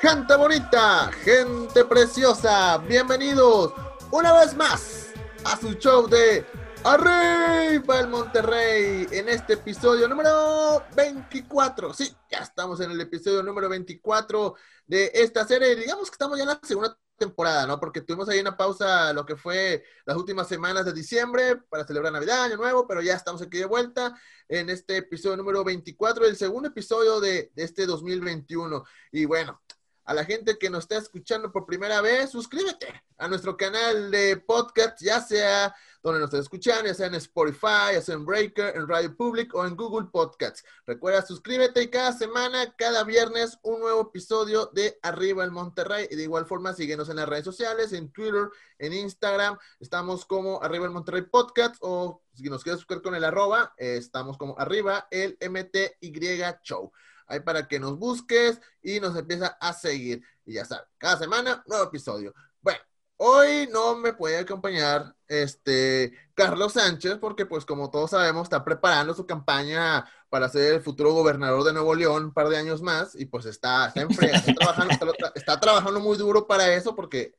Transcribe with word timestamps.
Gente 0.00 0.36
bonita, 0.36 1.10
gente 1.24 1.84
preciosa, 1.84 2.78
bienvenidos 2.78 3.72
una 4.12 4.32
vez 4.32 4.54
más 4.54 5.08
a 5.44 5.56
su 5.56 5.72
show 5.72 6.06
de 6.06 6.46
Arriba 6.84 7.98
el 7.98 8.06
Monterrey 8.06 9.08
en 9.10 9.28
este 9.28 9.54
episodio 9.54 10.06
número 10.06 10.84
24. 10.94 11.92
Sí, 11.92 12.16
ya 12.30 12.38
estamos 12.38 12.80
en 12.80 12.92
el 12.92 13.00
episodio 13.00 13.42
número 13.42 13.68
24 13.68 14.54
de 14.86 15.10
esta 15.14 15.44
serie. 15.44 15.74
Digamos 15.74 16.08
que 16.08 16.14
estamos 16.14 16.38
ya 16.38 16.44
en 16.44 16.50
la 16.50 16.60
segunda 16.62 16.96
temporada, 17.16 17.66
¿no? 17.66 17.80
Porque 17.80 18.00
tuvimos 18.00 18.28
ahí 18.28 18.38
una 18.38 18.56
pausa, 18.56 19.12
lo 19.12 19.26
que 19.26 19.34
fue 19.34 19.82
las 20.06 20.16
últimas 20.16 20.46
semanas 20.46 20.84
de 20.84 20.92
diciembre 20.92 21.56
para 21.68 21.84
celebrar 21.84 22.12
Navidad, 22.12 22.44
Año 22.44 22.56
Nuevo, 22.56 22.86
pero 22.86 23.02
ya 23.02 23.14
estamos 23.14 23.42
aquí 23.42 23.58
de 23.58 23.66
vuelta 23.66 24.14
en 24.48 24.70
este 24.70 24.98
episodio 24.98 25.36
número 25.36 25.64
24, 25.64 26.24
el 26.24 26.36
segundo 26.36 26.68
episodio 26.68 27.18
de, 27.18 27.50
de 27.52 27.64
este 27.64 27.84
2021. 27.84 28.84
Y 29.10 29.24
bueno, 29.24 29.60
a 30.08 30.14
la 30.14 30.24
gente 30.24 30.56
que 30.56 30.70
nos 30.70 30.84
está 30.84 30.96
escuchando 30.96 31.52
por 31.52 31.66
primera 31.66 32.00
vez, 32.00 32.30
suscríbete 32.30 33.02
a 33.18 33.28
nuestro 33.28 33.58
canal 33.58 34.10
de 34.10 34.38
podcast, 34.38 34.98
ya 35.02 35.20
sea 35.20 35.76
donde 36.02 36.18
nos 36.18 36.28
estés 36.28 36.44
escuchando, 36.44 36.86
ya 36.86 36.94
sea 36.94 37.08
en 37.08 37.16
Spotify, 37.16 37.92
ya 37.92 38.00
sea 38.00 38.14
en 38.14 38.24
Breaker, 38.24 38.74
en 38.74 38.88
Radio 38.88 39.14
Public 39.14 39.54
o 39.54 39.66
en 39.66 39.76
Google 39.76 40.08
Podcasts. 40.10 40.64
Recuerda, 40.86 41.20
suscríbete 41.20 41.82
y 41.82 41.90
cada 41.90 42.14
semana, 42.14 42.74
cada 42.78 43.04
viernes, 43.04 43.58
un 43.62 43.80
nuevo 43.80 44.00
episodio 44.00 44.70
de 44.72 44.98
Arriba 45.02 45.44
el 45.44 45.50
Monterrey. 45.50 46.08
Y 46.10 46.16
de 46.16 46.22
igual 46.22 46.46
forma, 46.46 46.72
síguenos 46.72 47.10
en 47.10 47.16
las 47.16 47.28
redes 47.28 47.44
sociales, 47.44 47.92
en 47.92 48.10
Twitter, 48.10 48.48
en 48.78 48.94
Instagram. 48.94 49.58
Estamos 49.78 50.24
como 50.24 50.62
Arriba 50.62 50.86
el 50.86 50.92
Monterrey 50.92 51.26
Podcast 51.30 51.76
o 51.80 52.22
si 52.32 52.44
nos 52.44 52.62
quieres 52.64 52.80
buscar 52.80 53.02
con 53.02 53.14
el 53.14 53.24
arroba, 53.24 53.74
estamos 53.76 54.38
como 54.38 54.58
Arriba 54.58 55.06
el 55.10 55.36
MTY 55.38 56.14
Show 56.62 56.92
ahí 57.28 57.40
para 57.40 57.68
que 57.68 57.78
nos 57.78 57.98
busques 57.98 58.60
y 58.82 59.00
nos 59.00 59.16
empieza 59.16 59.58
a 59.60 59.72
seguir. 59.72 60.22
Y 60.44 60.54
ya 60.54 60.64
sabes, 60.64 60.86
cada 60.98 61.18
semana, 61.18 61.62
nuevo 61.66 61.84
episodio. 61.84 62.34
Bueno, 62.60 62.80
hoy 63.18 63.68
no 63.70 63.96
me 63.96 64.14
puede 64.14 64.38
acompañar 64.38 65.14
este 65.28 66.12
Carlos 66.34 66.72
Sánchez, 66.72 67.18
porque 67.20 67.46
pues 67.46 67.64
como 67.64 67.90
todos 67.90 68.10
sabemos, 68.10 68.44
está 68.44 68.64
preparando 68.64 69.14
su 69.14 69.26
campaña 69.26 70.06
para 70.30 70.48
ser 70.48 70.74
el 70.74 70.80
futuro 70.80 71.12
gobernador 71.12 71.64
de 71.64 71.72
Nuevo 71.72 71.94
León 71.94 72.24
un 72.26 72.32
par 72.32 72.48
de 72.48 72.56
años 72.56 72.82
más, 72.82 73.14
y 73.14 73.26
pues 73.26 73.46
está, 73.46 73.88
está, 73.88 74.00
en 74.02 74.10
está, 74.10 74.54
trabajando, 74.54 75.14
está, 75.34 75.60
trabajando 75.60 76.00
muy 76.00 76.16
duro 76.16 76.46
para 76.46 76.72
eso, 76.74 76.94
porque 76.94 77.34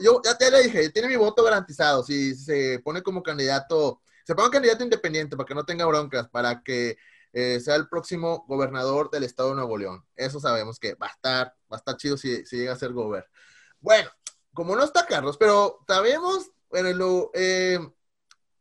yo 0.00 0.20
ya 0.24 0.36
te 0.36 0.50
le 0.50 0.62
dije, 0.64 0.90
tiene 0.90 1.08
mi 1.08 1.16
voto 1.16 1.42
garantizado, 1.44 2.02
si 2.02 2.34
se 2.34 2.80
pone 2.80 3.02
como 3.02 3.22
candidato, 3.22 4.02
se 4.24 4.34
pone 4.34 4.50
candidato 4.50 4.82
independiente 4.82 5.36
para 5.36 5.46
que 5.46 5.54
no 5.54 5.64
tenga 5.64 5.86
broncas, 5.86 6.28
para 6.28 6.62
que 6.62 6.96
eh, 7.38 7.60
sea 7.60 7.76
el 7.76 7.86
próximo 7.86 8.46
gobernador 8.48 9.10
del 9.10 9.24
estado 9.24 9.50
de 9.50 9.56
Nuevo 9.56 9.76
León. 9.76 10.02
Eso 10.16 10.40
sabemos 10.40 10.78
que 10.78 10.94
va 10.94 11.08
a 11.08 11.10
estar, 11.10 11.48
va 11.70 11.76
a 11.76 11.76
estar 11.76 11.94
chido 11.98 12.16
si, 12.16 12.42
llega 12.44 12.72
a 12.72 12.76
ser 12.76 12.94
gobernador. 12.94 13.30
Bueno, 13.78 14.08
como 14.54 14.74
no 14.74 14.82
está 14.82 15.04
Carlos, 15.06 15.36
pero 15.36 15.80
sabemos, 15.86 16.50
bueno, 16.70 16.90
lo, 16.94 17.30
eh, 17.34 17.78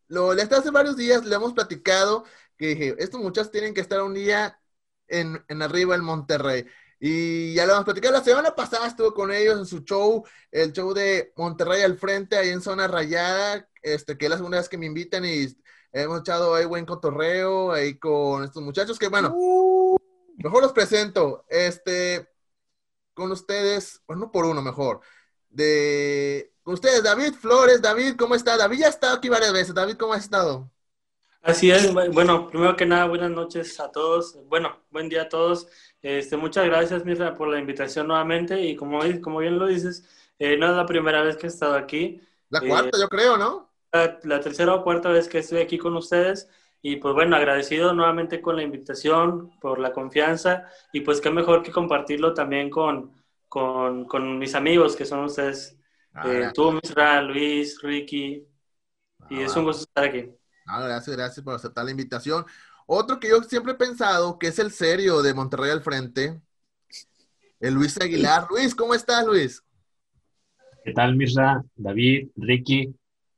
lo, 0.08 0.32
hace 0.32 0.72
varios 0.72 0.98
días 0.98 1.24
le 1.24 1.36
hemos 1.36 1.54
platicado 1.54 2.26
que 2.58 2.68
dije, 2.68 2.96
estos 3.00 3.22
muchachos 3.22 3.50
tienen 3.50 3.74
que 3.74 3.80
estar 3.80 4.02
un 4.02 4.14
día 4.14 4.60
en, 5.08 5.42
en 5.48 5.62
arriba 5.62 5.96
en 5.96 6.04
Monterrey. 6.04 6.66
Y 7.00 7.54
ya 7.54 7.66
lo 7.66 7.74
hemos 7.74 7.86
platicado. 7.86 8.14
La 8.14 8.24
semana 8.26 8.56
pasada 8.56 8.88
estuvo 8.88 9.14
con 9.14 9.32
ellos 9.32 9.58
en 9.58 9.66
su 9.66 9.86
show, 9.86 10.26
el 10.52 10.74
show 10.74 10.94
de 10.94 11.32
Monterrey 11.38 11.82
al 11.82 11.98
frente, 11.98 12.36
ahí 12.38 12.50
en 12.50 12.62
Zona 12.62 12.90
Rayada, 12.90 13.70
este, 13.82 14.18
que 14.18 14.26
es 14.26 14.32
la 14.32 14.38
segunda 14.38 14.58
vez 14.58 14.68
que 14.68 14.78
me 14.78 14.86
invitan 14.86 15.24
y 15.24 15.48
Hemos 15.98 16.20
echado 16.20 16.54
ahí 16.54 16.66
buen 16.66 16.86
cotorreo 16.86 17.72
ahí 17.72 17.98
con 17.98 18.44
estos 18.44 18.62
muchachos 18.62 19.00
que, 19.00 19.08
bueno, 19.08 19.32
uh. 19.34 19.96
mejor 20.36 20.62
los 20.62 20.74
presento. 20.74 21.46
Este, 21.48 22.28
con 23.14 23.32
ustedes, 23.32 24.02
bueno, 24.06 24.30
por 24.30 24.44
uno 24.44 24.62
mejor. 24.62 25.00
De, 25.50 26.52
con 26.64 26.74
ustedes, 26.74 27.02
David 27.02 27.36
Flores. 27.36 27.82
David, 27.82 28.18
¿cómo 28.18 28.36
está? 28.36 28.58
David 28.58 28.80
ya 28.80 28.88
ha 28.88 28.90
estado 28.90 29.16
aquí 29.16 29.30
varias 29.30 29.54
veces. 29.54 29.74
David, 29.74 29.96
¿cómo 29.96 30.12
ha 30.12 30.18
estado? 30.18 30.70
Así 31.42 31.72
es, 31.72 31.94
bueno, 31.94 32.50
primero 32.50 32.76
que 32.76 32.86
nada, 32.86 33.06
buenas 33.06 33.32
noches 33.32 33.80
a 33.80 33.90
todos. 33.90 34.38
Bueno, 34.50 34.78
buen 34.92 35.08
día 35.08 35.22
a 35.22 35.30
todos. 35.30 35.70
Este, 36.02 36.36
muchas 36.36 36.66
gracias, 36.66 37.06
Mirra, 37.06 37.36
por 37.36 37.48
la 37.48 37.58
invitación 37.58 38.08
nuevamente. 38.08 38.60
Y 38.60 38.76
como, 38.76 39.00
como 39.22 39.40
bien 39.40 39.58
lo 39.58 39.68
dices, 39.68 40.04
eh, 40.40 40.58
no 40.58 40.72
es 40.72 40.76
la 40.76 40.86
primera 40.86 41.22
vez 41.22 41.38
que 41.38 41.46
he 41.46 41.50
estado 41.50 41.76
aquí. 41.76 42.22
La 42.50 42.60
cuarta, 42.60 42.98
eh, 42.98 43.00
yo 43.00 43.08
creo, 43.08 43.38
¿no? 43.38 43.74
La 44.24 44.40
tercera 44.40 44.76
o 44.76 44.84
cuarta 44.84 45.10
vez 45.10 45.28
que 45.28 45.40
estoy 45.40 45.60
aquí 45.60 45.78
con 45.78 45.96
ustedes 45.96 46.50
y 46.82 46.98
pues 46.98 47.16
bueno, 47.16 47.36
agradecido 47.36 47.94
nuevamente 47.94 48.42
con 48.42 48.56
la 48.56 48.64
invitación, 48.64 49.52
por 49.60 49.80
la 49.80 49.92
confianza 49.92 50.66
y 50.94 51.02
pues 51.02 51.20
qué 51.20 51.32
mejor 51.32 51.64
que 51.64 51.72
compartirlo 51.72 52.34
también 52.34 52.70
con, 52.70 53.12
con, 53.48 54.06
con 54.06 54.38
mis 54.38 54.54
amigos 54.54 54.96
que 54.96 55.06
son 55.06 55.24
ustedes, 55.24 55.78
ah, 56.14 56.32
eh, 56.32 56.52
tú, 56.54 56.74
Misra, 56.74 57.22
Luis, 57.24 57.82
Ricky, 57.82 58.46
y 59.30 59.42
es 59.42 59.56
un 59.56 59.64
gusto 59.64 59.84
estar 59.84 60.04
aquí. 60.04 60.30
Ah, 60.68 60.84
gracias, 60.84 61.16
gracias 61.16 61.44
por 61.44 61.56
aceptar 61.56 61.86
la 61.86 61.92
invitación. 61.92 62.46
Otro 62.86 63.20
que 63.20 63.30
yo 63.30 63.42
siempre 63.42 63.74
he 63.74 63.76
pensado 63.76 64.38
que 64.38 64.48
es 64.48 64.60
el 64.60 64.72
serio 64.72 65.24
de 65.24 65.34
Monterrey 65.34 65.72
al 65.72 65.82
frente, 65.82 66.40
el 67.60 67.74
Luis 67.74 68.00
Aguilar. 68.00 68.46
Luis, 68.50 68.76
¿cómo 68.76 68.94
estás, 68.94 69.26
Luis? 69.26 69.64
¿Qué 70.84 70.94
tal, 70.94 71.16
Misra, 71.16 71.64
David, 71.76 72.30
Ricky? 72.36 72.94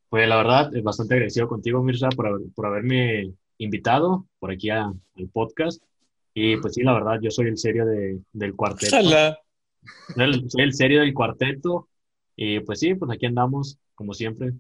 Pues 0.10 0.28
la 0.28 0.38
verdad, 0.38 0.76
es 0.76 0.84
bastante 0.84 1.16
agradecido 1.16 1.48
contigo, 1.48 1.84
Mirza, 1.84 2.10
por, 2.10 2.42
por 2.54 2.66
haberme 2.66 3.34
invitado 3.58 4.28
por 4.40 4.52
aquí 4.52 4.70
al 4.70 4.94
podcast. 5.34 5.84
Y 6.34 6.58
pues 6.58 6.76
sí, 6.76 6.84
la 6.84 6.94
verdad, 6.94 7.20
yo 7.22 7.32
soy 7.32 7.48
el 7.48 7.58
serio 7.58 7.86
de, 7.86 8.20
del 8.32 8.56
cuarteto. 8.56 8.96
soy 9.02 10.62
el 10.62 10.74
serio 10.74 11.02
del 11.02 11.14
cuarteto. 11.14 11.90
Y 12.36 12.60
pues 12.60 12.80
sí, 12.80 12.94
pues 12.94 13.12
aquí 13.12 13.26
andamos, 13.26 13.80
como 13.96 14.14
siempre. 14.14 14.54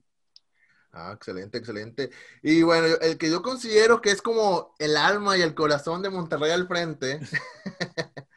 Ah, 0.91 1.13
excelente, 1.16 1.59
excelente. 1.59 2.09
Y 2.41 2.64
bueno, 2.64 2.88
el 3.02 3.19
que 3.19 3.29
yo 3.29 3.44
considero 3.44 4.02
que 4.02 4.09
es 4.09 4.22
como 4.22 4.74
el 4.79 4.97
alma 4.97 5.38
y 5.38 5.41
el 5.41 5.53
corazón 5.53 6.02
de 6.02 6.09
Monterrey 6.09 6.52
al 6.52 6.68
frente. 6.68 7.19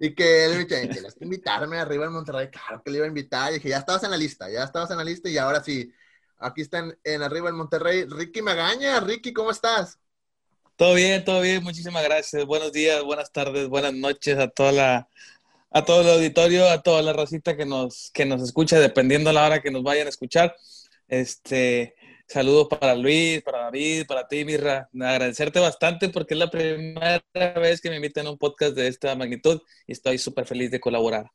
y 0.00 0.14
que 0.16 0.44
él 0.44 0.52
me 0.52 0.64
dice, 0.64 0.88
tienes 0.88 1.14
que 1.14 1.24
invitarme 1.24 1.78
arriba 1.78 2.06
en 2.06 2.12
Monterrey. 2.12 2.48
Claro 2.48 2.82
que 2.82 2.90
le 2.90 2.96
iba 2.96 3.06
a 3.06 3.08
invitar. 3.08 3.52
Y 3.52 3.54
dije, 3.54 3.68
ya 3.68 3.78
estabas 3.78 4.02
en 4.02 4.10
la 4.10 4.16
lista, 4.16 4.50
ya 4.50 4.64
estabas 4.64 4.90
en 4.90 4.96
la 4.96 5.04
lista 5.04 5.28
y 5.28 5.38
ahora 5.38 5.62
sí, 5.62 5.92
Aquí 6.38 6.62
están 6.62 6.96
en 7.04 7.22
arriba 7.22 7.48
en 7.48 7.56
Monterrey. 7.56 8.04
Ricky 8.04 8.42
Magaña. 8.42 9.00
Ricky, 9.00 9.32
¿cómo 9.32 9.50
estás? 9.50 9.98
Todo 10.76 10.94
bien, 10.94 11.24
todo 11.24 11.40
bien. 11.40 11.62
Muchísimas 11.64 12.04
gracias. 12.04 12.44
Buenos 12.44 12.72
días, 12.72 13.02
buenas 13.02 13.32
tardes, 13.32 13.68
buenas 13.68 13.92
noches 13.94 14.38
a 14.38 14.46
toda 14.48 14.70
la 14.70 15.08
a 15.70 15.84
todo 15.84 16.02
el 16.02 16.08
auditorio, 16.08 16.68
a 16.68 16.82
toda 16.82 17.02
la 17.02 17.12
racita 17.12 17.56
que 17.56 17.66
nos 17.66 18.10
que 18.12 18.24
nos 18.24 18.42
escucha, 18.42 18.78
dependiendo 18.78 19.32
la 19.32 19.44
hora 19.44 19.60
que 19.60 19.72
nos 19.72 19.82
vayan 19.82 20.06
a 20.06 20.10
escuchar. 20.10 20.54
Este, 21.08 21.94
saludos 22.28 22.68
para 22.68 22.94
Luis, 22.94 23.42
para 23.42 23.64
David, 23.64 24.06
para 24.06 24.28
ti, 24.28 24.44
Mirra. 24.44 24.88
Agradecerte 24.94 25.58
bastante 25.58 26.10
porque 26.10 26.34
es 26.34 26.38
la 26.38 26.50
primera 26.50 27.22
vez 27.56 27.80
que 27.80 27.90
me 27.90 27.96
invitan 27.96 28.26
a 28.28 28.30
un 28.30 28.38
podcast 28.38 28.74
de 28.76 28.86
esta 28.86 29.14
magnitud 29.16 29.60
y 29.86 29.92
estoy 29.92 30.18
súper 30.18 30.46
feliz 30.46 30.70
de 30.70 30.80
colaborar. 30.80 31.32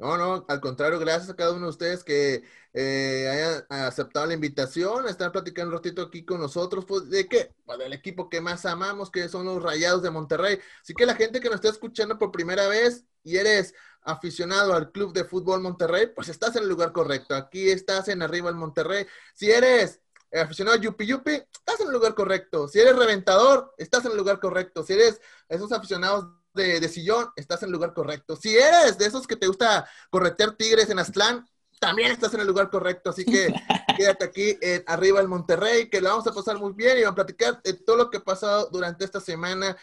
No, 0.00 0.16
no, 0.16 0.46
al 0.48 0.60
contrario, 0.62 0.98
gracias 0.98 1.28
a 1.28 1.36
cada 1.36 1.52
uno 1.52 1.66
de 1.66 1.70
ustedes 1.70 2.02
que 2.02 2.42
eh, 2.72 3.28
hayan 3.30 3.66
aceptado 3.68 4.24
la 4.24 4.32
invitación, 4.32 5.06
estar 5.06 5.30
platicando 5.30 5.68
un 5.68 5.76
ratito 5.76 6.00
aquí 6.00 6.24
con 6.24 6.40
nosotros, 6.40 6.86
pues, 6.86 7.10
¿de 7.10 7.28
qué? 7.28 7.54
Pues 7.66 7.78
del 7.78 7.92
equipo 7.92 8.30
que 8.30 8.40
más 8.40 8.64
amamos, 8.64 9.10
que 9.10 9.28
son 9.28 9.44
los 9.44 9.62
Rayados 9.62 10.02
de 10.02 10.08
Monterrey. 10.08 10.58
Así 10.80 10.94
que 10.94 11.04
la 11.04 11.16
gente 11.16 11.38
que 11.38 11.48
nos 11.48 11.56
está 11.56 11.68
escuchando 11.68 12.18
por 12.18 12.32
primera 12.32 12.66
vez 12.66 13.04
y 13.22 13.36
eres 13.36 13.74
aficionado 14.00 14.72
al 14.72 14.90
Club 14.90 15.12
de 15.12 15.24
Fútbol 15.24 15.60
Monterrey, 15.60 16.06
pues 16.14 16.30
estás 16.30 16.56
en 16.56 16.62
el 16.62 16.70
lugar 16.70 16.92
correcto. 16.92 17.34
Aquí 17.34 17.68
estás 17.68 18.08
en 18.08 18.22
arriba 18.22 18.48
en 18.48 18.56
Monterrey. 18.56 19.06
Si 19.34 19.50
eres 19.50 20.00
aficionado 20.32 20.78
a 20.78 20.80
Yupi 20.80 21.04
Yupi, 21.04 21.32
estás 21.32 21.80
en 21.80 21.88
el 21.88 21.92
lugar 21.92 22.14
correcto. 22.14 22.68
Si 22.68 22.80
eres 22.80 22.96
reventador, 22.96 23.74
estás 23.76 24.06
en 24.06 24.12
el 24.12 24.16
lugar 24.16 24.40
correcto. 24.40 24.82
Si 24.82 24.94
eres 24.94 25.20
esos 25.46 25.70
aficionados 25.72 26.24
de, 26.54 26.88
sillón, 26.88 27.30
estás 27.36 27.62
en 27.62 27.68
el 27.68 27.72
lugar 27.72 27.94
correcto. 27.94 28.36
Si 28.36 28.56
eres 28.56 28.98
de 28.98 29.06
esos 29.06 29.26
que 29.26 29.36
te 29.36 29.46
gusta 29.46 29.88
corretear 30.10 30.56
tigres 30.56 30.90
en 30.90 30.98
Aztlán, 30.98 31.46
también 31.78 32.12
estás 32.12 32.34
en 32.34 32.40
el 32.40 32.46
lugar 32.46 32.70
correcto. 32.70 33.10
Así 33.10 33.24
que 33.24 33.52
quédate 33.96 34.24
aquí 34.24 34.58
en 34.60 34.84
arriba 34.86 35.20
el 35.20 35.28
Monterrey, 35.28 35.88
que 35.88 36.00
lo 36.00 36.10
vamos 36.10 36.26
a 36.26 36.34
pasar 36.34 36.58
muy 36.58 36.72
bien 36.72 36.98
y 36.98 37.02
vamos 37.02 37.12
a 37.12 37.24
platicar 37.24 37.62
de 37.62 37.74
todo 37.74 37.96
lo 37.96 38.10
que 38.10 38.18
ha 38.18 38.24
pasado 38.24 38.68
durante 38.70 39.04
esta 39.04 39.20
semana 39.20 39.76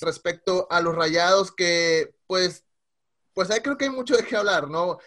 respecto 0.00 0.66
a 0.70 0.80
los 0.80 0.94
rayados, 0.94 1.52
que 1.52 2.14
pues, 2.26 2.64
pues 3.32 3.50
ahí 3.50 3.60
creo 3.60 3.76
que 3.76 3.84
hay 3.84 3.90
mucho 3.90 4.16
de 4.16 4.24
qué 4.24 4.36
hablar, 4.36 4.68
¿no? 4.68 4.98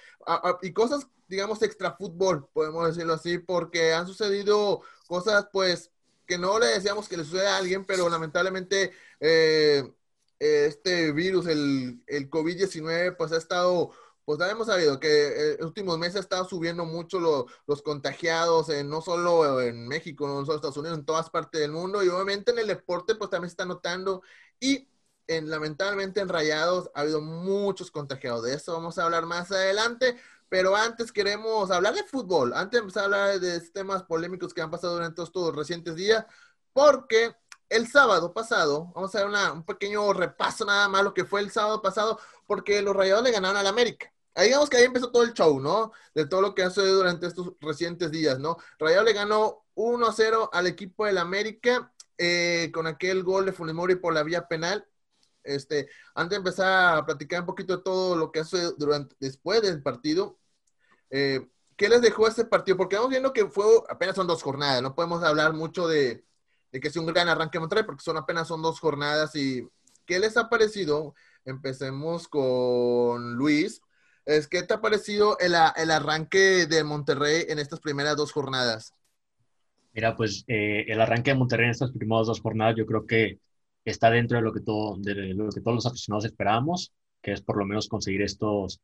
y 0.62 0.74
cosas, 0.74 1.08
digamos, 1.28 1.62
extra 1.62 1.94
fútbol, 1.94 2.50
podemos 2.52 2.86
decirlo 2.88 3.14
así, 3.14 3.38
porque 3.38 3.94
han 3.94 4.06
sucedido 4.06 4.82
cosas, 5.08 5.48
pues, 5.54 5.90
que 6.26 6.38
no 6.38 6.60
le 6.60 6.68
decíamos 6.68 7.08
que 7.08 7.16
le 7.16 7.24
suceda 7.24 7.56
a 7.56 7.58
alguien, 7.58 7.86
pero 7.86 8.10
lamentablemente 8.10 8.92
eh, 9.22 9.90
este 10.40 11.12
virus, 11.12 11.48
el, 11.48 12.04
el 12.08 12.30
COVID-19, 12.30 13.16
pues 13.18 13.32
ha 13.32 13.38
estado, 13.38 13.92
pues 14.26 14.40
ya 14.40 14.50
hemos 14.50 14.68
sabido 14.68 15.00
que 15.00 15.08
eh, 15.08 15.52
en 15.54 15.58
los 15.60 15.68
últimos 15.68 15.98
meses 15.98 16.18
ha 16.18 16.20
estado 16.20 16.46
subiendo 16.48 16.86
mucho 16.86 17.20
los 17.66 17.82
contagiados, 17.82 18.70
no 18.86 19.02
solo 19.02 19.62
en 19.62 19.88
México, 19.88 20.28
no 20.28 20.42
solo 20.42 20.54
en 20.54 20.56
Estados 20.58 20.78
Unidos, 20.78 21.00
en 21.00 21.06
todas 21.06 21.30
partes 21.30 21.62
del 21.62 21.72
mundo, 21.72 22.04
y 22.04 22.10
obviamente 22.10 22.52
en 22.52 22.60
el 22.60 22.68
deporte, 22.68 23.16
pues 23.16 23.30
también 23.30 23.50
se 23.50 23.54
está 23.54 23.66
notando. 23.66 24.22
Y 24.60 24.88
en, 25.28 25.50
lamentablemente 25.50 26.22
en 26.22 26.30
Rayados 26.30 26.90
ha 26.96 27.02
habido 27.02 27.22
muchos 27.22 27.92
contagiados. 27.92 28.44
De 28.44 28.54
eso 28.54 28.74
vamos 28.74 28.98
a 28.98 29.06
hablar 29.06 29.26
más 29.26 29.52
adelante. 29.52 30.18
Pero 30.50 30.76
antes 30.76 31.12
queremos 31.12 31.72
hablar 31.72 31.94
de 31.94 32.04
fútbol, 32.04 32.54
antes 32.54 32.72
de 32.72 32.80
empezar 32.80 33.04
a 33.04 33.06
hablar 33.06 33.40
de 33.40 33.60
temas 33.72 34.04
polémicos 34.04 34.54
que 34.54 34.62
han 34.62 34.72
pasado 34.72 34.94
durante 34.94 35.22
estos 35.22 35.54
recientes 35.56 35.96
días, 35.96 36.26
porque 36.74 37.36
el 37.70 37.88
sábado 37.88 38.34
pasado, 38.34 38.92
vamos 38.96 39.14
a 39.14 39.20
hacer 39.20 39.52
un 39.54 39.64
pequeño 39.64 40.14
repaso 40.14 40.66
nada 40.66 40.88
más 40.88 41.04
lo 41.04 41.14
que 41.14 41.26
fue 41.26 41.42
el 41.42 41.52
sábado 41.52 41.82
pasado, 41.82 42.20
porque 42.46 42.82
los 42.82 42.96
Rayados 42.96 43.24
le 43.24 43.32
ganaron 43.32 43.58
al 43.58 43.68
América. 43.68 44.12
Ahí 44.36 44.48
digamos 44.48 44.70
que 44.70 44.78
ahí 44.78 44.86
empezó 44.86 45.12
todo 45.12 45.24
el 45.24 45.34
show, 45.34 45.60
¿no? 45.60 45.92
De 46.14 46.28
todo 46.28 46.42
lo 46.42 46.54
que 46.56 46.64
ha 46.64 46.70
sucedido 46.70 46.98
durante 46.98 47.28
estos 47.28 47.54
recientes 47.60 48.12
días, 48.12 48.40
¿no? 48.40 48.58
Rayado 48.80 49.04
le 49.04 49.14
ganó 49.14 49.66
1-0 49.76 50.50
al 50.54 50.68
equipo 50.68 51.06
del 51.06 51.18
América 51.18 51.92
eh, 52.18 52.72
con 52.74 52.88
aquel 52.88 53.24
gol 53.24 53.46
de 53.46 53.54
Funes 53.54 53.76
Mori 53.76 53.96
por 53.96 54.14
la 54.14 54.24
vía 54.24 54.48
penal. 54.48 54.88
Este, 55.44 55.90
antes 56.16 56.32
de 56.32 56.38
empezar 56.38 56.98
a 56.98 57.06
platicar 57.06 57.42
un 57.42 57.46
poquito 57.48 57.78
de 57.78 57.84
todo 57.84 58.16
lo 58.16 58.32
que 58.32 58.42
hace 58.42 58.74
durante, 58.78 59.16
después 59.20 59.62
del 59.62 59.82
partido, 59.82 60.38
eh, 61.10 61.48
¿qué 61.76 61.90
les 61.90 62.02
dejó 62.02 62.28
este 62.28 62.46
partido? 62.46 62.78
Porque 62.78 62.96
vamos 62.98 63.12
viendo 63.12 63.34
que 63.34 63.48
fue, 63.48 63.66
apenas 63.90 64.16
son 64.16 64.28
dos 64.28 64.44
jornadas, 64.44 64.82
no 64.82 64.96
podemos 64.96 65.24
hablar 65.24 65.54
mucho 65.54 65.88
de, 65.88 66.26
de 66.72 66.80
que 66.80 66.90
sea 66.90 67.02
un 67.02 67.08
gran 67.08 67.30
arranque 67.30 67.60
Monterrey, 67.60 67.84
porque 67.86 68.04
son 68.04 68.18
apenas 68.18 68.48
son 68.48 68.62
dos 68.62 68.80
jornadas 68.80 69.36
y 69.36 69.68
¿qué 70.06 70.20
les 70.20 70.38
ha 70.38 70.50
parecido? 70.50 71.14
Empecemos 71.46 72.28
con 72.28 73.36
Luis. 73.36 73.82
Es, 74.26 74.48
¿Qué 74.48 74.64
te 74.64 74.74
ha 74.74 74.82
parecido 74.82 75.38
el, 75.40 75.56
el 75.76 75.92
arranque 75.92 76.66
de 76.66 76.84
Monterrey 76.84 77.46
en 77.48 77.60
estas 77.60 77.80
primeras 77.80 78.18
dos 78.18 78.32
jornadas? 78.32 78.94
Mira, 79.94 80.16
pues 80.16 80.44
eh, 80.48 80.86
el 80.88 81.02
arranque 81.02 81.32
de 81.32 81.38
Monterrey 81.38 81.66
en 81.66 81.72
estas 81.72 81.92
primeras 81.92 82.28
dos 82.28 82.42
jornadas 82.42 82.76
yo 82.78 82.86
creo 82.86 83.08
que 83.08 83.40
está 83.86 84.10
dentro 84.10 84.38
de 84.38 84.44
lo 84.44 84.54
que, 84.54 84.60
todo, 84.60 84.98
de 85.00 85.34
lo 85.34 85.50
que 85.50 85.62
todos 85.62 85.76
los 85.76 85.86
aficionados 85.86 86.26
esperábamos, 86.26 86.94
que 87.22 87.32
es 87.32 87.42
por 87.42 87.58
lo 87.58 87.66
menos 87.66 87.88
conseguir 87.88 88.22
estos 88.22 88.82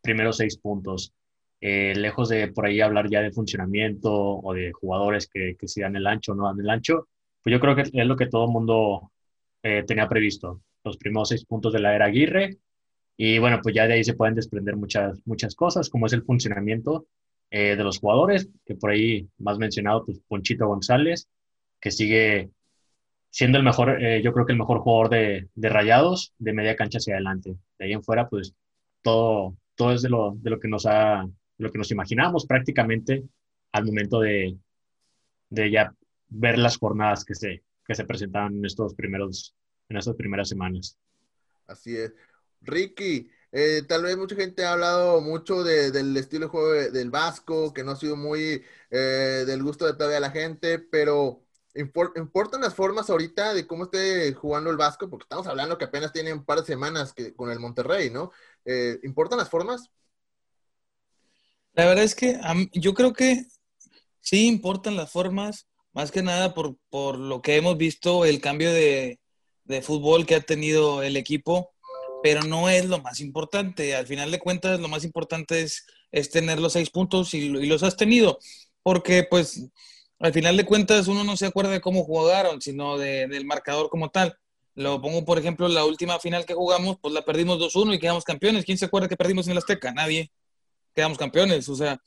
primeros 0.00 0.36
seis 0.36 0.56
puntos. 0.56 1.12
Eh, 1.60 1.94
lejos 1.96 2.28
de 2.28 2.48
por 2.48 2.66
ahí 2.66 2.80
hablar 2.80 3.08
ya 3.10 3.20
de 3.20 3.32
funcionamiento 3.32 4.12
o 4.12 4.54
de 4.54 4.72
jugadores 4.72 5.28
que, 5.28 5.56
que 5.58 5.66
si 5.66 5.80
dan 5.80 5.96
el 5.96 6.06
ancho 6.06 6.32
o 6.32 6.34
no 6.34 6.46
dan 6.46 6.60
el 6.60 6.70
ancho, 6.70 7.08
pues 7.44 7.52
yo 7.52 7.60
creo 7.60 7.76
que 7.76 7.82
es 7.82 8.06
lo 8.06 8.16
que 8.16 8.26
todo 8.26 8.46
el 8.46 8.52
mundo 8.52 9.12
eh, 9.62 9.84
tenía 9.86 10.08
previsto. 10.08 10.62
Los 10.82 10.96
primeros 10.96 11.28
seis 11.28 11.44
puntos 11.44 11.72
de 11.74 11.80
la 11.80 11.94
era 11.94 12.06
Aguirre. 12.06 12.58
Y 13.16 13.38
bueno, 13.38 13.60
pues 13.62 13.74
ya 13.74 13.86
de 13.86 13.94
ahí 13.94 14.04
se 14.04 14.14
pueden 14.14 14.34
desprender 14.34 14.76
muchas, 14.76 15.20
muchas 15.26 15.54
cosas, 15.54 15.90
como 15.90 16.06
es 16.06 16.14
el 16.14 16.24
funcionamiento 16.24 17.06
eh, 17.50 17.76
de 17.76 17.84
los 17.84 17.98
jugadores, 17.98 18.48
que 18.64 18.74
por 18.74 18.90
ahí 18.90 19.28
más 19.38 19.58
mencionado, 19.58 20.04
pues 20.06 20.20
Ponchito 20.26 20.66
González, 20.66 21.28
que 21.80 21.90
sigue 21.90 22.50
siendo 23.30 23.58
el 23.58 23.64
mejor, 23.64 24.02
eh, 24.02 24.22
yo 24.22 24.32
creo 24.32 24.46
que 24.46 24.52
el 24.52 24.58
mejor 24.58 24.80
jugador 24.80 25.10
de, 25.10 25.48
de, 25.54 25.68
rayados 25.68 26.32
de 26.38 26.52
media 26.54 26.76
cancha 26.76 26.98
hacia 26.98 27.14
adelante. 27.14 27.56
De 27.78 27.84
ahí 27.84 27.92
en 27.92 28.02
fuera, 28.02 28.28
pues 28.28 28.54
todo, 29.02 29.56
todo 29.74 29.92
es 29.92 30.02
de 30.02 30.08
lo, 30.08 30.32
de 30.36 30.50
lo 30.50 30.58
que 30.60 30.68
nos 30.68 30.86
ha, 30.86 31.28
lo 31.58 31.70
que 31.70 31.78
nos 31.78 31.90
imaginamos 31.90 32.46
prácticamente 32.46 33.22
al 33.72 33.84
momento 33.84 34.20
de, 34.20 34.56
de 35.50 35.70
ya 35.70 35.94
ver 36.34 36.58
las 36.58 36.76
jornadas 36.76 37.24
que 37.24 37.34
se, 37.34 37.62
que 37.86 37.94
se 37.94 38.04
presentaban 38.04 38.56
en 38.56 38.64
estos 38.64 38.94
primeros, 38.94 39.54
en 39.88 39.96
estas 39.96 40.16
primeras 40.16 40.48
semanas. 40.48 40.98
Así 41.66 41.96
es. 41.96 42.12
Ricky, 42.60 43.30
eh, 43.52 43.82
tal 43.86 44.02
vez 44.02 44.16
mucha 44.16 44.36
gente 44.36 44.64
ha 44.64 44.72
hablado 44.72 45.20
mucho 45.20 45.62
del 45.62 46.16
estilo 46.16 46.46
de 46.46 46.50
juego 46.50 46.72
del 46.90 47.10
Vasco, 47.10 47.72
que 47.72 47.84
no 47.84 47.92
ha 47.92 47.96
sido 47.96 48.16
muy 48.16 48.62
eh, 48.90 49.44
del 49.46 49.62
gusto 49.62 49.86
de 49.86 49.94
todavía 49.94 50.20
la 50.20 50.30
gente, 50.30 50.78
pero 50.78 51.44
¿Importan 51.76 52.60
las 52.60 52.72
formas 52.72 53.10
ahorita 53.10 53.52
de 53.52 53.66
cómo 53.66 53.84
esté 53.84 54.32
jugando 54.34 54.70
el 54.70 54.76
Vasco? 54.76 55.10
Porque 55.10 55.24
estamos 55.24 55.48
hablando 55.48 55.76
que 55.76 55.86
apenas 55.86 56.12
tiene 56.12 56.32
un 56.32 56.44
par 56.44 56.60
de 56.60 56.66
semanas 56.66 57.12
que, 57.12 57.34
con 57.34 57.50
el 57.50 57.58
Monterrey, 57.58 58.10
¿no? 58.10 58.30
Eh, 58.64 59.00
¿Importan 59.02 59.38
las 59.38 59.50
formas? 59.50 59.90
La 61.72 61.86
verdad 61.86 62.04
es 62.04 62.14
que 62.14 62.38
yo 62.74 62.94
creo 62.94 63.12
que 63.12 63.44
sí 64.20 64.46
importan 64.46 64.96
las 64.96 65.10
formas, 65.10 65.66
más 65.94 66.10
que 66.10 66.22
nada 66.22 66.54
por, 66.54 66.76
por 66.90 67.18
lo 67.18 67.40
que 67.42 67.56
hemos 67.56 67.76
visto, 67.78 68.24
el 68.24 68.40
cambio 68.40 68.72
de, 68.72 69.20
de, 69.64 69.82
fútbol 69.82 70.26
que 70.26 70.34
ha 70.34 70.40
tenido 70.40 71.02
el 71.02 71.16
equipo, 71.16 71.72
pero 72.22 72.42
no 72.42 72.68
es 72.68 72.86
lo 72.86 73.00
más 73.00 73.20
importante. 73.20 73.94
Al 73.96 74.06
final 74.06 74.30
de 74.30 74.38
cuentas, 74.38 74.80
lo 74.80 74.88
más 74.88 75.04
importante 75.04 75.62
es, 75.62 75.86
es 76.12 76.30
tener 76.30 76.60
los 76.60 76.74
seis 76.74 76.90
puntos 76.90 77.32
y, 77.34 77.38
y 77.38 77.66
los 77.66 77.82
has 77.82 77.96
tenido, 77.96 78.38
porque 78.82 79.24
pues 79.24 79.70
al 80.18 80.32
final 80.32 80.56
de 80.56 80.64
cuentas 80.64 81.08
uno 81.08 81.24
no 81.24 81.36
se 81.36 81.46
acuerda 81.46 81.70
de 81.72 81.80
cómo 81.80 82.04
jugaron, 82.04 82.60
sino 82.60 82.96
del 82.98 83.44
marcador 83.44 83.90
como 83.90 84.10
tal. 84.10 84.36
Lo 84.74 85.00
pongo, 85.00 85.24
por 85.24 85.38
ejemplo, 85.38 85.68
la 85.68 85.84
última 85.84 86.18
final 86.18 86.46
que 86.46 86.54
jugamos, 86.54 86.96
pues 87.00 87.14
la 87.14 87.22
perdimos 87.24 87.58
2-1 87.58 87.94
y 87.94 87.98
quedamos 87.98 88.24
campeones. 88.24 88.64
¿Quién 88.64 88.78
se 88.78 88.86
acuerda 88.86 89.08
que 89.08 89.16
perdimos 89.16 89.46
en 89.46 89.52
el 89.52 89.58
Azteca? 89.58 89.92
Nadie. 89.92 90.32
Quedamos 90.94 91.18
campeones. 91.18 91.68
O 91.68 91.76
sea, 91.76 92.00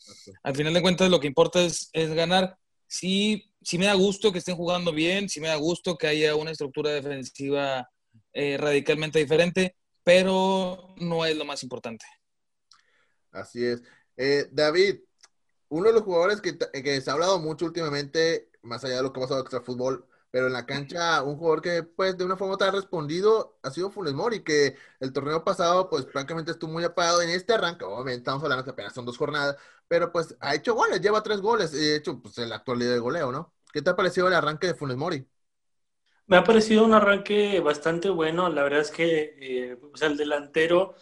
al 0.44 0.56
final 0.56 0.74
de 0.74 0.82
cuentas 0.82 1.10
lo 1.10 1.20
que 1.20 1.28
importa 1.28 1.62
es, 1.62 1.90
ganar. 1.94 2.58
Sí, 2.88 3.52
sí 3.68 3.78
me 3.78 3.88
da 3.88 3.96
gusto 3.96 4.32
que 4.32 4.40
estén 4.40 4.56
jugando 4.56 4.94
bien, 4.94 5.28
sí 5.28 5.42
me 5.42 5.50
da 5.50 5.58
gusto 5.58 5.98
que 5.98 6.08
haya 6.08 6.38
una 6.38 6.52
estructura 6.52 6.90
defensiva 6.92 7.86
eh, 8.32 8.56
radicalmente 8.58 9.20
diferente, 9.20 9.76
pero 10.06 10.96
no 11.02 11.26
es 11.26 11.36
lo 11.36 11.44
más 11.44 11.64
importante. 11.64 12.06
Así 13.30 13.66
es. 13.66 13.84
Eh, 14.16 14.48
David, 14.54 15.02
uno 15.68 15.88
de 15.88 15.94
los 15.96 16.04
jugadores 16.04 16.40
que, 16.40 16.58
que, 16.58 17.02
se 17.02 17.10
ha 17.10 17.14
hablado 17.14 17.40
mucho 17.40 17.66
últimamente, 17.66 18.52
más 18.62 18.86
allá 18.86 18.96
de 18.96 19.04
lo 19.04 19.12
que 19.12 19.20
ha 19.20 19.24
pasado 19.24 19.42
extra 19.42 19.60
fútbol, 19.60 20.08
pero 20.32 20.48
en 20.48 20.54
la 20.54 20.66
cancha, 20.66 21.22
un 21.24 21.36
jugador 21.36 21.62
que, 21.62 21.84
pues, 21.84 22.18
de 22.18 22.24
una 22.24 22.38
forma 22.38 22.56
ha 22.58 22.72
respondido 22.72 23.60
ha 23.64 23.70
sido 23.72 23.92
Funes 23.92 24.14
Mori, 24.14 24.46
que 24.46 24.78
el 25.02 25.12
torneo 25.12 25.44
pasado, 25.44 25.90
pues, 25.90 26.06
francamente 26.10 26.52
estuvo 26.52 26.72
muy 26.72 26.86
apagado 26.86 27.22
en 27.22 27.32
este 27.32 27.52
arranque. 27.52 27.84
Obviamente, 27.84 28.20
estamos 28.20 28.42
hablando 28.44 28.64
que 28.64 28.72
apenas 28.72 28.94
son 28.94 29.06
dos 29.06 29.18
jornadas, 29.18 29.58
pero 29.90 30.14
pues 30.14 30.38
ha 30.40 30.56
hecho 30.56 30.74
goles, 30.74 31.02
lleva 31.02 31.22
tres 31.22 31.42
goles, 31.42 31.74
y 31.74 31.80
de 31.80 31.96
hecho, 31.98 32.22
pues, 32.22 32.38
en 32.38 32.48
la 32.48 32.56
actualidad 32.56 32.94
de 32.94 33.00
goleo, 33.00 33.34
¿no? 33.34 33.57
¿Qué 33.78 33.84
te 33.84 33.92
ha 33.92 33.96
parecido 33.96 34.28
el 34.28 34.34
arranque 34.34 34.66
de 34.66 34.74
Funes 34.74 34.98
Mori? 34.98 35.24
Me 36.26 36.36
ha 36.38 36.44
parecido 36.44 36.84
un 36.84 36.94
arranque 36.94 37.60
bastante 37.60 38.10
bueno. 38.10 38.50
La 38.50 38.64
verdad 38.64 38.82
es 38.82 38.90
que 38.92 39.36
eh, 39.40 39.78
el 40.02 40.18
delantero 40.18 40.96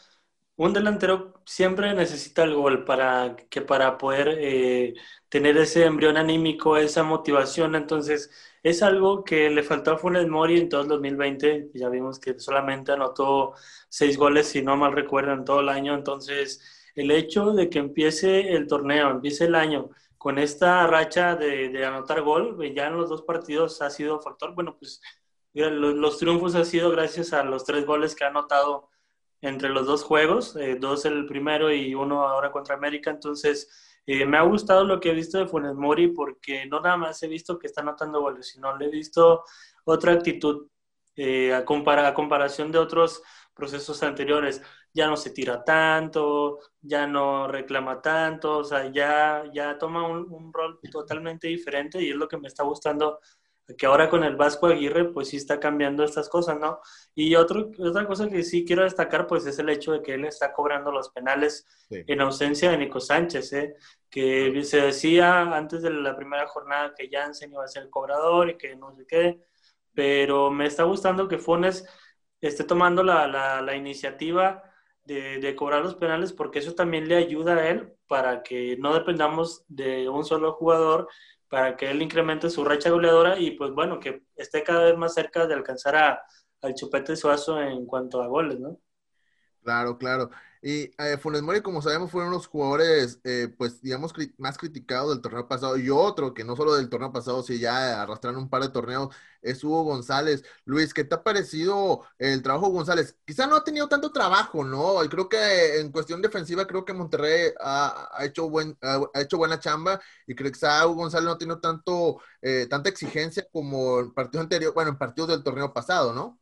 un 0.58 0.74
delantero 0.74 1.42
siempre 1.46 1.94
necesita 1.96 2.44
el 2.44 2.56
gol 2.56 2.86
para 2.86 3.36
que 3.50 3.62
para 3.62 3.98
poder 3.98 4.38
eh, 4.40 4.96
tener 5.30 5.58
ese 5.58 5.86
embrión 5.86 6.18
anímico, 6.18 6.78
esa 6.78 7.04
motivación. 7.04 7.76
Entonces, 7.76 8.32
es 8.64 8.84
algo 8.84 9.24
que 9.26 9.50
le 9.50 9.64
faltó 9.64 9.92
a 9.94 9.98
Funes 10.00 10.28
Mori 10.30 10.60
en 10.60 10.70
todo 10.70 10.82
el 10.84 10.90
2020. 10.90 11.72
Ya 11.76 11.90
vimos 11.90 12.20
que 12.20 12.40
solamente 12.40 12.92
anotó 12.94 13.54
seis 13.90 14.18
goles, 14.18 14.48
si 14.50 14.62
no 14.64 14.78
mal 14.78 14.94
recuerdo, 14.94 15.34
en 15.34 15.46
todo 15.46 15.62
el 15.62 15.70
año. 15.70 15.96
Entonces, 15.96 16.62
el 16.96 17.12
hecho 17.12 17.54
de 17.54 17.70
que 17.70 17.80
empiece 17.80 18.54
el 18.54 18.68
torneo, 18.68 19.12
empiece 19.12 19.46
el 19.46 19.56
año 19.56 19.90
con 20.26 20.40
esta 20.40 20.88
racha 20.88 21.36
de, 21.36 21.86
anotar 21.86 22.24
gol, 22.24 22.58
ya 22.74 22.88
en 22.88 22.98
los 22.98 23.10
dos 23.10 23.22
partidos 23.22 23.80
ha 23.84 23.92
sido 23.92 24.20
factor. 24.20 24.56
Bueno, 24.56 24.76
pues 24.76 25.00
los, 25.54 26.18
triunfos 26.18 26.56
han 26.56 26.66
sido 26.66 26.90
gracias 26.90 27.32
a 27.32 27.44
los 27.44 27.64
tres 27.64 27.86
goles 27.86 28.16
que 28.16 28.24
ha 28.24 28.30
anotado 28.30 28.90
entre 29.42 29.70
los 29.70 29.86
dos 29.86 30.04
juegos, 30.04 30.56
eh, 30.56 30.78
dos 30.80 31.06
el 31.06 31.28
primero 31.28 31.72
y 31.72 31.94
uno 31.94 32.28
ahora 32.28 32.52
contra 32.52 32.74
América. 32.74 33.12
Entonces, 33.12 33.70
eh, 34.08 34.26
me 34.26 34.38
ha 34.38 34.42
gustado 34.42 34.84
lo 34.84 35.00
que 35.00 35.12
he 35.12 35.14
visto 35.14 35.38
de 35.38 35.46
Funes 35.46 35.76
Mori 35.76 36.08
porque 36.08 36.66
no 36.66 36.80
nada 36.80 36.98
más 36.98 37.22
he 37.22 37.28
visto 37.28 37.60
que 37.60 37.68
está 37.68 37.82
anotando 37.82 38.20
goles, 38.20 38.48
sino 38.48 38.76
le 38.76 38.86
he 38.88 38.90
visto 38.90 39.44
otra 39.84 40.14
actitud 40.14 40.66
eh, 41.16 41.54
a 41.54 41.64
comparación 41.64 42.72
de 42.72 42.80
otros 42.80 43.22
procesos 43.56 44.04
anteriores. 44.04 44.62
Ya 44.94 45.08
no 45.08 45.18
se 45.18 45.32
tira 45.32 45.64
tanto, 45.64 46.60
ya 46.82 47.08
no 47.08 47.48
reclama 47.48 48.02
tanto, 48.02 48.60
o 48.60 48.64
sea, 48.64 48.92
ya, 48.92 49.44
ya 49.54 49.78
toma 49.78 50.08
un, 50.08 50.32
un 50.32 50.54
rol 50.54 50.80
totalmente 50.92 51.48
diferente 51.48 52.02
y 52.02 52.10
es 52.12 52.16
lo 52.16 52.28
que 52.28 52.38
me 52.38 52.48
está 52.48 52.64
gustando 52.64 53.20
que 53.78 53.86
ahora 53.88 54.10
con 54.10 54.24
el 54.24 54.36
Vasco 54.36 54.68
Aguirre, 54.68 55.06
pues 55.06 55.30
sí 55.30 55.38
está 55.38 55.60
cambiando 55.60 56.04
estas 56.04 56.30
cosas, 56.30 56.60
¿no? 56.60 56.80
Y 57.16 57.36
otro, 57.36 57.72
otra 57.80 58.06
cosa 58.06 58.30
que 58.30 58.44
sí 58.44 58.64
quiero 58.64 58.84
destacar, 58.84 59.26
pues 59.26 59.46
es 59.48 59.58
el 59.58 59.70
hecho 59.70 59.94
de 59.94 60.04
que 60.04 60.14
él 60.14 60.26
está 60.26 60.54
cobrando 60.54 60.92
los 60.92 61.10
penales 61.10 61.66
en 61.90 62.22
ausencia 62.22 62.70
de 62.70 62.78
Nico 62.78 63.00
Sánchez, 63.00 63.54
¿eh? 63.54 63.76
Que 64.10 64.64
se 64.64 64.82
decía 64.82 65.42
antes 65.42 65.82
de 65.82 65.90
la 65.90 66.16
primera 66.16 66.48
jornada 66.48 66.94
que 66.96 67.10
Jansen 67.12 67.54
iba 67.54 67.64
a 67.64 67.68
ser 67.68 67.84
el 67.84 67.90
cobrador 67.90 68.50
y 68.52 68.58
que 68.58 68.76
no 68.76 68.96
sé 68.96 69.06
qué, 69.08 69.42
pero 69.94 70.52
me 70.52 70.68
está 70.68 70.84
gustando 70.84 71.28
que 71.28 71.40
Fones 71.40 71.88
esté 72.42 72.64
tomando 72.64 73.04
la, 73.04 73.28
la, 73.28 73.62
la 73.62 73.76
iniciativa 73.76 74.64
de, 75.04 75.40
de, 75.40 75.56
cobrar 75.56 75.84
los 75.84 75.96
penales 75.96 76.34
porque 76.34 76.60
eso 76.60 76.74
también 76.74 77.08
le 77.08 77.16
ayuda 77.16 77.56
a 77.56 77.70
él 77.70 77.94
para 78.08 78.44
que 78.44 78.78
no 78.78 78.94
dependamos 78.94 79.64
de 79.68 80.10
un 80.10 80.26
solo 80.26 80.54
jugador 80.54 81.08
para 81.48 81.78
que 81.78 81.90
él 81.92 82.02
incremente 82.02 82.50
su 82.50 82.64
racha 82.66 82.90
goleadora 82.90 83.40
y 83.40 83.52
pues 83.52 83.72
bueno, 83.72 84.00
que 84.00 84.24
esté 84.36 84.64
cada 84.64 84.86
vez 84.86 84.98
más 84.98 85.14
cerca 85.14 85.48
de 85.48 85.54
alcanzar 85.54 85.96
a, 85.96 86.24
al 86.62 86.74
Chupete 86.74 87.16
Suazo 87.16 87.62
en 87.62 87.86
cuanto 87.86 88.22
a 88.22 88.28
goles, 88.28 88.60
¿no? 88.60 88.80
Claro, 89.66 89.98
claro. 89.98 90.30
Y 90.62 90.92
eh, 91.00 91.18
Funes 91.20 91.42
Mori, 91.42 91.62
como 91.62 91.82
sabemos, 91.82 92.12
fueron 92.12 92.32
los 92.32 92.46
jugadores, 92.48 93.20
eh, 93.24 93.50
pues, 93.58 93.82
digamos, 93.82 94.14
más 94.38 94.58
criticados 94.60 95.10
del 95.10 95.22
torneo 95.22 95.48
pasado. 95.48 95.76
Y 95.78 95.90
otro, 95.90 96.36
que 96.36 96.44
no 96.44 96.56
solo 96.56 96.76
del 96.76 96.88
torneo 96.90 97.12
pasado, 97.12 97.42
si 97.42 97.60
ya 97.60 98.02
arrastraron 98.02 98.42
un 98.42 98.50
par 98.50 98.62
de 98.62 98.70
torneos, 98.70 99.10
es 99.42 99.64
Hugo 99.64 99.84
González. 99.84 100.44
Luis, 100.66 100.94
¿qué 100.94 101.04
te 101.04 101.16
ha 101.16 101.24
parecido 101.24 102.04
el 102.20 102.44
trabajo 102.44 102.68
de 102.68 102.74
González? 102.74 103.18
Quizá 103.26 103.48
no 103.48 103.56
ha 103.56 103.64
tenido 103.64 103.88
tanto 103.88 104.12
trabajo, 104.12 104.64
¿no? 104.64 105.04
Y 105.04 105.10
creo 105.10 105.30
que 105.30 105.80
en 105.80 105.92
cuestión 105.92 106.22
defensiva, 106.22 106.68
creo 106.68 106.86
que 106.86 106.94
Monterrey 106.94 107.52
ha, 107.60 108.20
hecho, 108.22 108.50
buen, 108.50 108.78
ha, 108.82 109.22
hecho 109.22 109.38
buena 109.38 109.60
chamba. 109.60 110.00
Y 110.28 110.36
creo 110.36 110.52
que 110.52 110.54
quizá 110.54 110.86
Hugo 110.86 111.02
González 111.02 111.26
no 111.26 111.32
ha 111.34 111.38
tenido 111.40 111.60
tanto, 111.60 112.22
eh, 112.42 112.68
tanta 112.70 112.90
exigencia 112.90 113.48
como 113.52 114.00
en 114.00 114.14
partidos 114.14 114.44
anteriores, 114.44 114.76
bueno, 114.76 114.92
en 114.92 114.98
partidos 114.98 115.30
del 115.30 115.44
torneo 115.44 115.74
pasado, 115.74 116.14
¿no? 116.14 116.40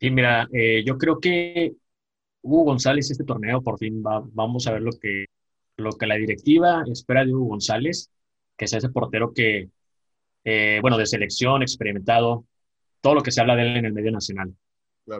Sí, 0.00 0.10
mira, 0.10 0.46
yo 0.84 0.96
creo 0.96 1.18
que 1.18 1.76
Hugo 2.42 2.64
González 2.64 3.10
este 3.10 3.24
torneo, 3.24 3.62
por 3.62 3.78
fin 3.78 4.02
vamos 4.02 4.66
a 4.66 4.72
ver 4.72 4.82
lo 4.82 4.92
que, 4.92 5.26
lo 5.76 5.92
que 5.92 6.06
la 6.06 6.16
directiva 6.16 6.84
espera 6.90 7.24
de 7.24 7.34
Hugo 7.34 7.46
González, 7.46 8.10
que 8.56 8.64
es 8.64 8.72
ese 8.72 8.88
portero 8.90 9.32
que, 9.32 9.70
eh, 10.44 10.78
bueno, 10.80 10.96
de 10.98 11.06
selección, 11.06 11.62
experimentado, 11.62 12.44
todo 13.00 13.14
lo 13.14 13.22
que 13.22 13.30
se 13.30 13.40
habla 13.40 13.56
de 13.56 13.62
él 13.62 13.76
en 13.76 13.84
el 13.84 13.92
medio 13.92 14.12
nacional. 14.12 14.54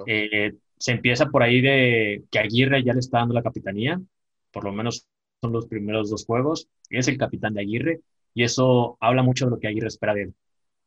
Eh, 0.06 0.52
se 0.76 0.92
empieza 0.92 1.26
por 1.26 1.42
ahí 1.42 1.60
de 1.60 2.24
que 2.30 2.38
Aguirre 2.38 2.84
ya 2.84 2.92
le 2.92 3.00
está 3.00 3.18
dando 3.18 3.34
la 3.34 3.42
capitanía, 3.42 4.00
por 4.52 4.64
lo 4.64 4.72
menos 4.72 5.06
son 5.40 5.52
los 5.52 5.66
primeros 5.66 6.10
dos 6.10 6.24
juegos, 6.24 6.68
es 6.90 7.08
el 7.08 7.18
capitán 7.18 7.54
de 7.54 7.62
Aguirre, 7.62 8.00
y 8.34 8.44
eso 8.44 8.96
habla 9.00 9.22
mucho 9.22 9.44
de 9.46 9.52
lo 9.52 9.58
que 9.58 9.68
Aguirre 9.68 9.88
espera 9.88 10.14
de 10.14 10.22
él. 10.22 10.34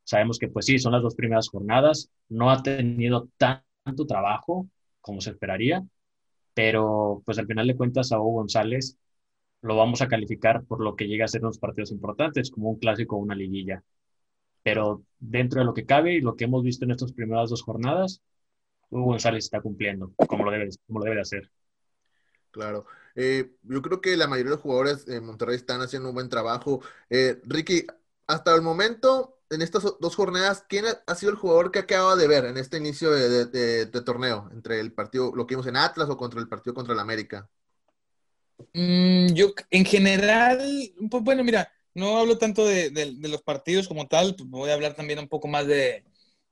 Sabemos 0.04 0.40
que 0.40 0.48
pues 0.48 0.66
sí, 0.66 0.80
son 0.80 0.94
las 0.94 1.02
dos 1.02 1.16
primeras 1.16 1.50
jornadas, 1.50 2.10
no 2.30 2.52
ha 2.52 2.62
tenido 2.64 3.30
tanto 3.38 4.06
trabajo 4.06 4.68
como 5.00 5.22
se 5.22 5.32
esperaría, 5.32 5.84
pero 6.54 7.22
pues 7.26 7.38
al 7.40 7.48
final 7.48 7.68
de 7.68 7.76
cuentas 7.78 8.12
a 8.12 8.20
Hugo 8.20 8.34
González 8.42 8.98
lo 9.62 9.76
vamos 9.76 10.02
a 10.02 10.08
calificar 10.08 10.64
por 10.66 10.82
lo 10.82 10.96
que 10.96 11.08
llega 11.08 11.26
a 11.26 11.28
ser 11.28 11.42
unos 11.42 11.60
partidos 11.60 11.92
importantes, 11.92 12.52
como 12.52 12.70
un 12.72 12.80
clásico 12.80 13.16
o 13.16 13.20
una 13.20 13.36
liguilla. 13.36 13.84
Pero 14.64 15.04
dentro 15.20 15.60
de 15.62 15.66
lo 15.66 15.74
que 15.74 15.86
cabe 15.86 16.16
y 16.16 16.22
lo 16.22 16.36
que 16.36 16.46
hemos 16.46 16.64
visto 16.64 16.86
en 16.86 16.92
estas 16.92 17.14
primeras 17.14 17.50
dos 17.50 17.64
jornadas, 17.64 18.22
Hugo 18.90 19.06
González 19.06 19.46
está 19.46 19.62
cumpliendo 19.62 20.14
como 20.28 20.46
lo 20.46 20.52
debe, 20.52 20.70
como 20.88 21.00
lo 21.00 21.06
debe 21.06 21.16
de 21.18 21.22
hacer. 21.22 21.52
Claro. 22.52 22.86
Eh, 23.16 23.52
yo 23.64 23.82
creo 23.82 24.02
que 24.02 24.18
la 24.18 24.28
mayoría 24.28 24.52
de 24.52 24.58
jugadores 24.58 25.08
en 25.08 25.26
Monterrey 25.26 25.56
están 25.56 25.82
haciendo 25.82 26.10
un 26.10 26.16
buen 26.16 26.30
trabajo. 26.30 26.82
Eh, 27.10 27.42
Ricky, 27.46 27.86
hasta 28.28 28.56
el 28.56 28.62
momento, 28.62 29.41
en 29.52 29.62
estas 29.62 29.84
dos 30.00 30.16
jornadas, 30.16 30.66
¿quién 30.68 30.86
ha 31.06 31.16
sido 31.16 31.32
el 31.32 31.38
jugador 31.38 31.72
que 31.72 31.80
acaba 31.80 32.16
de 32.16 32.28
ver 32.28 32.46
en 32.46 32.58
este 32.58 32.78
inicio 32.78 33.12
de, 33.12 33.86
torneo? 34.06 34.50
Entre 34.54 34.80
el 34.80 34.94
partido, 34.94 35.34
lo 35.36 35.46
que 35.46 35.56
vimos 35.56 35.68
en 35.68 35.76
Atlas 35.76 36.10
o 36.10 36.18
contra 36.18 36.40
el 36.40 36.48
partido 36.48 36.74
contra 36.74 36.94
el 36.94 37.00
América. 37.00 37.50
Mm, 38.74 39.34
yo, 39.34 39.54
en 39.70 39.86
general, 39.86 40.60
pues 41.10 41.24
bueno, 41.24 41.44
mira, 41.44 41.70
no 41.94 42.18
hablo 42.18 42.38
tanto 42.38 42.66
de, 42.66 42.92
los 43.20 43.42
partidos 43.42 43.90
como 43.90 44.08
tal, 44.08 44.36
pues 44.36 44.50
voy 44.50 44.70
a 44.70 44.74
hablar 44.74 44.96
también 44.96 45.20
un 45.20 45.28
poco 45.28 45.50
más 45.50 45.68
de, 45.68 46.06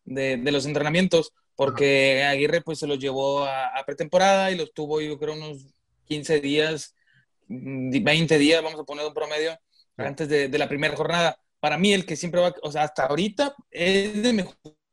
los 0.05 0.65
entrenamientos, 0.65 1.31
porque 1.55 2.23
Aguirre 2.23 2.61
pues 2.61 2.79
se 2.79 2.87
los 2.87 2.99
llevó 2.99 3.45
a, 3.45 3.71
pretemporada 3.85 4.51
y 4.51 4.57
los 4.57 4.73
tuvo 4.73 4.99
yo 4.99 5.17
creo 5.17 5.35
unos 5.35 5.67
15 6.05 6.41
días, 6.41 6.95
20 7.47 8.35
mm, 8.35 8.39
días, 8.39 8.61
vamos 8.61 8.81
a 8.81 8.83
poner 8.83 9.05
un 9.05 9.13
promedio, 9.13 9.57
antes 9.95 10.27
de 10.27 10.57
la 10.57 10.67
primera 10.67 10.95
jornada 10.95 11.39
para 11.59 11.77
mí 11.77 11.93
el 11.93 12.05
que 12.05 12.15
siempre 12.15 12.41
va, 12.41 12.53
o 12.61 12.71
sea, 12.71 12.83
hasta 12.83 13.05
ahorita 13.05 13.55
es 13.71 14.21
de 14.21 14.33
mis 14.33 14.45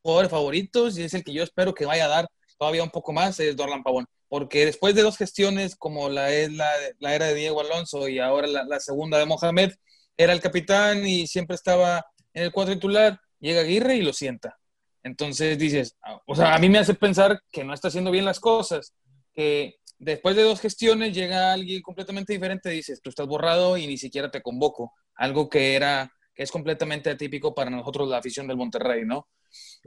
jugadores 0.02 0.30
favoritos 0.30 0.98
y 0.98 1.04
es 1.04 1.14
el 1.14 1.24
que 1.24 1.32
yo 1.32 1.42
espero 1.42 1.74
que 1.74 1.86
vaya 1.86 2.06
a 2.06 2.08
dar 2.08 2.28
todavía 2.58 2.82
un 2.82 2.90
poco 2.90 3.12
más, 3.12 3.38
es 3.40 3.56
Dorlan 3.56 3.82
Pavón. 3.82 4.06
Porque 4.28 4.64
después 4.64 4.94
de 4.94 5.02
dos 5.02 5.16
gestiones, 5.16 5.76
como 5.76 6.08
la 6.08 6.30
la, 6.48 6.68
la 6.98 7.14
era 7.14 7.26
de 7.26 7.34
Diego 7.34 7.60
Alonso 7.60 8.08
y 8.08 8.18
ahora 8.18 8.48
la, 8.48 8.80
segunda 8.80 9.18
de 9.18 9.26
Mohamed, 9.26 9.72
era 10.16 10.32
el 10.32 10.40
capitán 10.40 11.06
y 11.06 11.26
siempre 11.26 11.54
estaba 11.54 12.04
en 12.32 12.44
el 12.44 12.52
cuadro 12.52 12.74
titular, 12.74 13.20
llega 13.38 13.60
Aguirre 13.60 13.96
y 13.96 14.02
lo 14.02 14.12
sienta. 14.12 14.58
Entonces 15.02 15.56
dices, 15.58 15.96
o 16.26 16.34
sea, 16.34 16.54
a 16.54 16.58
mí 16.58 16.68
me 16.68 16.78
hace 16.78 16.94
pensar 16.94 17.40
que 17.52 17.62
no 17.62 17.72
está 17.72 17.88
haciendo 17.88 18.10
bien 18.10 18.24
las 18.24 18.40
cosas, 18.40 18.92
que 19.32 19.76
después 19.98 20.34
de 20.34 20.42
dos 20.42 20.60
gestiones 20.60 21.14
llega 21.14 21.52
alguien 21.52 21.80
completamente 21.82 22.32
diferente, 22.32 22.70
dices, 22.70 23.00
tú 23.00 23.10
estás 23.10 23.26
borrado 23.26 23.76
y 23.76 23.86
ni 23.86 23.98
siquiera 23.98 24.30
te 24.30 24.42
convoco. 24.42 24.92
Algo 25.14 25.48
que 25.48 25.76
era 25.76 26.12
que 26.36 26.42
es 26.42 26.52
completamente 26.52 27.10
atípico 27.10 27.54
para 27.54 27.70
nosotros 27.70 28.08
la 28.08 28.18
afición 28.18 28.46
del 28.46 28.58
Monterrey, 28.58 29.04
¿no? 29.04 29.26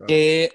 Que 0.07 0.51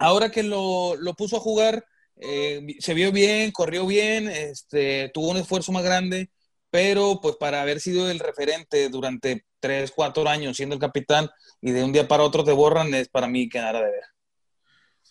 ahora 0.00 0.30
que 0.30 0.42
lo, 0.42 0.96
lo, 0.96 1.14
puso 1.14 1.36
a 1.36 1.40
jugar, 1.40 1.84
eh, 2.16 2.66
se 2.80 2.94
vio 2.94 3.12
bien, 3.12 3.52
corrió 3.52 3.86
bien, 3.86 4.28
este, 4.28 5.10
tuvo 5.14 5.30
un 5.30 5.36
esfuerzo 5.36 5.70
más 5.70 5.84
grande, 5.84 6.30
pero 6.70 7.20
pues 7.22 7.36
para 7.36 7.62
haber 7.62 7.80
sido 7.80 8.10
el 8.10 8.18
referente 8.18 8.88
durante 8.88 9.46
tres, 9.60 9.92
cuatro 9.94 10.28
años 10.28 10.56
siendo 10.56 10.74
el 10.74 10.80
capitán 10.80 11.30
y 11.60 11.70
de 11.70 11.84
un 11.84 11.92
día 11.92 12.08
para 12.08 12.24
otro 12.24 12.42
te 12.42 12.52
borran, 12.52 12.92
es 12.94 13.08
para 13.08 13.28
mí 13.28 13.48
quedar 13.48 13.76
a 13.76 13.82
ver. 13.82 14.13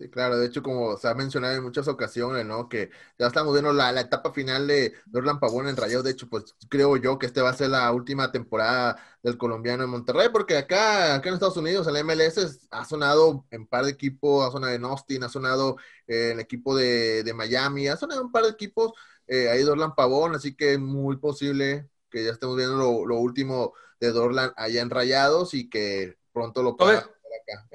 Sí, 0.03 0.10
claro, 0.10 0.38
de 0.38 0.48
hecho, 0.48 0.62
como 0.62 0.98
se 0.98 1.07
ha 1.07 1.13
mencionado 1.13 1.55
en 1.55 1.63
muchas 1.63 1.88
ocasiones, 1.88 2.45
¿no? 2.45 2.67
Que 2.67 2.89
ya 3.17 3.27
estamos 3.27 3.53
viendo 3.53 3.72
la, 3.72 3.89
etapa 4.01 4.33
final 4.33 4.67
de 4.67 4.93
Dorlan 5.05 5.39
Pavón 5.39 5.69
en 5.69 5.77
Rayados. 5.77 6.03
De 6.03 6.12
hecho, 6.12 6.27
pues 6.27 6.55
creo 6.69 6.98
yo 6.98 7.17
que 7.17 7.25
este 7.25 7.41
va 7.41 7.51
a 7.51 7.53
ser 7.53 7.69
la 7.69 7.89
última 7.93 8.29
temporada 8.29 8.98
del 9.22 9.38
colombiano 9.38 9.86
en 9.86 9.89
Monterrey, 9.89 10.27
porque 10.29 10.57
acá, 10.57 11.15
acá 11.15 11.29
en 11.29 11.36
Estados 11.36 11.55
Unidos, 11.55 11.88
el 11.88 11.95
MLS 12.03 12.67
ha 12.69 12.83
sonado 12.83 13.45
en 13.50 13.65
par 13.65 13.86
de 13.86 13.91
equipos, 13.91 14.45
ha 14.45 14.51
sonado 14.51 14.74
en 14.74 14.83
Austin, 14.83 15.24
ha 15.24 15.29
sonado 15.29 15.77
en 16.05 16.31
el 16.31 16.39
equipo 16.41 16.75
de, 16.75 17.31
Miami, 17.33 17.88
ha 17.88 17.95
sonado 17.95 18.19
en 18.19 18.25
un 18.25 18.31
par 18.33 18.43
de 18.43 18.50
equipos 18.50 18.91
eh, 19.27 19.50
ahí 19.50 19.63
Dorlan 19.63 19.95
Pavón, 19.95 20.36
así 20.36 20.53
que 20.53 20.74
es 20.74 20.79
muy 20.79 21.15
posible 21.15 21.88
que 22.10 22.25
ya 22.25 22.31
estemos 22.31 22.57
viendo 22.57 22.75
lo, 23.05 23.15
último 23.19 23.74
de 24.01 24.12
Dorlan 24.12 24.51
allá 24.57 24.81
en 24.81 24.89
Rayados 24.89 25.53
y 25.53 25.69
que 25.69 26.17
pronto 26.33 26.62
lo 26.62 26.75
pueda 26.75 26.98
acá. 27.00 27.67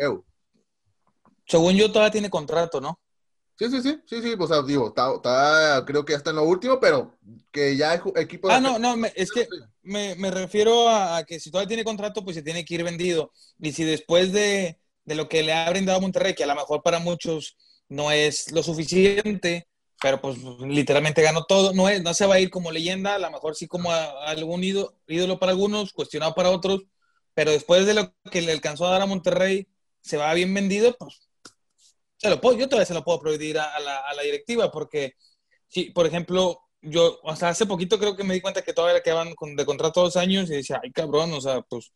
Según 1.49 1.75
yo, 1.75 1.91
todavía 1.91 2.13
tiene 2.13 2.31
contrato, 2.31 2.81
¿no? 2.81 3.01
Sí, 3.59 3.69
sí, 3.71 3.83
sí, 3.83 3.99
sí, 4.07 4.23
sí, 4.23 4.37
o 4.39 4.47
sea, 4.47 4.63
digo, 4.63 4.89
está, 4.89 5.83
creo 5.85 6.05
que 6.05 6.13
ya 6.13 6.19
está 6.19 6.31
en 6.31 6.37
lo 6.37 6.45
último, 6.45 6.79
pero 6.79 7.19
que 7.51 7.77
ya 7.77 7.91
hay 7.91 8.01
equipo... 8.15 8.49
Ah, 8.49 8.61
no, 8.61 8.79
no, 8.79 8.95
es 9.17 9.33
que 9.33 9.49
me, 9.83 10.15
refiero 10.31 10.89
a, 10.89 11.25
que 11.25 11.41
si 11.41 11.51
todavía 11.51 11.67
tiene 11.67 11.83
contrato, 11.83 12.23
pues 12.23 12.37
se 12.37 12.43
tiene 12.43 12.65
que 12.65 12.75
ir 12.75 12.85
vendido. 12.85 13.33
Y 13.59 13.73
si 13.73 13.83
después 13.83 14.31
de, 14.33 14.79
lo 15.07 15.29
que 15.29 15.43
le 15.43 15.55
ha 15.55 15.69
brindado 15.71 15.99
a 15.99 16.01
Monterrey, 16.01 16.35
que 16.35 16.45
a 16.45 16.47
lo 16.47 16.55
mejor 16.55 16.85
para 16.85 17.01
muchos 17.01 17.57
no 17.89 18.13
es 18.13 18.53
lo 18.53 18.63
suficiente, 18.63 19.67
pero 20.01 20.21
pues 20.21 20.39
literalmente 20.61 21.23
ganó 21.23 21.45
todo, 21.45 21.73
no, 21.73 21.89
es, 21.89 22.01
no 22.01 22.15
se 22.15 22.27
va 22.27 22.37
a 22.37 22.41
ir 22.41 22.51
como 22.51 22.71
leyenda, 22.71 23.17
a 23.17 23.19
lo 23.19 23.29
mejor 23.33 23.57
sí 23.57 23.67
como 23.67 23.91
algún 23.91 24.63
ídolo, 24.63 24.95
ídolo 25.09 25.41
para 25.41 25.51
algunos, 25.51 25.93
cuestionado 25.93 26.33
para 26.37 26.51
otros, 26.51 26.85
pero 27.35 27.51
después 27.51 27.87
de 27.87 27.95
lo 27.95 28.15
que 28.31 28.43
le 28.43 28.53
alcanzó 28.53 28.87
a 28.87 28.91
dar 28.91 29.03
a 29.03 29.07
Monterrey, 29.07 29.67
se 30.01 30.17
va 30.17 30.33
bien 30.35 30.55
vendido, 30.55 30.95
pues 30.97 31.28
se 32.19 32.29
lo 32.29 32.41
puedo, 32.41 32.59
yo 32.59 32.69
todavía 32.69 32.87
se 32.87 32.95
lo 32.95 33.05
puedo 33.05 33.21
prohibir 33.21 33.59
a, 33.59 33.79
la, 33.81 33.99
a 33.99 34.15
la, 34.15 34.23
directiva, 34.23 34.71
porque, 34.71 35.15
si, 35.69 35.91
por 35.91 36.07
ejemplo, 36.07 36.61
yo 36.83 37.21
hasta 37.25 37.49
hace 37.49 37.67
poquito 37.67 37.99
creo 37.99 38.17
que 38.17 38.25
me 38.25 38.35
di 38.35 38.41
cuenta 38.41 38.63
que 38.63 38.73
todavía 38.73 38.97
le 38.99 39.03
quedaban 39.03 39.35
de 39.57 39.67
contrato 39.67 40.03
dos 40.03 40.17
años 40.17 40.51
y 40.51 40.55
decía, 40.57 40.81
ay 40.83 40.93
cabrón, 40.93 41.33
o 41.33 41.41
sea, 41.41 41.63
pues 41.63 41.93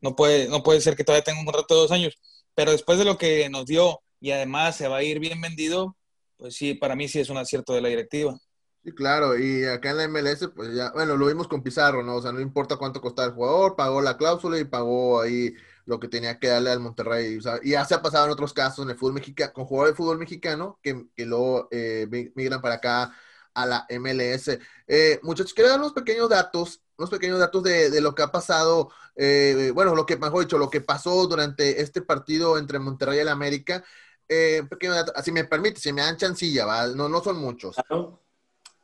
no 0.00 0.16
puede, 0.16 0.48
no 0.48 0.62
puede 0.62 0.80
ser 0.80 0.96
que 0.96 1.04
todavía 1.04 1.24
tenga 1.24 1.40
un 1.40 1.46
contrato 1.46 1.74
dos 1.74 1.92
años. 1.92 2.18
Pero 2.54 2.72
después 2.72 2.98
de 2.98 3.04
lo 3.04 3.18
que 3.18 3.48
nos 3.48 3.66
dio 3.66 4.00
y 4.20 4.32
además 4.32 4.76
se 4.76 4.88
va 4.88 4.98
a 4.98 5.02
ir 5.02 5.18
bien 5.20 5.40
vendido, 5.40 5.96
pues 6.36 6.54
sí, 6.54 6.74
para 6.74 6.96
mí 6.96 7.08
sí 7.08 7.20
es 7.20 7.30
un 7.30 7.38
acierto 7.38 7.72
de 7.72 7.80
la 7.80 7.88
directiva. 7.88 8.38
Sí, 8.84 8.92
claro, 8.92 9.38
y 9.38 9.64
acá 9.64 9.90
en 9.90 9.96
la 9.96 10.08
MLS, 10.08 10.48
pues 10.54 10.74
ya, 10.74 10.90
bueno, 10.92 11.16
lo 11.16 11.26
vimos 11.26 11.46
con 11.46 11.62
Pizarro, 11.62 12.02
¿no? 12.02 12.16
O 12.16 12.22
sea, 12.22 12.32
no 12.32 12.40
importa 12.40 12.76
cuánto 12.76 13.00
costaba 13.00 13.28
el 13.28 13.34
jugador, 13.34 13.76
pagó 13.76 14.02
la 14.02 14.16
cláusula 14.16 14.58
y 14.58 14.64
pagó 14.64 15.20
ahí 15.20 15.54
lo 15.84 15.98
que 16.00 16.08
tenía 16.08 16.38
que 16.38 16.48
darle 16.48 16.70
al 16.70 16.80
Monterrey. 16.80 17.38
y 17.62 17.70
ya 17.70 17.84
se 17.84 17.94
ha 17.94 18.02
pasado 18.02 18.26
en 18.26 18.32
otros 18.32 18.52
casos 18.52 18.84
en 18.84 18.90
el 18.90 18.96
fútbol 18.96 19.14
mexicano, 19.14 19.52
con 19.52 19.64
jugadores 19.64 19.92
de 19.92 19.96
fútbol 19.96 20.18
mexicano 20.18 20.78
que, 20.82 21.06
que 21.14 21.26
luego 21.26 21.68
eh, 21.70 22.06
migran 22.34 22.60
para 22.60 22.76
acá 22.76 23.14
a 23.54 23.66
la 23.66 23.86
MLS. 23.90 24.58
Eh, 24.86 25.20
muchachos, 25.22 25.54
quiero 25.54 25.70
dar 25.70 25.78
unos 25.78 25.92
pequeños 25.92 26.28
datos, 26.28 26.82
unos 26.96 27.10
pequeños 27.10 27.38
datos 27.38 27.62
de, 27.62 27.90
de 27.90 28.00
lo 28.00 28.14
que 28.14 28.22
ha 28.22 28.32
pasado, 28.32 28.90
eh, 29.16 29.72
bueno, 29.74 29.94
lo 29.94 30.06
que, 30.06 30.16
mejor 30.16 30.40
dicho, 30.40 30.58
lo 30.58 30.70
que 30.70 30.80
pasó 30.80 31.26
durante 31.26 31.80
este 31.82 32.02
partido 32.02 32.58
entre 32.58 32.78
Monterrey 32.78 33.18
y 33.18 33.20
el 33.20 33.28
América. 33.28 33.84
Eh, 34.28 34.62
pequeño 34.70 34.94
dato, 34.94 35.12
así 35.14 35.30
me 35.32 35.44
permite, 35.44 35.80
si 35.80 35.92
me 35.92 36.02
dan 36.02 36.16
chancilla, 36.16 36.64
¿va? 36.64 36.86
No, 36.86 37.08
no 37.08 37.22
son 37.22 37.36
muchos. 37.36 37.76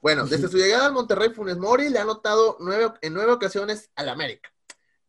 Bueno, 0.03 0.27
desde 0.27 0.49
su 0.49 0.59
llegada 0.59 0.87
al 0.87 0.93
Monterrey, 0.93 1.31
Funes 1.31 1.57
Mori 1.57 1.89
le 1.89 1.99
ha 1.99 2.03
anotado 2.03 2.57
nueve, 2.61 2.93
en 3.01 3.15
nueve 3.15 3.33
ocasiones 3.33 3.91
al 3.97 4.11
América 4.11 4.51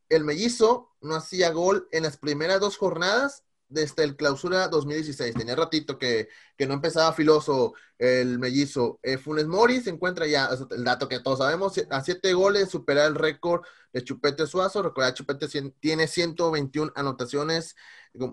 el 0.10 0.24
mellizo 0.24 0.96
no 1.02 1.16
hacía 1.16 1.52
gol 1.52 1.88
en 1.92 2.04
las 2.04 2.18
primeras 2.18 2.60
dos 2.60 2.78
jornadas 2.78 3.44
desde 3.70 4.04
el 4.04 4.16
clausura 4.16 4.68
2016. 4.68 5.36
Tenía 5.36 5.56
ratito 5.56 5.98
que, 5.98 6.28
que 6.58 6.68
no 6.68 6.74
empezaba 6.74 7.14
filoso 7.14 7.74
el 8.00 8.40
mellizo. 8.40 9.00
Eh, 9.04 9.18
Funes 9.18 9.48
Mori 9.48 9.80
se 9.82 9.92
encuentra 9.92 10.26
ya, 10.26 10.50
el 10.72 10.84
dato 10.84 11.08
que 11.08 11.20
todos 11.20 11.40
sabemos, 11.40 11.80
a 11.90 12.04
siete 12.04 12.34
goles, 12.34 12.70
supera 12.70 13.06
el 13.06 13.16
récord 13.16 13.64
de 13.94 14.04
Chupete 14.04 14.48
Suazo. 14.48 14.82
Recuerda, 14.82 15.14
Chupete 15.14 15.48
tiene 15.80 16.08
121 16.08 16.92
anotaciones, 16.96 17.76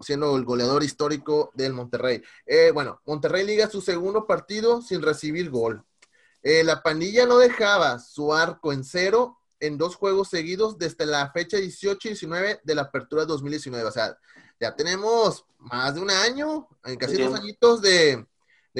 siendo 0.01 0.37
el 0.37 0.45
goleador 0.45 0.83
histórico 0.83 1.53
del 1.55 1.75
Monterrey. 1.75 2.23
Eh, 2.47 2.71
bueno, 2.73 3.03
Monterrey 3.05 3.45
liga 3.45 3.69
su 3.69 3.81
segundo 3.83 4.27
partido 4.27 4.81
sin 4.81 5.03
recibir 5.03 5.51
gol. 5.51 5.85
Eh, 6.43 6.65
la 6.65 6.83
pandilla 6.83 7.27
no 7.27 7.39
dejaba 7.39 7.99
su 7.99 8.33
arco 8.33 8.73
en 8.73 8.85
cero 8.85 9.39
en 9.61 9.79
dos 9.79 9.97
juegos 9.97 10.29
seguidos 10.29 10.79
desde 10.79 11.07
la 11.07 11.31
fecha 11.33 11.57
18 11.57 12.09
y 12.09 12.11
19 12.11 12.61
de 12.63 12.75
la 12.75 12.83
apertura 12.83 13.25
2019. 13.25 13.85
O 13.89 13.93
sea, 13.93 14.17
ya 14.61 14.75
tenemos 14.75 15.45
más 15.59 15.95
de 15.95 16.01
un 16.01 16.11
año, 16.11 16.69
casi 16.99 17.23
dos 17.23 17.39
añitos 17.39 17.83
de, 17.83 18.27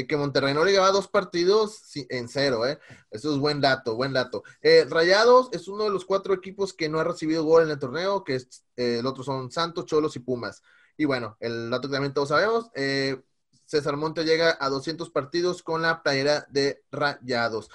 que 0.05 0.17
Monterrey 0.17 0.55
no 0.55 0.65
le 0.65 0.73
llevaba 0.73 0.93
dos 0.93 1.09
partidos 1.09 1.91
en 1.95 2.29
cero, 2.29 2.67
¿eh? 2.67 2.79
Eso 3.11 3.33
es 3.33 3.39
buen 3.39 3.61
dato, 3.61 3.95
buen 3.95 4.13
dato. 4.13 4.43
Eh, 4.61 4.87
Rayados 4.89 5.49
es 5.53 5.69
uno 5.69 5.85
de 5.85 5.91
los 5.91 6.05
cuatro 6.05 6.35
equipos 6.35 6.73
que 6.73 6.89
no 6.89 6.99
ha 6.99 7.05
recibido 7.05 7.45
gol 7.45 7.65
en 7.65 7.71
el 7.71 7.79
torneo, 7.79 8.25
que 8.25 8.37
es, 8.37 8.65
eh, 8.77 8.99
el 9.01 9.07
otro 9.07 9.23
son 9.23 9.51
Santos, 9.51 9.87
Cholos 9.87 10.17
y 10.17 10.21
Pumas. 10.21 10.63
Y 10.97 11.05
bueno, 11.05 11.37
el 11.41 11.71
dato 11.71 11.89
que 11.89 11.95
también 11.95 12.15
todos 12.15 12.29
sabemos, 12.29 12.71
eh, 12.75 13.23
César 13.65 13.97
Monte 13.97 14.25
llega 14.25 14.57
a 14.61 14.69
200 14.69 15.11
partidos 15.11 15.63
con 15.63 15.83
la 15.83 16.03
playera 16.03 16.47
de 16.51 16.83
Rayados. 16.91 17.71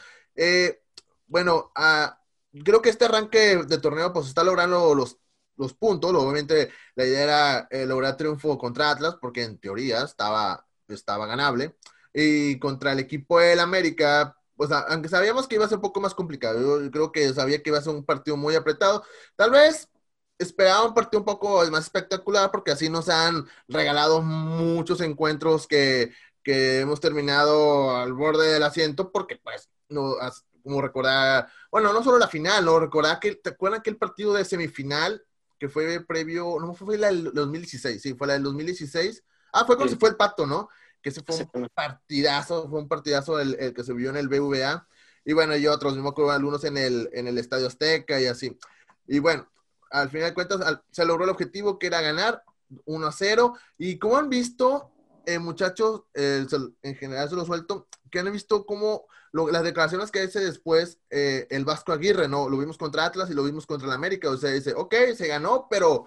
bueno, 1.27 1.71
a 1.75 2.20
creo 2.63 2.81
que 2.81 2.89
este 2.89 3.05
arranque 3.05 3.57
de 3.65 3.77
torneo 3.79 4.13
pues 4.13 4.27
está 4.27 4.43
logrando 4.43 4.93
los, 4.95 5.17
los 5.57 5.73
puntos. 5.73 6.13
Obviamente 6.13 6.71
la 6.95 7.05
idea 7.05 7.23
era 7.23 7.67
eh, 7.71 7.85
lograr 7.85 8.17
triunfo 8.17 8.57
contra 8.57 8.91
Atlas 8.91 9.17
porque 9.21 9.43
en 9.43 9.57
teoría 9.59 10.03
estaba, 10.03 10.65
estaba 10.87 11.25
ganable. 11.27 11.75
Y 12.13 12.59
contra 12.59 12.91
el 12.91 12.99
equipo 12.99 13.39
del 13.39 13.59
América, 13.59 14.35
pues 14.55 14.71
aunque 14.71 15.09
sabíamos 15.09 15.47
que 15.47 15.55
iba 15.55 15.65
a 15.65 15.69
ser 15.69 15.77
un 15.77 15.81
poco 15.81 16.01
más 16.01 16.13
complicado, 16.13 16.81
yo 16.81 16.91
creo 16.91 17.11
que 17.11 17.33
sabía 17.33 17.61
que 17.63 17.69
iba 17.69 17.79
a 17.79 17.81
ser 17.81 17.95
un 17.95 18.05
partido 18.05 18.37
muy 18.37 18.55
apretado. 18.55 19.03
Tal 19.35 19.51
vez 19.51 19.89
esperaba 20.37 20.85
un 20.85 20.93
partido 20.93 21.19
un 21.19 21.25
poco 21.25 21.63
más 21.71 21.85
espectacular 21.85 22.51
porque 22.51 22.71
así 22.71 22.89
nos 22.89 23.09
han 23.09 23.45
regalado 23.67 24.21
muchos 24.21 24.99
encuentros 25.01 25.67
que, 25.67 26.11
que 26.43 26.79
hemos 26.81 26.99
terminado 26.99 27.95
al 27.95 28.13
borde 28.13 28.51
del 28.51 28.63
asiento 28.63 29.11
porque 29.11 29.37
pues 29.37 29.69
no, 29.89 30.15
como 30.63 30.81
recordar, 30.81 31.47
bueno, 31.71 31.93
no 31.93 32.03
solo 32.03 32.17
la 32.17 32.27
final, 32.27 32.65
¿no? 32.65 32.79
Recordar 32.79 33.19
que, 33.19 33.35
¿te 33.35 33.51
acuerdan 33.51 33.81
el 33.85 33.97
partido 33.97 34.33
de 34.33 34.45
semifinal 34.45 35.23
que 35.61 35.69
fue 35.69 36.03
previo, 36.03 36.57
no 36.59 36.73
fue 36.73 36.97
la 36.97 37.07
del 37.07 37.31
2016, 37.35 38.01
sí, 38.01 38.15
fue 38.15 38.25
la 38.25 38.33
del 38.33 38.41
2016. 38.41 39.23
Ah, 39.53 39.63
fue 39.63 39.75
cuando 39.75 39.93
se 39.93 39.99
fue 39.99 40.09
el 40.09 40.15
pacto, 40.15 40.47
¿no? 40.47 40.67
Que 41.03 41.09
ese 41.09 41.21
fue 41.21 41.47
un 41.53 41.69
partidazo, 41.71 42.67
fue 42.67 42.79
un 42.79 42.87
partidazo 42.87 43.39
el, 43.39 43.71
que 43.71 43.83
se 43.83 43.93
vio 43.93 44.09
en 44.09 44.17
el 44.17 44.27
BVA. 44.27 44.87
Y 45.23 45.33
bueno, 45.33 45.55
y 45.55 45.67
otros, 45.67 45.93
mismo 45.93 46.09
acuerdo 46.09 46.31
algunos 46.31 46.63
en 46.63 46.77
el, 46.77 47.11
en 47.13 47.27
el 47.27 47.37
Estadio 47.37 47.67
Azteca 47.67 48.19
y 48.19 48.25
así. 48.25 48.57
Y 49.05 49.19
bueno, 49.19 49.47
al 49.91 50.09
final 50.09 50.29
de 50.29 50.33
cuentas 50.33 50.79
se 50.89 51.05
logró 51.05 51.25
el 51.25 51.29
objetivo 51.29 51.77
que 51.77 51.85
era 51.85 52.01
ganar 52.01 52.41
1 52.85 53.05
a 53.05 53.11
0. 53.11 53.53
Y 53.77 53.99
como 53.99 54.17
han 54.17 54.29
visto, 54.29 54.89
eh, 55.27 55.37
muchachos, 55.37 56.05
en 56.15 56.95
general 56.95 57.29
se 57.29 57.35
lo 57.35 57.45
suelto, 57.45 57.87
que 58.09 58.17
han 58.17 58.31
visto 58.31 58.65
cómo 58.65 59.05
las 59.33 59.63
declaraciones 59.63 60.11
que 60.11 60.21
hace 60.21 60.39
después 60.39 60.99
eh, 61.09 61.47
el 61.49 61.65
Vasco 61.65 61.93
Aguirre, 61.93 62.27
¿no? 62.27 62.49
Lo 62.49 62.57
vimos 62.57 62.77
contra 62.77 63.05
Atlas 63.05 63.29
y 63.29 63.33
lo 63.33 63.43
vimos 63.43 63.65
contra 63.65 63.87
el 63.87 63.93
América, 63.93 64.29
o 64.29 64.37
sea, 64.37 64.51
dice, 64.51 64.73
ok, 64.75 64.93
se 65.15 65.27
ganó, 65.27 65.67
pero, 65.69 66.05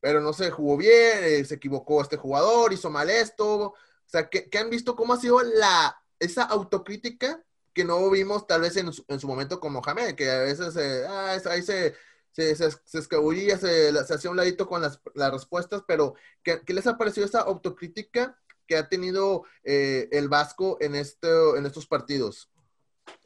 pero 0.00 0.20
no 0.20 0.32
se 0.32 0.50
jugó 0.50 0.76
bien, 0.76 1.18
eh, 1.22 1.44
se 1.44 1.56
equivocó 1.56 2.02
este 2.02 2.16
jugador, 2.16 2.72
hizo 2.72 2.90
mal 2.90 3.08
esto, 3.10 3.46
o 3.46 3.74
sea, 4.06 4.28
que, 4.28 4.48
han 4.58 4.70
visto 4.70 4.96
cómo 4.96 5.14
ha 5.14 5.20
sido 5.20 5.40
la, 5.42 6.02
esa 6.18 6.42
autocrítica 6.44 7.44
que 7.72 7.84
no 7.84 8.10
vimos 8.10 8.46
tal 8.46 8.62
vez 8.62 8.76
en 8.76 8.92
su, 8.92 9.04
en 9.08 9.20
su 9.20 9.28
momento 9.28 9.60
con 9.60 9.72
Mohamed, 9.72 10.16
que 10.16 10.30
a 10.30 10.40
veces 10.40 10.76
ah, 11.08 11.38
ahí 11.50 11.62
se, 11.62 11.94
se, 12.32 12.56
se, 12.56 12.98
escabullía, 12.98 13.58
se, 13.58 13.92
se, 14.04 14.14
hacía 14.14 14.30
un 14.30 14.36
ladito 14.36 14.66
con 14.66 14.82
las, 14.82 15.00
las 15.14 15.32
respuestas, 15.32 15.82
pero 15.86 16.14
¿qué, 16.42 16.62
¿qué, 16.66 16.74
les 16.74 16.86
ha 16.88 16.98
parecido 16.98 17.26
esa 17.26 17.40
autocrítica 17.42 18.36
que 18.70 18.76
ha 18.76 18.88
tenido 18.88 19.42
eh, 19.64 20.08
el 20.12 20.28
Vasco 20.28 20.78
en, 20.80 20.94
este, 20.94 21.26
en 21.56 21.66
estos 21.66 21.88
partidos? 21.88 22.48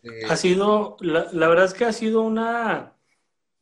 Eh, 0.02 0.22
ha 0.26 0.36
sido, 0.36 0.96
la, 1.00 1.28
la, 1.32 1.48
verdad 1.48 1.66
es 1.66 1.74
que 1.74 1.84
ha 1.84 1.92
sido 1.92 2.22
una, 2.22 2.96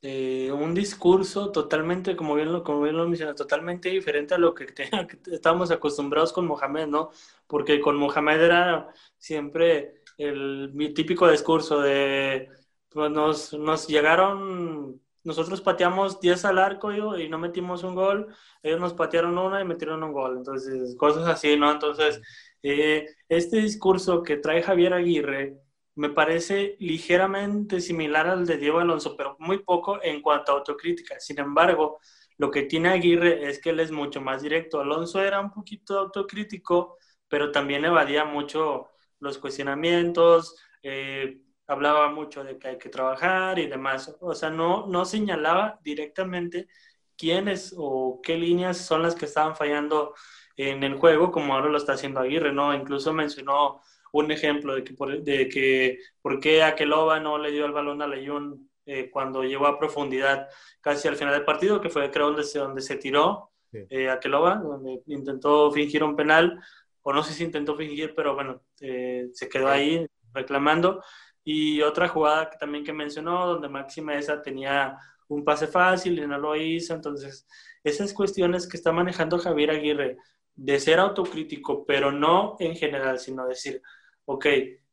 eh, 0.01 0.53
un 0.53 0.75
discurso 0.75 1.51
totalmente, 1.51 2.15
como 2.15 2.37
bien 2.37 2.53
lo, 2.53 2.63
como 2.63 2.83
bien 2.83 2.97
lo 2.97 3.09
menciona, 3.09 3.35
totalmente 3.35 3.89
diferente 3.89 4.35
a 4.35 4.39
lo 4.39 4.55
que, 4.55 4.67
estábamos 5.33 5.73
acostumbrados 5.73 6.33
con 6.33 6.47
Mohamed, 6.47 6.87
¿no? 6.87 7.11
Porque 7.49 7.81
con 7.81 7.97
Mohamed 7.97 8.41
era 8.41 8.89
siempre 9.19 10.05
el 10.17 10.73
típico 10.95 11.29
discurso 11.29 11.81
de, 11.81 12.49
pues 12.91 13.11
nos, 13.11 13.55
nos 13.55 13.89
llegaron 13.89 15.01
nosotros 15.25 15.61
pateamos 15.61 16.21
10 16.21 16.45
al 16.45 16.59
arco 16.59 16.93
y 16.93 17.29
no 17.29 17.39
metimos 17.39 17.85
un 17.85 17.95
gol, 17.95 18.35
ellos 18.63 18.81
nos 18.81 18.95
patearon 18.95 19.39
una 19.39 19.61
y 19.61 19.65
metieron 19.65 20.03
un 20.03 20.13
gol, 20.13 20.37
entonces 20.39 20.97
cosas 20.97 21.27
así, 21.29 21.57
¿no? 21.57 21.71
Entonces, 21.71 22.21
eh, 22.63 23.07
este 23.29 23.59
discurso 23.59 24.23
que 24.23 24.37
trae 24.37 24.63
Javier 24.63 24.95
Aguirre 24.95 25.59
me 25.95 26.11
parece 26.11 26.77
ligeramente 26.81 27.81
similar 27.81 28.27
al 28.27 28.47
de 28.47 28.57
Diego 28.57 28.79
Alonso, 28.81 29.17
pero 29.17 29.37
muy 29.39 29.59
poco 29.59 30.03
en 30.03 30.23
cuanto 30.23 30.53
a 30.53 30.57
autocrítica. 30.57 31.21
Sin 31.21 31.39
embargo, 31.39 31.99
lo 32.39 32.51
que 32.51 32.63
tiene 32.63 32.89
Aguirre 32.91 33.49
es 33.49 33.61
que 33.61 33.71
él 33.71 33.81
es 33.81 33.91
mucho 33.93 34.21
más 34.21 34.43
directo. 34.43 34.81
Alonso 34.81 35.23
era 35.23 35.41
un 35.41 35.51
poquito 35.53 35.99
autocrítico, 35.99 36.97
pero 37.29 37.53
también 37.53 37.85
evadía 37.85 38.25
mucho 38.25 38.89
los 39.21 39.39
cuestionamientos. 39.39 40.57
Eh, 40.83 41.41
hablaba 41.73 42.11
mucho 42.11 42.45
de 42.45 42.59
que 42.59 42.69
hay 42.69 42.79
que 42.79 42.89
trabajar 42.89 43.59
y 43.59 43.67
demás. 43.67 44.17
O 44.21 44.35
sea, 44.35 44.51
no, 44.51 44.87
no 44.87 45.05
señalaba 45.05 45.81
directamente 45.83 46.69
quiénes 47.17 47.75
o 47.77 48.21
qué 48.23 48.37
líneas 48.37 48.79
son 48.79 49.03
las 49.03 49.15
que 49.15 49.27
estaban 49.27 49.57
fallando 49.57 50.15
en 50.57 50.83
el 50.83 50.97
juego, 50.97 51.31
como 51.31 51.55
ahora 51.55 51.69
lo 51.69 51.79
está 51.79 51.95
haciendo 51.95 52.21
Aguirre, 52.21 52.53
¿no? 52.53 52.75
Incluso 52.75 53.13
mencionó 53.13 53.81
un 54.13 54.31
ejemplo 54.31 54.75
de 54.75 54.85
que 54.85 54.95
por, 54.95 55.23
de 55.23 55.49
que, 55.49 55.99
por 56.21 56.41
qué 56.41 56.63
Aqueloba 56.63 57.21
no 57.21 57.39
le 57.39 57.51
dio 57.51 57.65
el 57.65 57.73
balón 57.73 58.03
a 58.03 58.07
Leyún 58.07 58.71
eh, 58.85 59.11
cuando 59.11 59.43
llegó 59.43 59.67
a 59.67 59.79
profundidad 59.79 60.49
casi 60.81 61.09
al 61.09 61.17
final 61.17 61.35
del 61.35 61.45
partido, 61.45 61.81
que 61.81 61.89
fue 61.89 62.11
creo 62.11 62.27
donde 62.27 62.45
se, 62.45 62.59
donde 62.59 62.83
se 62.83 62.97
tiró 62.97 63.51
eh, 63.73 64.11
Aqueloba, 64.11 64.57
donde 64.57 65.03
intentó 65.07 65.71
fingir 65.73 66.05
un 66.05 66.15
penal, 66.15 66.61
o 67.03 67.13
no 67.13 67.23
sé 67.23 67.33
si 67.33 67.45
intentó 67.45 67.75
fingir, 67.75 68.15
pero 68.15 68.35
bueno, 68.35 68.63
eh, 68.81 69.29
se 69.33 69.49
quedó 69.49 69.69
ahí 69.69 70.07
reclamando. 70.35 71.03
Y 71.45 71.83
otra 71.83 72.09
jugada 72.09 72.51
también 72.51 72.85
que 72.85 72.93
mencionó, 72.93 73.47
donde 73.47 73.69
Máxima 73.69 74.15
esa 74.15 74.41
tenía 74.41 74.97
un 75.29 75.45
pase 75.45 75.67
fácil 75.67 76.19
y 76.19 76.27
no 76.27 76.39
lo 76.39 76.57
hizo. 76.57 76.95
Entonces, 76.95 77.47
esas 77.83 78.13
cuestiones 78.13 78.69
que 78.69 78.77
está 78.77 78.93
manejando 78.93 79.39
Javier 79.39 79.71
Aguirre, 79.71 80.19
de 80.55 80.79
ser 80.79 80.99
autocrítico, 81.01 81.85
pero 81.87 82.13
no 82.13 82.57
en 82.61 82.77
general, 82.77 83.19
sino 83.19 83.47
decir, 83.47 83.83
ok, 84.27 84.47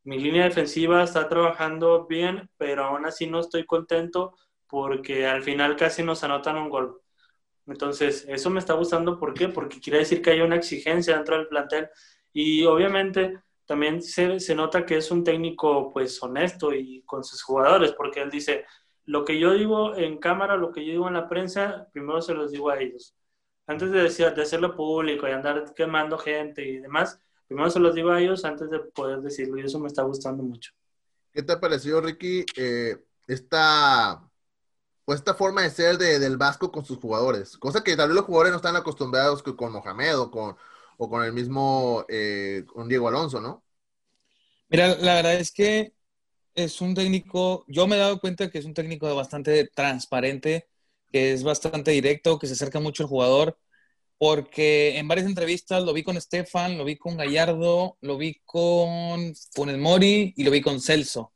mi 0.03 0.19
línea 0.19 0.45
defensiva 0.45 1.03
está 1.03 1.27
trabajando 1.27 2.07
bien, 2.07 2.49
pero 2.57 2.85
aún 2.85 3.05
así 3.05 3.27
no 3.27 3.39
estoy 3.39 3.65
contento 3.65 4.35
porque 4.67 5.27
al 5.27 5.43
final 5.43 5.75
casi 5.75 6.03
nos 6.03 6.23
anotan 6.23 6.57
un 6.57 6.69
gol. 6.69 7.01
Entonces, 7.67 8.25
eso 8.27 8.49
me 8.49 8.59
está 8.59 8.73
gustando, 8.73 9.19
¿por 9.19 9.33
qué? 9.33 9.49
Porque 9.49 9.79
quiere 9.79 9.99
decir 9.99 10.21
que 10.21 10.31
hay 10.31 10.41
una 10.41 10.55
exigencia 10.55 11.15
dentro 11.15 11.37
del 11.37 11.47
plantel 11.47 11.89
y 12.33 12.65
obviamente 12.65 13.39
también 13.69 14.01
se, 14.01 14.39
se, 14.39 14.55
nota 14.55 14.83
que 14.83 14.97
es 14.97 15.11
un 15.11 15.23
técnico 15.23 15.91
pues 15.93 16.23
honesto 16.23 16.73
y 16.73 17.03
con 17.03 17.23
sus 17.23 17.43
jugadores, 17.43 17.93
porque 17.93 18.19
él 18.19 18.31
dice, 18.31 18.65
lo 19.05 19.23
que 19.23 19.39
yo 19.39 19.53
digo 19.53 19.95
en 19.95 20.17
cámara, 20.17 20.57
lo 20.57 20.71
que 20.71 20.83
yo 20.83 20.91
digo 20.93 21.07
en 21.07 21.13
la 21.13 21.29
prensa, 21.29 21.87
primero 21.93 22.19
se 22.19 22.33
los 22.33 22.49
digo 22.49 22.71
a 22.71 22.79
ellos. 22.79 23.13
Antes 23.67 23.91
de, 23.91 24.01
decir, 24.01 24.33
de 24.33 24.41
hacerlo 24.41 24.75
público 24.75 25.27
y 25.27 25.31
andar 25.33 25.71
quemando 25.75 26.17
gente 26.17 26.67
y 26.67 26.79
demás, 26.79 27.19
primero 27.47 27.69
se 27.69 27.79
los 27.79 27.93
digo 27.93 28.09
a 28.09 28.19
ellos 28.19 28.43
antes 28.43 28.71
de 28.71 28.79
poder 28.79 29.21
decirlo 29.21 29.59
y 29.59 29.65
eso 29.65 29.77
me 29.77 29.87
está 29.87 30.01
gustando 30.01 30.41
mucho. 30.41 30.71
¿Qué 31.31 31.43
te 31.43 31.53
ha 31.53 31.59
parecido, 31.59 32.01
Ricky, 32.01 32.47
eh, 32.57 32.97
esta, 33.27 34.27
pues 35.05 35.19
esta 35.19 35.35
forma 35.35 35.61
de 35.61 35.69
ser 35.69 35.99
de, 35.99 36.17
del 36.17 36.37
Vasco 36.37 36.71
con 36.71 36.83
sus 36.83 36.97
jugadores? 36.97 37.55
Cosa 37.55 37.83
que 37.83 37.95
tal 37.95 38.07
vez 38.07 38.15
los 38.15 38.25
jugadores 38.25 38.51
no 38.51 38.57
están 38.57 38.77
acostumbrados 38.77 39.43
con 39.43 39.71
Mohamed 39.71 40.17
o 40.17 40.31
con, 40.31 40.57
o 41.01 41.09
con 41.09 41.23
el 41.23 41.31
mismo 41.31 42.05
eh, 42.09 42.65
con 42.67 42.89
Diego 42.89 43.07
Alonso, 43.07 43.39
¿no? 43.39 43.63
Mira, 44.67 44.97
la 44.97 45.15
verdad 45.15 45.35
es 45.35 45.51
que 45.51 45.93
es 46.53 46.81
un 46.81 46.93
técnico, 46.93 47.63
yo 47.67 47.87
me 47.87 47.95
he 47.95 47.99
dado 47.99 48.19
cuenta 48.19 48.51
que 48.51 48.59
es 48.59 48.65
un 48.65 48.73
técnico 48.73 49.13
bastante 49.15 49.65
transparente, 49.73 50.67
que 51.09 51.31
es 51.31 51.41
bastante 51.43 51.91
directo, 51.91 52.37
que 52.37 52.47
se 52.47 52.53
acerca 52.53 52.81
mucho 52.81 53.03
al 53.03 53.09
jugador, 53.09 53.57
porque 54.17 54.97
en 54.97 55.07
varias 55.07 55.25
entrevistas 55.25 55.81
lo 55.83 55.93
vi 55.93 56.03
con 56.03 56.17
Estefan, 56.17 56.77
lo 56.77 56.83
vi 56.83 56.97
con 56.97 57.15
Gallardo, 57.15 57.97
lo 58.01 58.17
vi 58.17 58.41
con 58.43 59.33
Funes 59.53 59.77
Mori 59.77 60.33
y 60.35 60.43
lo 60.43 60.51
vi 60.51 60.61
con 60.61 60.81
Celso. 60.81 61.31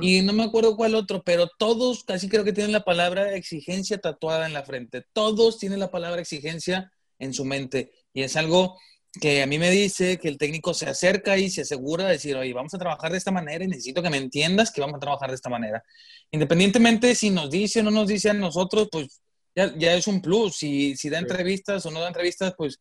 Y 0.00 0.22
no 0.22 0.32
me 0.32 0.44
acuerdo 0.44 0.76
cuál 0.76 0.94
otro, 0.94 1.22
pero 1.24 1.48
todos 1.58 2.04
casi 2.04 2.28
creo 2.28 2.44
que 2.44 2.52
tienen 2.52 2.72
la 2.72 2.84
palabra 2.84 3.34
exigencia 3.34 3.98
tatuada 3.98 4.46
en 4.46 4.52
la 4.52 4.62
frente. 4.62 5.04
Todos 5.12 5.58
tienen 5.58 5.80
la 5.80 5.90
palabra 5.90 6.20
exigencia 6.20 6.92
en 7.18 7.34
su 7.34 7.44
mente. 7.44 7.92
Y 8.14 8.22
es 8.22 8.36
algo 8.36 8.78
que 9.20 9.42
a 9.42 9.46
mí 9.46 9.58
me 9.58 9.70
dice 9.70 10.18
que 10.18 10.28
el 10.28 10.38
técnico 10.38 10.72
se 10.72 10.86
acerca 10.86 11.36
y 11.36 11.50
se 11.50 11.62
asegura 11.62 12.06
de 12.06 12.12
decir, 12.12 12.36
oye, 12.36 12.52
vamos 12.54 12.72
a 12.74 12.78
trabajar 12.78 13.12
de 13.12 13.18
esta 13.18 13.30
manera 13.30 13.64
y 13.64 13.68
necesito 13.68 14.02
que 14.02 14.10
me 14.10 14.16
entiendas 14.16 14.70
que 14.70 14.80
vamos 14.80 14.96
a 14.96 15.00
trabajar 15.00 15.28
de 15.28 15.36
esta 15.36 15.50
manera. 15.50 15.84
Independientemente 16.30 17.14
si 17.14 17.30
nos 17.30 17.50
dice 17.50 17.80
o 17.80 17.82
no 17.82 17.90
nos 17.90 18.08
dice 18.08 18.30
a 18.30 18.34
nosotros, 18.34 18.88
pues 18.90 19.20
ya, 19.54 19.76
ya 19.76 19.94
es 19.94 20.06
un 20.06 20.22
plus. 20.22 20.56
Si, 20.56 20.96
si 20.96 21.10
da 21.10 21.18
entrevistas 21.18 21.84
o 21.84 21.90
no 21.90 22.00
da 22.00 22.08
entrevistas, 22.08 22.54
pues 22.56 22.80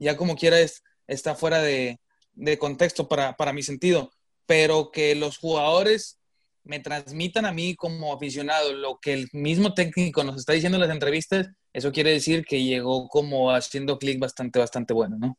ya 0.00 0.16
como 0.16 0.34
quiera 0.34 0.58
es, 0.58 0.82
está 1.06 1.36
fuera 1.36 1.62
de, 1.62 2.00
de 2.32 2.58
contexto 2.58 3.08
para, 3.08 3.36
para 3.36 3.52
mi 3.52 3.62
sentido. 3.62 4.10
Pero 4.46 4.90
que 4.90 5.14
los 5.14 5.38
jugadores 5.38 6.18
me 6.64 6.80
transmitan 6.80 7.46
a 7.46 7.52
mí 7.52 7.76
como 7.76 8.12
aficionado 8.12 8.72
lo 8.72 8.98
que 9.00 9.12
el 9.12 9.28
mismo 9.32 9.74
técnico 9.74 10.24
nos 10.24 10.36
está 10.36 10.54
diciendo 10.54 10.76
en 10.76 10.82
las 10.82 10.90
entrevistas, 10.90 11.48
eso 11.72 11.92
quiere 11.92 12.10
decir 12.10 12.44
que 12.44 12.62
llegó 12.62 13.08
como 13.08 13.52
haciendo 13.52 13.98
clic 13.98 14.18
bastante, 14.18 14.58
bastante 14.58 14.92
bueno, 14.92 15.16
¿no? 15.18 15.38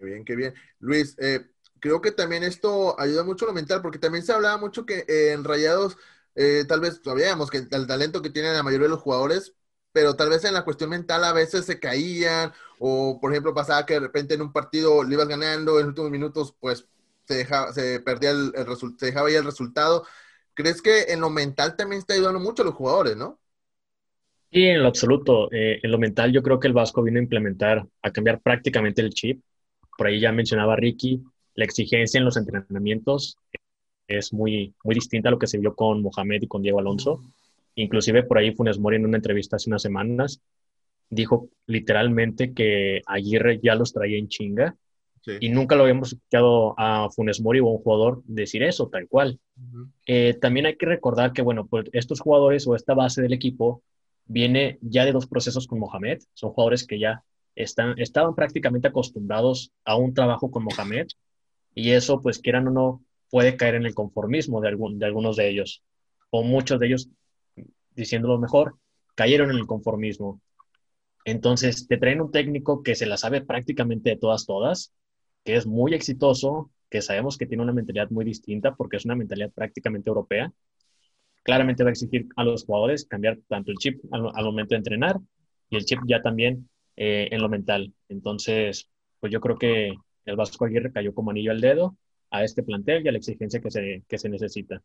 Qué 0.00 0.06
bien, 0.06 0.24
qué 0.24 0.34
bien. 0.36 0.54
Luis, 0.78 1.14
eh, 1.20 1.46
creo 1.78 2.00
que 2.00 2.10
también 2.12 2.42
esto 2.42 2.98
ayuda 2.98 3.22
mucho 3.22 3.44
a 3.44 3.48
lo 3.48 3.54
mental, 3.54 3.82
porque 3.82 3.98
también 3.98 4.24
se 4.24 4.32
hablaba 4.32 4.56
mucho 4.56 4.86
que 4.86 5.04
eh, 5.08 5.32
en 5.32 5.44
Rayados, 5.44 5.98
eh, 6.34 6.64
tal 6.66 6.80
vez 6.80 7.00
sabíamos 7.04 7.50
que 7.50 7.58
el 7.70 7.86
talento 7.86 8.22
que 8.22 8.30
tienen 8.30 8.54
la 8.54 8.62
mayoría 8.62 8.86
de 8.86 8.90
los 8.94 9.00
jugadores, 9.02 9.54
pero 9.92 10.16
tal 10.16 10.30
vez 10.30 10.44
en 10.44 10.54
la 10.54 10.64
cuestión 10.64 10.88
mental 10.90 11.22
a 11.24 11.34
veces 11.34 11.66
se 11.66 11.78
caían, 11.80 12.52
o 12.78 13.18
por 13.20 13.32
ejemplo 13.32 13.52
pasaba 13.54 13.84
que 13.84 13.94
de 13.94 14.00
repente 14.00 14.34
en 14.34 14.42
un 14.42 14.52
partido 14.54 15.04
le 15.04 15.14
ibas 15.14 15.28
ganando, 15.28 15.74
en 15.78 15.86
los 15.86 15.88
últimos 15.90 16.10
minutos 16.10 16.54
pues 16.58 16.86
se, 17.28 17.34
dejaba, 17.34 17.72
se 17.74 18.00
perdía 18.00 18.30
el, 18.30 18.52
el 18.56 18.66
se 18.98 19.06
dejaba 19.06 19.28
ahí 19.28 19.34
el 19.34 19.44
resultado. 19.44 20.06
¿Crees 20.54 20.80
que 20.82 21.12
en 21.12 21.20
lo 21.20 21.30
mental 21.30 21.76
también 21.76 22.00
está 22.00 22.14
ayudando 22.14 22.40
mucho 22.40 22.62
a 22.62 22.66
los 22.66 22.74
jugadores, 22.74 23.16
no? 23.16 23.38
Sí, 24.52 24.64
en 24.64 24.82
lo 24.82 24.88
absoluto. 24.88 25.48
en 25.52 25.90
lo 25.90 25.98
mental 25.98 26.32
yo 26.32 26.42
creo 26.42 26.58
que 26.58 26.66
el 26.68 26.72
Vasco 26.74 27.02
vino 27.02 27.18
a 27.18 27.22
implementar, 27.22 27.86
a 28.02 28.10
cambiar 28.10 28.40
prácticamente 28.40 29.00
el 29.02 29.10
chip 29.10 29.42
por 30.00 30.06
ahí 30.06 30.18
ya 30.18 30.32
mencionaba 30.32 30.76
Ricky, 30.76 31.20
la 31.56 31.66
exigencia 31.66 32.16
en 32.16 32.24
los 32.24 32.38
entrenamientos 32.38 33.36
es 34.08 34.32
muy, 34.32 34.72
muy 34.82 34.94
distinta 34.94 35.28
a 35.28 35.32
lo 35.32 35.38
que 35.38 35.46
se 35.46 35.58
vio 35.58 35.74
con 35.74 36.00
Mohamed 36.00 36.40
y 36.40 36.46
con 36.46 36.62
Diego 36.62 36.78
Alonso. 36.78 37.20
Inclusive 37.74 38.22
por 38.22 38.38
ahí 38.38 38.54
Funes 38.54 38.78
Mori 38.78 38.96
en 38.96 39.04
una 39.04 39.18
entrevista 39.18 39.56
hace 39.56 39.68
unas 39.68 39.82
semanas 39.82 40.40
dijo 41.10 41.50
literalmente 41.66 42.54
que 42.54 43.02
Aguirre 43.04 43.60
ya 43.62 43.74
los 43.74 43.92
traía 43.92 44.16
en 44.16 44.28
chinga 44.28 44.74
y 45.38 45.50
nunca 45.50 45.76
lo 45.76 45.82
habíamos 45.82 46.14
escuchado 46.14 46.74
a 46.78 47.10
Funes 47.10 47.42
Mori 47.42 47.60
o 47.60 47.68
a 47.68 47.72
un 47.72 47.82
jugador 47.82 48.22
decir 48.24 48.62
eso, 48.62 48.88
tal 48.88 49.06
cual. 49.06 49.38
Eh, 50.06 50.32
también 50.40 50.64
hay 50.64 50.76
que 50.76 50.86
recordar 50.86 51.34
que, 51.34 51.42
bueno, 51.42 51.66
pues 51.66 51.90
estos 51.92 52.20
jugadores 52.20 52.66
o 52.66 52.74
esta 52.74 52.94
base 52.94 53.20
del 53.20 53.34
equipo 53.34 53.82
viene 54.24 54.78
ya 54.80 55.04
de 55.04 55.12
dos 55.12 55.26
procesos 55.26 55.66
con 55.66 55.78
Mohamed. 55.78 56.20
Son 56.32 56.52
jugadores 56.52 56.86
que 56.86 56.98
ya 56.98 57.22
están, 57.54 57.98
estaban 57.98 58.34
prácticamente 58.34 58.88
acostumbrados 58.88 59.72
a 59.84 59.96
un 59.96 60.14
trabajo 60.14 60.50
con 60.50 60.64
Mohamed 60.64 61.06
y 61.74 61.90
eso, 61.90 62.20
pues 62.20 62.38
quieran 62.38 62.68
o 62.68 62.70
no, 62.70 63.04
puede 63.30 63.56
caer 63.56 63.76
en 63.76 63.86
el 63.86 63.94
conformismo 63.94 64.60
de, 64.60 64.68
algún, 64.68 64.98
de 64.98 65.06
algunos 65.06 65.36
de 65.36 65.48
ellos, 65.48 65.82
o 66.30 66.42
muchos 66.42 66.80
de 66.80 66.86
ellos, 66.86 67.08
diciéndolo 67.94 68.38
mejor, 68.38 68.76
cayeron 69.14 69.50
en 69.50 69.58
el 69.58 69.66
conformismo. 69.66 70.40
Entonces, 71.24 71.86
te 71.86 71.98
traen 71.98 72.20
un 72.20 72.30
técnico 72.30 72.82
que 72.82 72.94
se 72.94 73.06
la 73.06 73.16
sabe 73.16 73.42
prácticamente 73.42 74.10
de 74.10 74.16
todas, 74.16 74.46
todas, 74.46 74.92
que 75.44 75.56
es 75.56 75.66
muy 75.66 75.94
exitoso, 75.94 76.70
que 76.88 77.02
sabemos 77.02 77.38
que 77.38 77.46
tiene 77.46 77.62
una 77.62 77.72
mentalidad 77.72 78.10
muy 78.10 78.24
distinta 78.24 78.74
porque 78.74 78.96
es 78.96 79.04
una 79.04 79.14
mentalidad 79.14 79.52
prácticamente 79.52 80.08
europea. 80.08 80.52
Claramente 81.42 81.84
va 81.84 81.90
a 81.90 81.92
exigir 81.92 82.26
a 82.36 82.44
los 82.44 82.64
jugadores 82.64 83.06
cambiar 83.06 83.38
tanto 83.48 83.70
el 83.70 83.78
chip 83.78 84.02
al, 84.10 84.30
al 84.34 84.44
momento 84.44 84.74
de 84.74 84.78
entrenar 84.78 85.18
y 85.68 85.76
el 85.76 85.84
chip 85.84 86.00
ya 86.06 86.20
también 86.20 86.68
eh, 87.02 87.28
en 87.32 87.40
lo 87.40 87.48
mental. 87.48 87.94
Entonces, 88.10 88.90
pues 89.20 89.32
yo 89.32 89.40
creo 89.40 89.56
que 89.56 89.94
el 90.26 90.36
Vasco 90.36 90.66
Aguirre 90.66 90.92
cayó 90.92 91.14
como 91.14 91.30
anillo 91.30 91.50
al 91.50 91.62
dedo 91.62 91.96
a 92.30 92.44
este 92.44 92.62
plantel 92.62 93.02
y 93.02 93.08
a 93.08 93.12
la 93.12 93.16
exigencia 93.16 93.58
que 93.58 93.70
se, 93.70 94.04
que 94.06 94.18
se 94.18 94.28
necesita. 94.28 94.82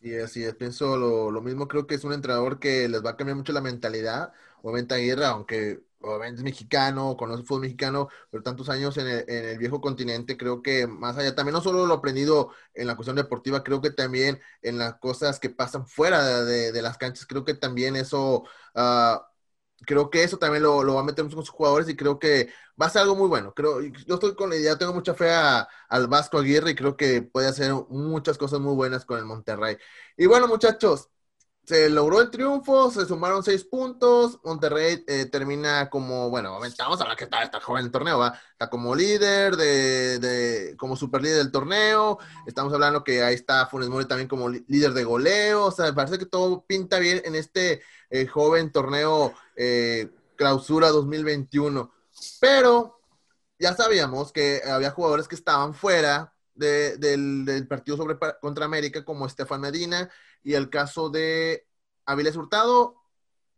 Y 0.00 0.16
así 0.16 0.42
es, 0.42 0.56
pienso 0.56 0.96
lo, 0.96 1.30
lo, 1.30 1.40
mismo, 1.40 1.68
creo 1.68 1.86
que 1.86 1.94
es 1.94 2.02
un 2.02 2.12
entrenador 2.12 2.58
que 2.58 2.88
les 2.88 3.04
va 3.04 3.10
a 3.10 3.16
cambiar 3.16 3.36
mucho 3.36 3.52
la 3.52 3.60
mentalidad, 3.60 4.32
obviamente 4.62 4.94
Aguirre, 4.96 5.24
aunque 5.24 5.80
obviamente 6.00 6.40
es 6.40 6.44
mexicano, 6.44 7.16
conoce 7.16 7.42
el 7.42 7.46
fútbol 7.46 7.62
mexicano, 7.62 8.08
pero 8.28 8.42
tantos 8.42 8.68
años 8.68 8.96
en 8.96 9.06
el, 9.06 9.24
en 9.28 9.44
el, 9.50 9.58
viejo 9.58 9.80
continente, 9.80 10.36
creo 10.36 10.62
que 10.62 10.88
más 10.88 11.16
allá, 11.16 11.36
también 11.36 11.54
no 11.54 11.60
solo 11.60 11.86
lo 11.86 11.94
aprendido 11.94 12.50
en 12.74 12.88
la 12.88 12.96
cuestión 12.96 13.14
deportiva, 13.14 13.62
creo 13.62 13.80
que 13.80 13.92
también 13.92 14.40
en 14.62 14.78
las 14.78 14.96
cosas 14.98 15.38
que 15.38 15.50
pasan 15.50 15.86
fuera 15.86 16.44
de, 16.44 16.72
de 16.72 16.82
las 16.82 16.98
canchas, 16.98 17.24
creo 17.24 17.44
que 17.44 17.54
también 17.54 17.94
eso... 17.94 18.42
Uh, 18.74 19.18
creo 19.86 20.10
que 20.10 20.22
eso 20.22 20.38
también 20.38 20.62
lo, 20.62 20.94
va 20.94 21.00
a 21.00 21.04
meter 21.04 21.24
con 21.24 21.32
sus 21.32 21.50
jugadores 21.50 21.88
y 21.88 21.96
creo 21.96 22.18
que 22.18 22.50
va 22.80 22.86
a 22.86 22.90
ser 22.90 23.02
algo 23.02 23.16
muy 23.16 23.28
bueno. 23.28 23.54
Creo, 23.54 23.80
yo 23.80 24.14
estoy 24.14 24.34
con 24.34 24.50
la 24.50 24.56
idea, 24.56 24.78
tengo 24.78 24.92
mucha 24.94 25.14
fe 25.14 25.30
al 25.30 26.08
Vasco 26.08 26.38
Aguirre 26.38 26.72
y 26.72 26.74
creo 26.74 26.96
que 26.96 27.22
puede 27.22 27.48
hacer 27.48 27.72
muchas 27.88 28.38
cosas 28.38 28.60
muy 28.60 28.74
buenas 28.74 29.04
con 29.04 29.18
el 29.18 29.24
Monterrey. 29.24 29.76
Y 30.16 30.26
bueno, 30.26 30.48
muchachos, 30.48 31.08
se 31.68 31.90
logró 31.90 32.22
el 32.22 32.30
triunfo, 32.30 32.90
se 32.90 33.04
sumaron 33.04 33.44
seis 33.44 33.62
puntos, 33.62 34.38
Monterrey 34.42 35.04
eh, 35.06 35.26
termina 35.26 35.90
como, 35.90 36.30
bueno, 36.30 36.52
vamos 36.52 36.80
a 36.80 37.02
hablar 37.02 37.14
que 37.14 37.24
está, 37.24 37.60
joven 37.60 37.84
el 37.84 37.90
torneo, 37.90 38.18
¿va? 38.18 38.40
está 38.52 38.70
como 38.70 38.94
líder, 38.94 39.54
de, 39.54 40.18
de, 40.18 40.76
como 40.78 40.96
super 40.96 41.20
líder 41.20 41.36
del 41.36 41.52
torneo, 41.52 42.18
estamos 42.46 42.72
hablando 42.72 43.04
que 43.04 43.22
ahí 43.22 43.34
está 43.34 43.66
Funes 43.66 43.90
Mori 43.90 44.06
también 44.06 44.28
como 44.28 44.48
líder 44.48 44.94
de 44.94 45.04
goleo, 45.04 45.66
o 45.66 45.70
sea, 45.70 45.94
parece 45.94 46.18
que 46.18 46.24
todo 46.24 46.64
pinta 46.64 46.98
bien 46.98 47.20
en 47.26 47.34
este 47.34 47.82
eh, 48.08 48.26
joven 48.26 48.72
torneo 48.72 49.34
eh, 49.54 50.08
clausura 50.36 50.88
2021, 50.88 51.92
pero 52.40 52.98
ya 53.58 53.74
sabíamos 53.74 54.32
que 54.32 54.62
había 54.66 54.92
jugadores 54.92 55.28
que 55.28 55.34
estaban 55.34 55.74
fuera 55.74 56.32
de, 56.58 56.96
del, 56.98 57.44
del, 57.44 57.66
partido 57.66 57.96
sobre, 57.96 58.16
contra 58.40 58.64
América, 58.64 59.04
como 59.04 59.26
Estefan 59.26 59.60
Medina, 59.60 60.10
y 60.42 60.54
el 60.54 60.70
caso 60.70 61.10
de 61.10 61.66
Avilés 62.04 62.36
Hurtado 62.36 62.98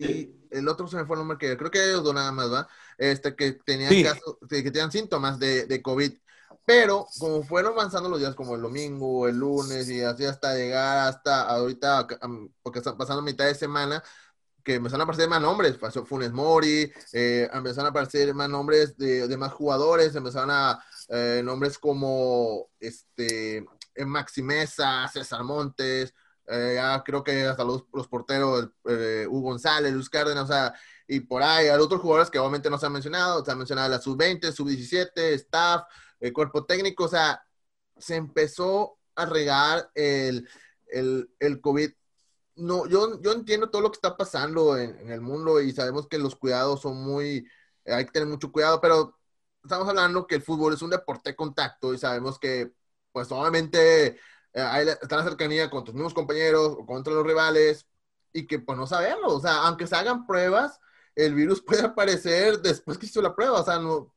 y 0.01 0.35
el 0.51 0.67
otro 0.67 0.89
se 0.89 0.97
me 0.97 1.05
fue 1.05 1.17
el 1.17 1.21
nombre 1.21 1.37
que 1.37 1.57
creo 1.57 1.71
que 1.71 1.85
ellos 1.85 2.03
dos 2.03 2.15
nada 2.15 2.33
más, 2.33 2.51
¿va? 2.51 2.69
Este, 2.97 3.37
que 3.37 3.53
tenían, 3.53 3.91
sí. 3.91 4.03
caso, 4.03 4.39
que 4.49 4.63
tenían 4.63 4.91
síntomas 4.91 5.39
de, 5.39 5.67
de, 5.67 5.83
COVID. 5.83 6.13
Pero 6.65 7.07
como 7.19 7.43
fueron 7.43 7.73
avanzando 7.73 8.09
los 8.09 8.19
días, 8.19 8.35
como 8.35 8.55
el 8.55 8.63
domingo, 8.63 9.29
el 9.29 9.37
lunes 9.37 9.89
y 9.91 10.03
así 10.03 10.25
hasta 10.25 10.55
llegar 10.55 11.09
hasta 11.09 11.43
ahorita, 11.43 12.07
porque 12.63 12.79
están 12.79 12.97
pasando 12.97 13.23
mitad 13.23 13.45
de 13.45 13.55
semana, 13.55 14.03
que 14.65 14.75
empezaron 14.75 15.03
a 15.03 15.05
aparecer 15.05 15.29
más 15.29 15.41
nombres, 15.41 15.77
pasó 15.79 16.05
Funes 16.05 16.33
Mori, 16.33 16.91
eh, 17.13 17.49
empezaron 17.53 17.87
a 17.87 17.91
aparecer 17.91 18.35
más 18.35 18.49
nombres 18.49 18.97
de, 18.97 19.29
de 19.29 19.37
más 19.37 19.53
jugadores, 19.53 20.15
empezaron 20.15 20.51
a 20.51 20.83
eh, 21.09 21.43
nombres 21.45 21.79
como 21.79 22.71
este 22.79 23.65
Maxi 24.07 24.43
Mesa, 24.43 25.09
César 25.09 25.45
Montes, 25.45 26.15
eh, 26.51 26.73
ya 26.75 27.03
creo 27.05 27.23
que 27.23 27.45
hasta 27.45 27.63
los, 27.65 27.85
los 27.93 28.09
porteros, 28.09 28.71
eh, 28.89 29.27
Hugo 29.29 29.51
González, 29.51 29.93
Luis 29.93 30.11
Cárdenas, 30.11 30.45
o 30.45 30.47
sea, 30.53 30.75
y 31.07 31.21
por 31.21 31.43
ahí 31.43 31.69
hay 31.69 31.79
otros 31.79 32.01
jugadores 32.01 32.29
que 32.31 32.39
obviamente 32.41 32.69
no 32.69 32.79
se 32.79 32.87
han 32.87 32.93
mencionado, 32.93 33.45
se 33.45 33.53
han 33.53 33.59
mencionado 33.59 33.89
la 33.89 34.01
sub-20, 34.01 34.51
sub-17, 34.51 35.35
staff, 35.35 35.83
el 36.19 36.33
cuerpo 36.33 36.67
técnico, 36.67 37.05
o 37.05 37.09
sea, 37.09 37.41
se 37.97 38.17
empezó 38.17 38.99
a 39.15 39.27
regar 39.27 39.91
el, 39.95 40.49
el, 40.89 41.31
el 41.39 41.61
COVID. 41.61 41.93
No, 42.57 42.87
yo, 42.87 43.21
yo 43.23 43.33
entiendo 43.33 43.71
todo 43.71 43.83
lo 43.83 43.91
que 43.91 43.97
está 43.97 44.17
pasando 44.17 44.77
en, 44.77 44.99
en, 44.99 45.11
el 45.11 45.21
mundo 45.21 45.61
y 45.61 45.73
sabemos 45.73 46.07
que 46.09 46.19
los 46.19 46.37
cuidados 46.37 46.83
son 46.83 47.03
muy, 47.03 47.47
hay 47.87 48.05
que 48.05 48.11
tener 48.11 48.29
mucho 48.29 48.53
cuidado, 48.53 48.81
pero 48.81 49.19
estamos 49.63 49.89
hablando 49.89 50.27
que 50.27 50.37
el 50.37 50.43
fútbol 50.43 50.75
es 50.75 50.83
un 50.83 50.91
deporte 50.91 51.31
de 51.31 51.37
contacto 51.37 51.95
y 51.95 51.99
sabemos 51.99 52.39
que, 52.39 52.73
pues 53.13 53.31
obviamente 53.33 54.19
eh, 54.53 54.61
ahí 54.61 54.89
está 54.89 55.17
la 55.17 55.25
cercanía 55.25 55.71
con 55.71 55.85
tus 55.85 55.95
mismos 55.95 56.15
compañeros 56.15 56.77
o 56.79 56.87
contra 56.87 57.13
los 57.13 57.27
rivales 57.27 57.87
y 58.33 58.47
que 58.47 58.59
pues 58.59 58.79
no 58.79 58.87
sabemos, 58.87 59.33
o 59.33 59.41
sea, 59.41 59.67
aunque 59.67 59.87
se 59.87 59.97
hagan 59.97 60.27
pruebas, 60.27 60.81
el 61.15 61.35
virus 61.35 61.63
puede 61.67 61.83
aparecer 61.83 62.61
después 62.61 62.99
que 62.99 63.07
hizo 63.07 63.23
la 63.23 63.35
prueba, 63.35 63.61
o 63.61 63.65
sea, 63.65 63.79
no, 63.79 64.15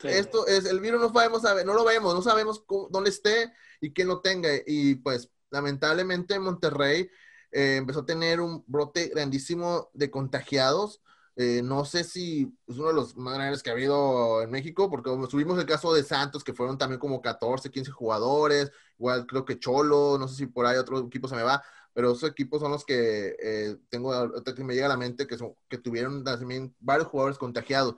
sí. 0.00 0.08
esto 0.08 0.46
es, 0.46 0.64
el 0.66 0.80
virus 0.80 1.00
no 1.00 1.12
sabemos, 1.12 1.42
no 1.64 1.74
lo 1.74 1.84
vemos, 1.84 2.14
no 2.14 2.22
sabemos 2.22 2.62
cómo, 2.66 2.88
dónde 2.90 3.10
esté 3.10 3.52
y 3.80 3.92
quién 3.92 4.08
lo 4.08 4.20
tenga, 4.20 4.50
y 4.66 4.96
pues 4.96 5.30
lamentablemente 5.50 6.38
Monterrey 6.38 7.10
eh, 7.52 7.76
empezó 7.76 8.00
a 8.00 8.06
tener 8.06 8.40
un 8.40 8.64
brote 8.66 9.08
grandísimo 9.08 9.90
de 9.94 10.10
contagiados, 10.10 11.00
eh, 11.34 11.62
no 11.62 11.84
sé 11.86 12.04
si 12.04 12.54
es 12.66 12.76
uno 12.76 12.88
de 12.88 12.94
los 12.94 13.16
más 13.16 13.34
grandes 13.34 13.62
que 13.62 13.70
ha 13.70 13.72
habido 13.72 14.42
en 14.42 14.50
México, 14.50 14.90
porque 14.90 15.10
subimos 15.30 15.58
el 15.58 15.66
caso 15.66 15.94
de 15.94 16.02
Santos, 16.02 16.44
que 16.44 16.52
fueron 16.52 16.76
también 16.76 17.00
como 17.00 17.22
14, 17.22 17.70
15 17.70 17.90
jugadores, 17.90 18.70
igual 18.98 19.26
creo 19.26 19.44
que 19.44 19.58
Cholo, 19.58 20.18
no 20.18 20.28
sé 20.28 20.36
si 20.36 20.46
por 20.46 20.66
ahí 20.66 20.76
otro 20.76 20.98
equipo 20.98 21.28
se 21.28 21.36
me 21.36 21.42
va, 21.42 21.62
pero 21.94 22.12
esos 22.12 22.28
equipos 22.30 22.60
son 22.60 22.72
los 22.72 22.84
que 22.84 23.34
eh, 23.42 23.76
tengo, 23.88 24.12
que 24.44 24.64
me 24.64 24.74
llega 24.74 24.86
a 24.86 24.88
la 24.90 24.96
mente, 24.96 25.26
que, 25.26 25.38
son, 25.38 25.54
que 25.68 25.78
tuvieron 25.78 26.22
también 26.24 26.74
varios 26.80 27.08
jugadores 27.08 27.38
contagiados. 27.38 27.96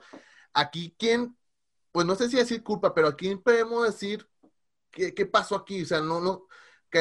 Aquí, 0.53 0.95
¿quién? 0.97 1.37
Pues 1.91 2.05
no 2.05 2.15
sé 2.15 2.29
si 2.29 2.37
decir 2.37 2.63
culpa, 2.63 2.93
pero 2.93 3.07
aquí 3.07 3.35
podemos 3.37 3.85
decir 3.85 4.27
qué, 4.91 5.13
qué 5.13 5.25
pasó 5.25 5.55
aquí, 5.55 5.83
o 5.83 5.85
sea, 5.85 6.01
no, 6.01 6.21
no, 6.21 6.44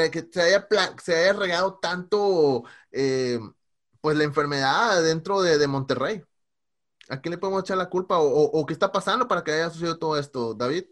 que, 0.03 0.11
que 0.11 0.29
se, 0.33 0.43
haya 0.43 0.67
se 1.03 1.15
haya 1.15 1.33
regado 1.33 1.79
tanto... 1.81 2.65
Eh, 2.93 3.39
pues 4.05 4.19
la 4.19 4.25
enfermedad 4.25 5.03
dentro 5.03 5.41
de, 5.41 5.57
de 5.57 5.67
Monterrey. 5.67 6.23
¿A 7.09 7.23
quién 7.23 7.31
le 7.31 7.39
podemos 7.39 7.63
echar 7.63 7.79
la 7.79 7.89
culpa 7.89 8.19
o, 8.21 8.67
qué 8.67 8.75
está 8.75 8.93
pasando 8.93 9.27
para 9.27 9.43
que 9.43 9.53
haya 9.53 9.71
sucedido 9.71 9.99
todo 9.99 10.19
esto, 10.19 10.53
David? 10.53 10.85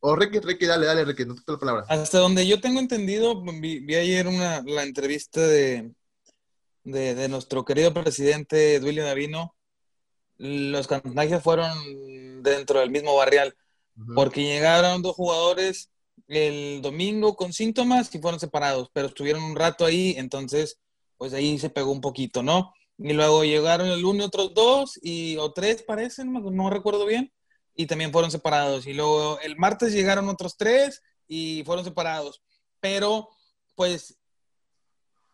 o 0.00 0.14
Ricky, 0.14 0.40
Ricky, 0.40 0.66
dale, 0.66 0.84
dale, 0.84 1.06
Ricky, 1.06 1.24
no 1.24 1.34
te 1.34 1.50
la 1.50 1.58
palabra. 1.58 1.86
Hasta 1.88 2.18
donde 2.18 2.46
yo 2.46 2.60
tengo 2.60 2.78
entendido, 2.78 3.42
vi, 3.42 3.94
ayer 3.94 4.28
una, 4.28 4.60
la 4.66 4.82
entrevista 4.82 5.40
de, 5.40 5.94
de, 6.84 7.28
nuestro 7.30 7.64
querido 7.64 7.94
presidente 7.94 8.80
Duilio 8.80 9.06
Davino. 9.06 9.56
Los 10.36 10.88
contagios 10.88 11.42
fueron 11.42 11.72
dentro 12.42 12.80
del 12.80 12.90
mismo 12.90 13.16
barrial, 13.16 13.56
porque 14.14 14.42
llegaron 14.42 15.00
dos 15.00 15.16
jugadores 15.16 15.90
el 16.28 16.82
domingo 16.82 17.36
con 17.36 17.52
síntomas 17.52 18.14
y 18.14 18.18
fueron 18.18 18.40
separados, 18.40 18.90
pero 18.92 19.08
estuvieron 19.08 19.42
un 19.42 19.56
rato 19.56 19.84
ahí, 19.84 20.14
entonces, 20.16 20.78
pues 21.16 21.32
ahí 21.32 21.58
se 21.58 21.70
pegó 21.70 21.92
un 21.92 22.00
poquito, 22.00 22.42
¿no? 22.42 22.72
Y 22.98 23.12
luego 23.12 23.44
llegaron 23.44 23.88
el 23.88 24.00
lunes 24.00 24.26
otros 24.26 24.54
dos 24.54 24.98
y, 25.02 25.36
o 25.36 25.52
tres 25.52 25.82
parecen, 25.82 26.32
no, 26.32 26.70
recuerdo 26.70 27.06
bien, 27.06 27.32
y 27.74 27.86
también 27.86 28.12
fueron 28.12 28.30
separados. 28.30 28.86
Y 28.86 28.94
luego 28.94 29.38
el 29.40 29.56
martes 29.56 29.92
llegaron 29.92 30.28
otros 30.28 30.56
tres 30.56 31.02
y 31.28 31.62
fueron 31.64 31.84
separados. 31.84 32.42
Pero, 32.80 33.28
pues, 33.74 34.16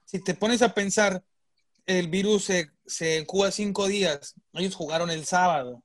si 0.04 0.22
te 0.22 0.34
pones 0.34 0.62
a 0.62 0.74
pensar, 0.74 1.22
el 1.86 2.08
virus 2.08 2.44
se, 2.44 2.70
se 2.86 3.26
cinco 3.52 3.86
días. 3.86 4.34
Ellos 4.52 4.74
jugaron 4.74 5.10
el 5.10 5.24
sábado. 5.24 5.82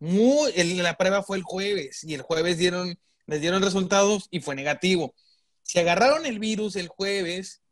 Muy, 0.00 0.52
la 0.52 0.96
prueba 0.96 1.22
fue 1.22 1.36
el 1.36 1.42
jueves 1.42 2.04
y 2.04 2.14
el 2.14 2.22
jueves 2.22 2.58
dieron, 2.58 2.98
les 3.30 3.40
dieron 3.40 3.62
resultados 3.62 4.26
y 4.32 4.40
fue 4.40 4.56
negativo. 4.56 5.14
Si 5.62 5.78
agarraron 5.78 6.26
el 6.26 6.40
virus 6.40 6.74
el 6.74 6.88
jueves, 6.88 7.62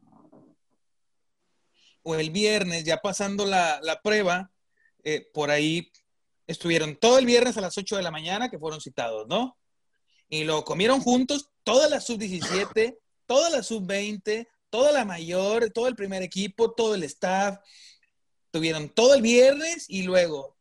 o 2.05 2.14
el 2.14 2.31
viernes, 2.31 2.85
ya 2.85 2.99
pasando 2.99 3.44
la, 3.44 4.01
prueba, 4.05 4.53
eh, 5.03 5.29
por 5.35 5.51
ahí 5.51 5.90
estuvieron 6.47 6.94
todo 6.94 7.18
el 7.18 7.27
viernes 7.27 7.57
a 7.57 7.61
las 7.61 7.77
8 7.77 7.97
de 7.97 8.03
la 8.05 8.12
mañana 8.12 8.49
que 8.49 8.59
fueron 8.59 8.81
citados, 8.81 9.27
¿no? 9.27 9.59
Y 10.29 10.44
lo 10.44 10.64
comieron 10.64 11.01
juntos 11.01 11.51
toda 11.64 11.88
la 11.88 12.01
sub-17, 12.01 12.97
toda 13.27 13.51
la 13.51 13.64
sub-20, 13.64 14.47
toda 14.71 14.92
la 14.92 15.05
mayor, 15.05 15.71
todo 15.71 15.88
el 15.88 15.97
primer 15.97 16.23
equipo, 16.23 16.71
todo 16.71 16.94
el 16.94 17.03
staff. 17.03 17.59
Tuvieron 18.53 18.90
todo 18.90 19.14
el 19.14 19.23
viernes 19.23 19.87
y 19.88 20.05
luego 20.05 20.57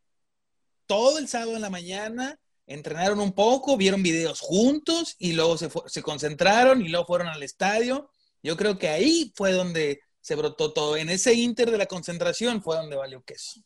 todo 0.87 1.19
el 1.19 1.27
sábado 1.27 1.55
en 1.55 1.61
la 1.61 1.69
mañana, 1.69 2.39
entrenaron 2.67 3.19
un 3.19 3.33
poco, 3.33 3.77
vieron 3.77 4.03
videos 4.03 4.41
juntos 4.41 5.15
y 5.17 5.33
luego 5.33 5.57
se, 5.57 5.69
se 5.87 6.03
concentraron 6.03 6.81
y 6.81 6.89
luego 6.89 7.05
fueron 7.05 7.27
al 7.27 7.41
estadio. 7.41 8.09
Yo 8.43 8.55
creo 8.55 8.77
que 8.77 8.89
ahí 8.89 9.33
fue 9.35 9.53
donde 9.53 10.01
se 10.21 10.35
brotó 10.35 10.73
todo. 10.73 10.97
En 10.97 11.09
ese 11.09 11.33
inter 11.33 11.71
de 11.71 11.77
la 11.77 11.85
concentración 11.85 12.61
fue 12.61 12.75
donde 12.75 12.97
valió 12.97 13.23
queso. 13.23 13.61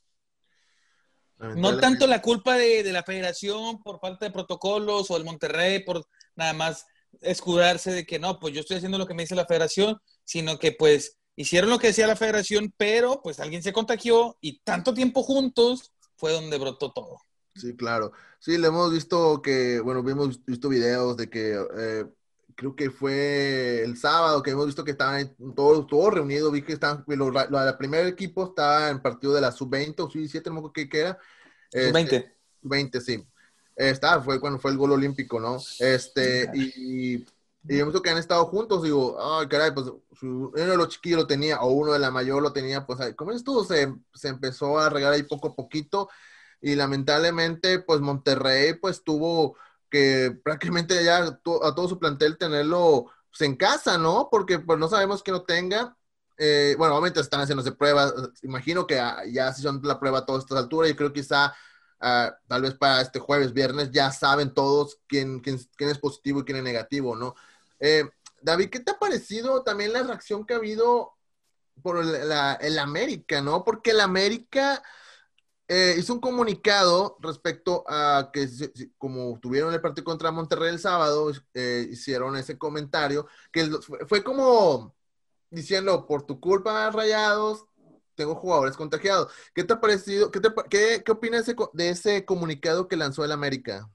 No 1.55 1.79
tanto 1.79 2.05
la 2.05 2.21
culpa 2.21 2.55
de, 2.55 2.83
la 2.91 3.01
federación 3.01 3.81
por 3.81 3.99
falta 3.99 4.25
de 4.25 4.31
protocolos 4.31 5.09
o 5.09 5.17
el 5.17 5.23
Monterrey 5.23 5.83
por 5.83 6.05
nada 6.35 6.53
más 6.53 6.85
escudarse 7.21 7.91
de 7.91 8.05
que 8.05 8.19
no, 8.19 8.39
pues 8.39 8.53
yo 8.53 8.59
estoy 8.59 8.77
haciendo 8.77 8.99
lo 8.99 9.07
que 9.07 9.15
me 9.15 9.23
dice 9.23 9.33
la 9.33 9.47
federación, 9.47 9.99
sino 10.23 10.59
que 10.59 10.71
pues 10.71 11.17
hicieron 11.35 11.71
lo 11.71 11.79
que 11.79 11.87
decía 11.87 12.05
la 12.05 12.15
federación, 12.15 12.71
pero 12.77 13.21
pues 13.23 13.39
alguien 13.39 13.63
se 13.63 13.73
contagió 13.73 14.37
y 14.39 14.59
tanto 14.59 14.93
tiempo 14.93 15.23
juntos 15.23 15.91
fue 16.15 16.31
donde 16.31 16.59
brotó 16.59 16.91
todo. 16.91 17.17
Sí, 17.55 17.75
claro. 17.75 18.11
Sí, 18.39 18.57
le 18.57 18.67
hemos 18.67 18.91
visto 18.91 19.41
que, 19.41 19.79
bueno, 19.79 20.07
hemos 20.09 20.43
visto 20.45 20.69
videos 20.69 21.17
de 21.17 21.29
que 21.29 21.59
eh, 21.77 22.05
creo 22.55 22.75
que 22.75 22.89
fue 22.89 23.83
el 23.83 23.97
sábado 23.97 24.41
que 24.41 24.51
hemos 24.51 24.65
visto 24.65 24.83
que 24.83 24.91
estaban 24.91 25.35
todos, 25.55 25.85
todos 25.87 26.13
reunidos, 26.13 26.51
vi 26.51 26.61
que 26.61 26.73
estaban, 26.73 27.03
lo, 27.07 27.27
el 27.29 27.77
primer 27.77 28.07
equipo 28.07 28.45
estaba 28.45 28.89
en 28.89 29.01
partido 29.01 29.33
de 29.33 29.41
la 29.41 29.51
sub-20 29.51 29.99
o 29.99 30.09
sub-17, 30.09 30.51
no 30.51 30.61
me 30.61 30.71
qué, 30.71 30.89
era. 30.99 31.19
Sub-20. 31.71 32.03
Este, 32.03 32.35
sub-20, 32.61 33.01
sí. 33.01 33.27
Estaba, 33.75 34.21
fue 34.21 34.39
cuando 34.39 34.59
fue 34.59 34.71
el 34.71 34.77
gol 34.77 34.91
olímpico, 34.91 35.39
¿no? 35.39 35.57
Este, 35.79 36.49
y, 36.53 37.25
y 37.67 37.79
hemos 37.79 37.93
visto 37.93 38.01
que 38.01 38.09
han 38.09 38.17
estado 38.17 38.45
juntos, 38.45 38.83
digo, 38.83 39.17
ay, 39.19 39.47
caray, 39.47 39.71
pues 39.71 39.87
uno 40.21 40.51
de 40.51 40.77
los 40.77 40.89
chiquillos 40.89 41.21
lo 41.21 41.27
tenía, 41.27 41.61
o 41.61 41.71
uno 41.71 41.93
de 41.93 41.99
la 41.99 42.11
mayor 42.11 42.41
lo 42.41 42.53
tenía, 42.53 42.85
pues, 42.85 43.15
como 43.15 43.31
esto 43.31 43.63
se, 43.63 43.93
se 44.13 44.27
empezó 44.29 44.79
a 44.79 44.89
regar 44.89 45.13
ahí 45.13 45.23
poco 45.23 45.49
a 45.49 45.55
poquito, 45.55 46.09
y 46.61 46.75
lamentablemente, 46.75 47.79
pues 47.79 48.01
Monterrey, 48.01 48.75
pues 48.75 49.03
tuvo 49.03 49.57
que 49.89 50.39
prácticamente 50.43 51.03
ya 51.03 51.17
a 51.17 51.35
todo 51.41 51.89
su 51.89 51.99
plantel 51.99 52.37
tenerlo 52.37 53.07
pues, 53.29 53.41
en 53.41 53.55
casa, 53.55 53.97
¿no? 53.97 54.29
Porque 54.31 54.59
pues 54.59 54.79
no 54.79 54.87
sabemos 54.87 55.23
que 55.23 55.31
no 55.31 55.43
tenga. 55.43 55.97
Eh, 56.37 56.75
bueno, 56.77 56.95
obviamente 56.95 57.19
están 57.19 57.41
haciéndose 57.41 57.73
pruebas. 57.73 58.13
Imagino 58.43 58.87
que 58.87 58.99
ah, 58.99 59.23
ya 59.27 59.51
se 59.53 59.61
son 59.61 59.81
la 59.83 59.99
prueba 59.99 60.19
a 60.19 60.25
todas 60.25 60.43
estas 60.43 60.59
alturas. 60.59 60.89
Yo 60.89 60.95
creo 60.95 61.11
que 61.11 61.21
quizá 61.21 61.53
ah, 61.99 62.35
tal 62.47 62.61
vez 62.61 62.75
para 62.75 63.01
este 63.01 63.19
jueves, 63.19 63.53
viernes, 63.53 63.91
ya 63.91 64.11
saben 64.11 64.53
todos 64.53 64.99
quién, 65.07 65.39
quién, 65.39 65.59
quién 65.75 65.89
es 65.89 65.99
positivo 65.99 66.39
y 66.39 66.45
quién 66.45 66.57
es 66.57 66.63
negativo, 66.63 67.15
¿no? 67.15 67.35
Eh, 67.79 68.09
David, 68.41 68.69
¿qué 68.69 68.79
te 68.79 68.91
ha 68.91 68.99
parecido 68.99 69.63
también 69.63 69.93
la 69.93 70.03
reacción 70.03 70.45
que 70.45 70.53
ha 70.53 70.57
habido 70.57 71.13
por 71.81 72.03
el 72.03 72.79
América, 72.79 73.41
¿no? 73.41 73.63
Porque 73.63 73.91
el 73.91 74.01
América 74.01 74.83
eh, 75.73 75.95
hizo 75.97 76.13
un 76.13 76.19
comunicado 76.19 77.15
respecto 77.21 77.85
a 77.87 78.29
que, 78.33 78.45
como 78.97 79.39
tuvieron 79.39 79.73
el 79.73 79.79
partido 79.79 80.03
contra 80.03 80.29
Monterrey 80.29 80.67
el 80.67 80.79
sábado, 80.79 81.31
eh, 81.53 81.87
hicieron 81.89 82.35
ese 82.35 82.57
comentario, 82.57 83.25
que 83.53 83.69
fue 84.05 84.21
como 84.21 84.93
diciendo, 85.49 86.05
por 86.05 86.23
tu 86.23 86.41
culpa, 86.41 86.91
Rayados, 86.91 87.63
tengo 88.15 88.35
jugadores 88.35 88.75
contagiados. 88.75 89.31
¿Qué 89.55 89.63
te 89.63 89.71
ha 89.71 89.79
parecido? 89.79 90.29
¿Qué, 90.29 90.41
qué, 90.69 91.03
qué 91.05 91.11
opinas 91.13 91.45
de 91.71 91.89
ese 91.89 92.25
comunicado 92.25 92.89
que 92.89 92.97
lanzó 92.97 93.23
el 93.23 93.31
América? 93.31 93.89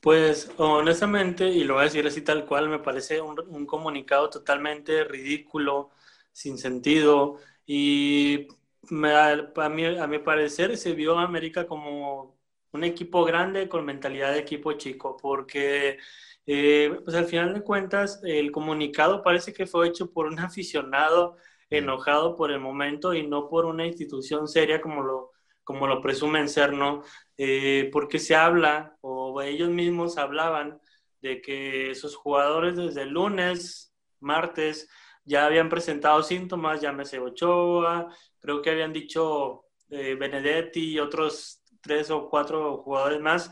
Pues 0.00 0.50
honestamente, 0.56 1.50
y 1.50 1.64
lo 1.64 1.74
voy 1.74 1.82
a 1.82 1.84
decir 1.84 2.06
así 2.06 2.22
tal 2.22 2.46
cual, 2.46 2.70
me 2.70 2.78
parece 2.78 3.20
un 3.20 3.66
comunicado 3.66 4.30
totalmente 4.30 5.04
ridículo, 5.04 5.90
sin 6.32 6.56
sentido, 6.56 7.36
y 7.66 8.48
me, 8.90 9.14
a, 9.14 9.68
mí, 9.68 9.84
a 9.84 10.06
mi 10.06 10.18
parecer 10.18 10.76
se 10.76 10.94
vio 10.94 11.18
a 11.18 11.24
América 11.24 11.66
como 11.66 12.38
un 12.72 12.84
equipo 12.84 13.24
grande 13.24 13.68
con 13.68 13.84
mentalidad 13.84 14.32
de 14.32 14.40
equipo 14.40 14.72
chico, 14.74 15.16
porque 15.20 15.98
eh, 16.46 16.98
pues 17.04 17.16
al 17.16 17.26
final 17.26 17.54
de 17.54 17.62
cuentas 17.62 18.20
el 18.24 18.50
comunicado 18.50 19.22
parece 19.22 19.52
que 19.52 19.66
fue 19.66 19.88
hecho 19.88 20.12
por 20.12 20.26
un 20.26 20.38
aficionado 20.40 21.36
enojado 21.70 22.36
por 22.36 22.50
el 22.50 22.60
momento 22.60 23.14
y 23.14 23.26
no 23.26 23.48
por 23.48 23.64
una 23.66 23.86
institución 23.86 24.46
seria 24.48 24.80
como 24.80 25.02
lo, 25.02 25.32
como 25.64 25.86
lo 25.86 26.02
presumen 26.02 26.48
ser, 26.48 26.72
¿no? 26.74 27.02
Eh, 27.38 27.88
porque 27.92 28.18
se 28.18 28.34
habla, 28.36 28.96
o 29.00 29.40
ellos 29.42 29.70
mismos 29.70 30.18
hablaban, 30.18 30.80
de 31.22 31.40
que 31.40 31.94
sus 31.94 32.16
jugadores 32.16 32.76
desde 32.76 33.02
el 33.02 33.10
lunes, 33.10 33.94
martes, 34.20 34.88
ya 35.24 35.46
habían 35.46 35.68
presentado 35.68 36.22
síntomas, 36.22 36.80
llámese 36.80 37.20
Ochoa, 37.20 38.08
creo 38.42 38.60
que 38.60 38.70
habían 38.70 38.92
dicho 38.92 39.64
eh, 39.88 40.14
Benedetti 40.16 40.92
y 40.92 40.98
otros 40.98 41.62
tres 41.80 42.10
o 42.10 42.28
cuatro 42.28 42.78
jugadores 42.78 43.20
más. 43.20 43.50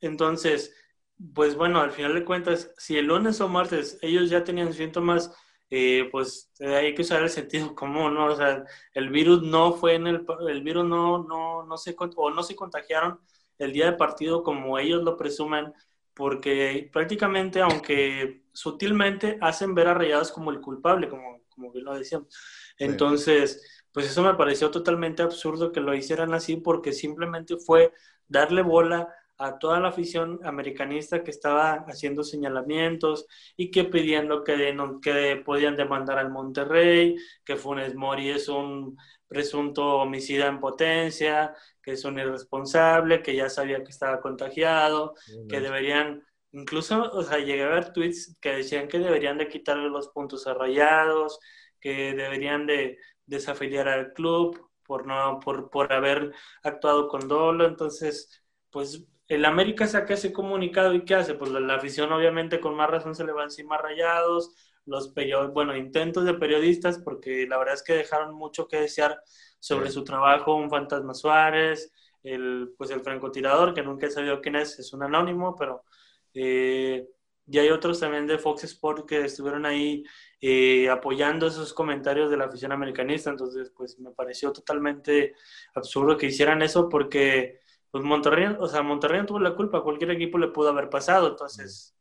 Entonces, 0.00 0.74
pues 1.34 1.54
bueno, 1.54 1.80
al 1.80 1.92
final 1.92 2.14
de 2.14 2.24
cuentas, 2.24 2.72
si 2.78 2.96
el 2.96 3.06
lunes 3.06 3.40
o 3.40 3.48
martes 3.48 3.98
ellos 4.02 4.30
ya 4.30 4.42
tenían 4.42 4.72
síntomas, 4.72 5.32
eh, 5.68 6.08
pues 6.10 6.50
eh, 6.58 6.74
hay 6.74 6.94
que 6.94 7.02
usar 7.02 7.22
el 7.22 7.30
sentido 7.30 7.74
común, 7.76 8.14
¿no? 8.14 8.26
O 8.26 8.36
sea, 8.36 8.64
el 8.94 9.10
virus 9.10 9.42
no 9.42 9.74
fue 9.74 9.94
en 9.94 10.06
el, 10.06 10.26
el 10.48 10.62
virus 10.62 10.86
no, 10.86 11.22
no, 11.22 11.64
no 11.64 11.76
se, 11.76 11.94
o 11.98 12.30
no 12.30 12.42
se 12.42 12.56
contagiaron 12.56 13.20
el 13.58 13.72
día 13.72 13.86
de 13.86 13.96
partido 13.96 14.42
como 14.42 14.78
ellos 14.78 15.02
lo 15.02 15.16
presumen, 15.16 15.72
porque 16.14 16.88
prácticamente, 16.92 17.60
aunque 17.60 18.44
sutilmente, 18.52 19.38
hacen 19.40 19.74
ver 19.74 19.88
a 19.88 19.94
Rayados 19.94 20.32
como 20.32 20.50
el 20.50 20.60
culpable, 20.60 21.08
como, 21.08 21.42
como 21.50 21.70
bien 21.70 21.84
lo 21.84 21.94
decíamos. 21.94 22.34
Entonces, 22.78 23.79
pues 23.92 24.06
eso 24.06 24.22
me 24.22 24.34
pareció 24.34 24.70
totalmente 24.70 25.22
absurdo 25.22 25.72
que 25.72 25.80
lo 25.80 25.94
hicieran 25.94 26.34
así, 26.34 26.56
porque 26.56 26.92
simplemente 26.92 27.56
fue 27.56 27.92
darle 28.28 28.62
bola 28.62 29.08
a 29.40 29.58
toda 29.58 29.80
la 29.80 29.88
afición 29.88 30.38
americanista 30.44 31.24
que 31.24 31.30
estaba 31.30 31.84
haciendo 31.88 32.22
señalamientos 32.22 33.26
y 33.56 33.70
que 33.70 33.84
pidiendo 33.84 34.44
que, 34.44 34.76
que 35.02 35.42
podían 35.44 35.76
demandar 35.76 36.18
al 36.18 36.30
Monterrey, 36.30 37.16
que 37.42 37.56
Funes 37.56 37.94
Mori 37.94 38.28
es 38.28 38.48
un 38.48 38.98
presunto 39.26 39.96
homicida 39.96 40.46
en 40.46 40.60
potencia, 40.60 41.54
que 41.82 41.92
es 41.92 42.04
un 42.04 42.18
irresponsable, 42.18 43.22
que 43.22 43.34
ya 43.34 43.48
sabía 43.48 43.82
que 43.82 43.90
estaba 43.90 44.20
contagiado, 44.20 45.14
que 45.48 45.60
deberían, 45.60 46.22
incluso, 46.52 47.10
o 47.10 47.22
sea, 47.22 47.38
llegué 47.38 47.62
a 47.62 47.68
ver 47.68 47.94
tweets 47.94 48.36
que 48.40 48.56
decían 48.56 48.88
que 48.88 48.98
deberían 48.98 49.38
de 49.38 49.48
quitarle 49.48 49.88
los 49.88 50.08
puntos 50.08 50.46
a 50.46 50.52
rayados, 50.54 51.38
que 51.80 52.12
deberían 52.14 52.66
de 52.66 52.98
desafiliar 53.30 53.88
al 53.88 54.12
club 54.12 54.68
por 54.84 55.06
no, 55.06 55.38
por, 55.40 55.70
por 55.70 55.92
haber 55.92 56.32
actuado 56.62 57.08
con 57.08 57.28
dolo, 57.28 57.66
entonces, 57.66 58.42
pues 58.70 59.04
el 59.28 59.44
América 59.44 59.86
saca 59.86 60.14
ese 60.14 60.32
comunicado 60.32 60.92
y 60.94 61.04
¿qué 61.04 61.14
hace? 61.14 61.34
Pues 61.34 61.52
la, 61.52 61.74
afición 61.76 62.12
obviamente 62.12 62.60
con 62.60 62.74
más 62.74 62.90
razón 62.90 63.14
se 63.14 63.24
le 63.24 63.32
va 63.32 63.44
encima 63.44 63.78
rayados, 63.78 64.52
los 64.86 65.14
bueno, 65.54 65.76
intentos 65.76 66.24
de 66.24 66.34
periodistas, 66.34 66.98
porque 66.98 67.46
la 67.46 67.56
verdad 67.58 67.74
es 67.74 67.84
que 67.84 67.94
dejaron 67.94 68.34
mucho 68.34 68.66
que 68.66 68.80
desear 68.80 69.22
sobre 69.60 69.90
su 69.90 70.02
trabajo, 70.02 70.56
un 70.56 70.68
Fantasma 70.68 71.14
Suárez, 71.14 71.92
el, 72.24 72.74
pues 72.76 72.90
el 72.90 73.00
francotirador, 73.00 73.72
que 73.72 73.82
nunca 73.82 74.06
he 74.06 74.10
sabido 74.10 74.40
quién 74.40 74.56
es, 74.56 74.78
es 74.80 74.92
un 74.92 75.04
anónimo, 75.04 75.54
pero 75.54 75.84
eh, 76.34 77.06
y 77.50 77.58
hay 77.58 77.70
otros 77.70 77.98
también 77.98 78.28
de 78.28 78.38
Fox 78.38 78.62
Sport 78.62 79.08
que 79.08 79.24
estuvieron 79.24 79.66
ahí 79.66 80.04
eh, 80.40 80.88
apoyando 80.88 81.48
esos 81.48 81.74
comentarios 81.74 82.30
de 82.30 82.36
la 82.36 82.44
afición 82.44 82.70
americanista, 82.70 83.30
entonces 83.30 83.72
pues 83.76 83.98
me 83.98 84.12
pareció 84.12 84.52
totalmente 84.52 85.34
absurdo 85.74 86.16
que 86.16 86.26
hicieran 86.26 86.62
eso 86.62 86.88
porque 86.88 87.58
pues 87.90 88.04
Monterrey, 88.04 88.54
o 88.56 88.68
sea, 88.68 88.82
Monterrey 88.82 89.20
no 89.20 89.26
tuvo 89.26 89.40
la 89.40 89.56
culpa, 89.56 89.82
cualquier 89.82 90.12
equipo 90.12 90.38
le 90.38 90.48
pudo 90.48 90.68
haber 90.68 90.88
pasado, 90.88 91.28
entonces 91.28 91.96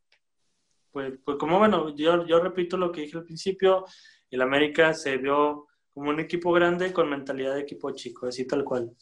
pues, 0.92 1.14
pues 1.26 1.38
como 1.38 1.58
bueno, 1.58 1.96
yo, 1.96 2.28
yo 2.28 2.40
repito 2.40 2.78
lo 2.78 2.92
que 2.92 3.02
dije 3.02 3.18
al 3.18 3.24
principio, 3.24 3.86
el 4.30 4.44
América 4.44 4.94
se 4.94 5.18
vio 5.18 5.66
como 5.90 6.12
un 6.12 6.20
equipo 6.20 6.52
grande 6.52 6.94
con 6.94 7.10
mentalidad 7.10 7.56
de 7.56 7.62
equipo 7.62 7.90
chico, 7.92 8.28
así 8.28 8.46
tal 8.46 8.64
cual. 8.64 8.96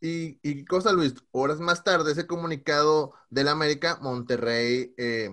Y, 0.00 0.38
y 0.42 0.64
cosa, 0.64 0.92
Luis, 0.92 1.14
horas 1.30 1.60
más 1.60 1.84
tarde, 1.84 2.12
ese 2.12 2.26
comunicado 2.26 3.12
del 3.28 3.48
América, 3.48 3.98
Monterrey 4.02 4.94
eh, 4.96 5.30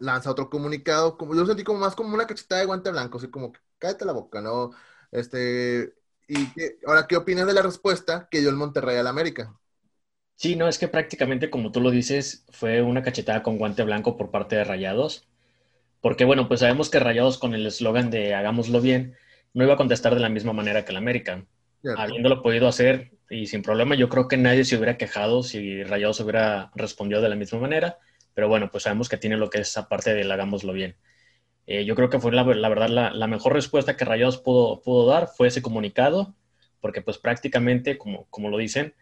lanza 0.00 0.30
otro 0.30 0.50
comunicado, 0.50 1.16
como 1.16 1.34
yo 1.34 1.40
lo 1.40 1.46
sentí 1.46 1.64
como 1.64 1.80
más 1.80 1.94
como 1.94 2.14
una 2.14 2.26
cachetada 2.26 2.60
de 2.60 2.66
guante 2.66 2.90
blanco, 2.90 3.18
así 3.18 3.28
como, 3.30 3.52
cállate 3.78 4.04
la 4.04 4.12
boca, 4.12 4.40
¿no? 4.40 4.72
Este, 5.10 5.94
y 6.28 6.54
ahora, 6.86 7.06
¿qué 7.06 7.16
opinas 7.16 7.46
de 7.46 7.54
la 7.54 7.62
respuesta 7.62 8.28
que 8.30 8.40
dio 8.40 8.50
el 8.50 8.56
Monterrey 8.56 8.96
al 8.96 9.06
América? 9.06 9.54
Sí, 10.36 10.56
no, 10.56 10.68
es 10.68 10.78
que 10.78 10.88
prácticamente, 10.88 11.50
como 11.50 11.72
tú 11.72 11.80
lo 11.80 11.90
dices, 11.90 12.44
fue 12.50 12.82
una 12.82 13.02
cachetada 13.02 13.42
con 13.42 13.56
guante 13.58 13.82
blanco 13.84 14.16
por 14.16 14.30
parte 14.30 14.56
de 14.56 14.64
Rayados. 14.64 15.28
Porque, 16.00 16.24
bueno, 16.24 16.48
pues 16.48 16.60
sabemos 16.60 16.90
que 16.90 17.00
Rayados 17.00 17.38
con 17.38 17.54
el 17.54 17.66
eslogan 17.66 18.10
de 18.10 18.34
hagámoslo 18.34 18.80
bien, 18.80 19.16
no 19.54 19.64
iba 19.64 19.74
a 19.74 19.78
contestar 19.78 20.14
de 20.14 20.20
la 20.20 20.28
misma 20.28 20.52
manera 20.52 20.84
que 20.84 20.92
el 20.92 20.98
América. 20.98 21.46
Habiéndolo 21.96 22.42
podido 22.42 22.68
hacer 22.68 23.12
y 23.30 23.46
sin 23.46 23.62
problema, 23.62 23.94
yo 23.94 24.08
creo 24.08 24.28
que 24.28 24.36
nadie 24.36 24.64
se 24.64 24.76
hubiera 24.76 24.98
quejado 24.98 25.42
si 25.42 25.82
Rayados 25.84 26.20
hubiera 26.20 26.72
respondido 26.74 27.22
de 27.22 27.28
la 27.28 27.36
misma 27.36 27.60
manera, 27.60 27.98
pero 28.34 28.48
bueno, 28.48 28.70
pues 28.70 28.84
sabemos 28.84 29.08
que 29.08 29.16
tiene 29.16 29.36
lo 29.36 29.50
que 29.50 29.60
es 29.60 29.68
esa 29.68 29.88
parte 29.88 30.14
del 30.14 30.30
hagámoslo 30.30 30.72
bien. 30.72 30.96
Eh, 31.66 31.84
yo 31.84 31.94
creo 31.94 32.10
que 32.10 32.20
fue 32.20 32.32
la, 32.32 32.42
verdad 32.42 32.88
la, 32.88 33.26
mejor 33.26 33.54
respuesta 33.54 33.96
que 33.96 34.04
Rayados 34.04 34.38
pudo, 34.38 34.82
pudo 34.82 35.06
dar 35.06 35.28
fue 35.28 35.48
ese 35.48 35.62
comunicado, 35.62 36.34
porque 36.80 37.00
pues 37.00 37.18
prácticamente, 37.18 37.96
como, 37.96 38.26
como 38.30 38.50
lo 38.50 38.58
dicen, 38.58 38.94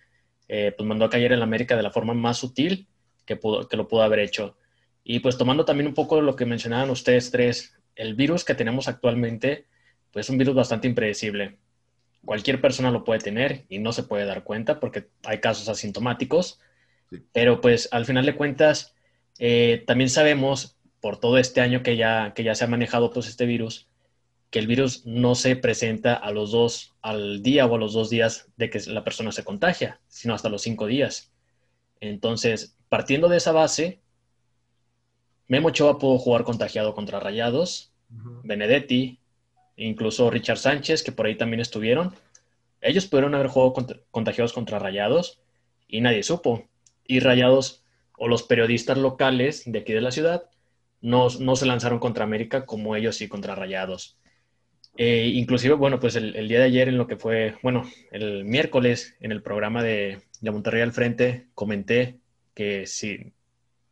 eh, 0.49 0.73
pues 0.77 0.87
mandó 0.87 1.05
a 1.05 1.11
caer 1.11 1.33
el 1.33 1.42
América 1.42 1.77
de 1.77 1.83
la 1.83 1.90
forma 1.90 2.14
más 2.14 2.38
sutil 2.38 2.88
que, 3.27 3.37
pudo, 3.37 3.68
que 3.68 3.77
lo 3.77 3.88
pudo 3.88 4.03
haber 4.03 4.21
hecho. 4.21 4.57
Y 5.05 5.21
pues 5.21 5.37
tomando 5.37 5.64
también 5.64 5.88
un 5.88 5.95
poco 5.95 6.21
lo 6.21 6.37
que 6.37 6.47
mencionaban 6.47 6.90
ustedes 6.90 7.31
tres, 7.31 7.77
el 7.97 8.14
virus 8.14 8.45
que 8.45 8.55
tenemos 8.55 8.87
actualmente, 8.87 9.66
pues 10.12 10.27
es 10.27 10.31
un 10.31 10.38
virus 10.38 10.55
bastante 10.55 10.87
impredecible 10.87 11.59
cualquier 12.25 12.61
persona 12.61 12.90
lo 12.90 13.05
puede 13.05 13.21
tener 13.21 13.64
y 13.68 13.79
no 13.79 13.92
se 13.92 14.05
puede 14.05 14.25
dar 14.25 14.45
cuenta 14.45 14.81
porque 14.81 15.09
hay 15.25 15.40
casos 15.40 15.68
asintomáticos, 15.68 16.61
pero 17.33 17.61
pues 17.61 17.88
al 17.92 18.07
final 18.07 18.27
de 18.27 18.37
cuentas 18.37 18.95
eh, 19.44 19.83
también 19.88 20.09
sabemos 20.09 20.76
por 21.00 21.18
todo 21.18 21.37
este 21.37 21.61
año 21.61 21.83
que 21.83 21.96
ya, 21.96 22.33
que 22.33 22.44
ya 22.44 22.55
se 22.55 22.62
ha 22.62 22.68
manejado 22.68 23.11
pues 23.11 23.26
este 23.26 23.44
virus, 23.44 23.88
que 24.50 24.61
el 24.61 24.68
virus 24.68 25.05
no 25.05 25.35
se 25.35 25.57
presenta 25.57 26.14
a 26.14 26.31
los 26.31 26.52
dos, 26.52 26.94
al 27.02 27.42
día 27.42 27.66
o 27.66 27.74
a 27.74 27.78
los 27.78 27.92
dos 27.92 28.09
días 28.09 28.46
de 28.57 28.70
que 28.70 28.78
la 28.87 29.02
persona 29.02 29.33
se 29.33 29.42
contagia, 29.42 30.00
sino 30.07 30.33
hasta 30.33 30.48
los 30.48 30.62
cinco 30.62 30.87
días. 30.87 31.33
Entonces, 31.98 32.76
partiendo 32.88 33.28
de 33.28 33.38
esa 33.38 33.50
base, 33.50 34.00
Memo 35.48 35.68
Ochoa 35.68 35.98
pudo 35.98 36.18
jugar 36.18 36.44
contagiado 36.44 36.94
contra 36.94 37.18
Rayados, 37.18 37.92
Benedetti, 38.44 39.18
incluso 39.74 40.31
Richard 40.31 40.59
Sánchez, 40.59 41.02
que 41.02 41.11
por 41.11 41.26
ahí 41.26 41.35
también 41.35 41.59
estuvieron. 41.59 42.14
Ellos 42.81 43.07
pudieron 43.07 43.35
haber 43.35 43.48
jugado 43.48 43.74
contagiados 44.12 44.52
contra 44.52 44.78
Rayados 44.78 45.40
y 45.88 46.00
nadie 46.00 46.22
supo. 46.22 46.68
Y 47.05 47.18
Rayados 47.18 47.82
o 48.18 48.29
los 48.29 48.42
periodistas 48.42 48.98
locales 48.98 49.62
de 49.66 49.79
aquí 49.81 49.92
de 49.92 50.01
la 50.01 50.11
ciudad 50.11 50.44
no, 51.01 51.29
se 51.31 51.66
lanzaron 51.66 51.98
contra 51.98 52.25
América 52.25 52.64
como 52.64 52.94
ellos 52.94 53.16
sí 53.16 53.29
contra 53.29 53.55
Rayados. 53.55 54.18
Eh, 54.96 55.31
inclusive, 55.35 55.75
bueno, 55.75 55.98
pues 55.98 56.16
el, 56.16 56.48
día 56.48 56.59
de 56.59 56.66
ayer 56.66 56.88
en 56.88 56.98
lo 56.98 57.07
que 57.07 57.16
fue, 57.16 57.57
bueno, 57.62 57.90
el 58.11 58.44
miércoles 58.44 59.16
en 59.20 59.33
el 59.33 59.42
programa 59.42 59.83
de, 59.83 60.22
de 60.40 60.51
Monterrey 60.51 60.83
al 60.83 60.92
Frente, 60.92 61.48
comenté 61.55 62.20
que 62.55 62.87
si, 62.87 63.33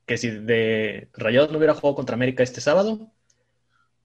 que 0.06 0.18
si 0.18 0.30
de 0.30 1.09
Rayados 1.14 1.50
no 1.50 1.59
hubiera 1.59 1.74
jugado 1.74 1.96
contra 1.96 2.14
América 2.14 2.42
este 2.42 2.61
sábado, 2.61 3.11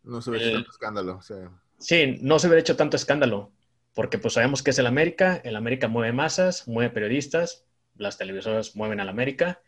no 0.05 0.21
se 0.21 0.29
hubiera 0.29 0.59
hecho 0.59 0.69
escándalo. 0.69 1.17
O 1.17 1.21
sea. 1.21 1.51
Sí, 1.79 2.17
no 2.21 2.39
se 2.39 2.47
hubiera 2.47 2.61
hecho 2.61 2.77
tanto 2.77 2.95
escándalo, 2.95 3.51
porque 3.93 4.17
pues 4.17 4.35
sabemos 4.35 4.63
que 4.63 4.71
es 4.71 4.79
el 4.79 4.87
América, 4.87 5.41
el 5.43 5.55
América 5.55 5.87
mueve 5.87 6.13
masas, 6.13 6.67
mueve 6.67 6.91
periodistas, 6.91 7.65
las 7.97 8.17
televisoras 8.17 8.75
mueven 8.75 8.99
al 8.99 9.09
América, 9.09 9.61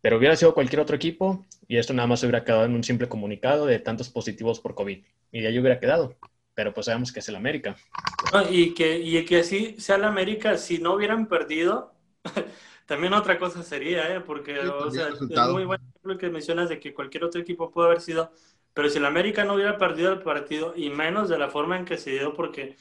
pero 0.00 0.18
hubiera 0.18 0.36
sido 0.36 0.54
cualquier 0.54 0.80
otro 0.80 0.96
equipo 0.96 1.44
y 1.66 1.76
esto 1.76 1.92
nada 1.92 2.06
más 2.06 2.22
hubiera 2.22 2.44
quedado 2.44 2.64
en 2.64 2.74
un 2.74 2.84
simple 2.84 3.08
comunicado 3.08 3.66
de 3.66 3.78
tantos 3.78 4.08
positivos 4.08 4.60
por 4.60 4.74
COVID 4.74 5.04
y 5.32 5.40
de 5.40 5.48
ahí 5.48 5.58
hubiera 5.58 5.80
quedado, 5.80 6.16
pero 6.54 6.72
pues 6.72 6.86
sabemos 6.86 7.12
que 7.12 7.20
es 7.20 7.28
el 7.28 7.36
América. 7.36 7.76
y, 8.50 8.74
que, 8.74 8.98
y 8.98 9.24
que 9.24 9.40
así 9.40 9.76
sea 9.78 9.96
el 9.96 10.04
América, 10.04 10.56
si 10.56 10.78
no 10.78 10.94
hubieran 10.94 11.26
perdido, 11.26 11.94
también 12.86 13.12
otra 13.12 13.38
cosa 13.38 13.62
sería, 13.62 14.14
¿eh? 14.14 14.20
porque 14.20 14.58
o 14.58 14.90
sea, 14.90 15.08
es 15.08 15.20
muy 15.50 15.64
bueno 15.64 15.84
lo 16.02 16.16
que 16.16 16.30
mencionas 16.30 16.68
de 16.68 16.80
que 16.80 16.94
cualquier 16.94 17.24
otro 17.24 17.40
equipo 17.40 17.70
puede 17.70 17.88
haber 17.88 18.00
sido 18.00 18.32
pero 18.78 18.90
si 18.90 18.98
el 18.98 19.06
América 19.06 19.44
no 19.44 19.54
hubiera 19.54 19.76
perdido 19.76 20.12
el 20.12 20.22
partido, 20.22 20.72
y 20.76 20.88
menos 20.88 21.28
de 21.28 21.36
la 21.36 21.48
forma 21.48 21.76
en 21.76 21.84
que 21.84 21.98
se 21.98 22.12
dio, 22.12 22.32
porque 22.32 22.76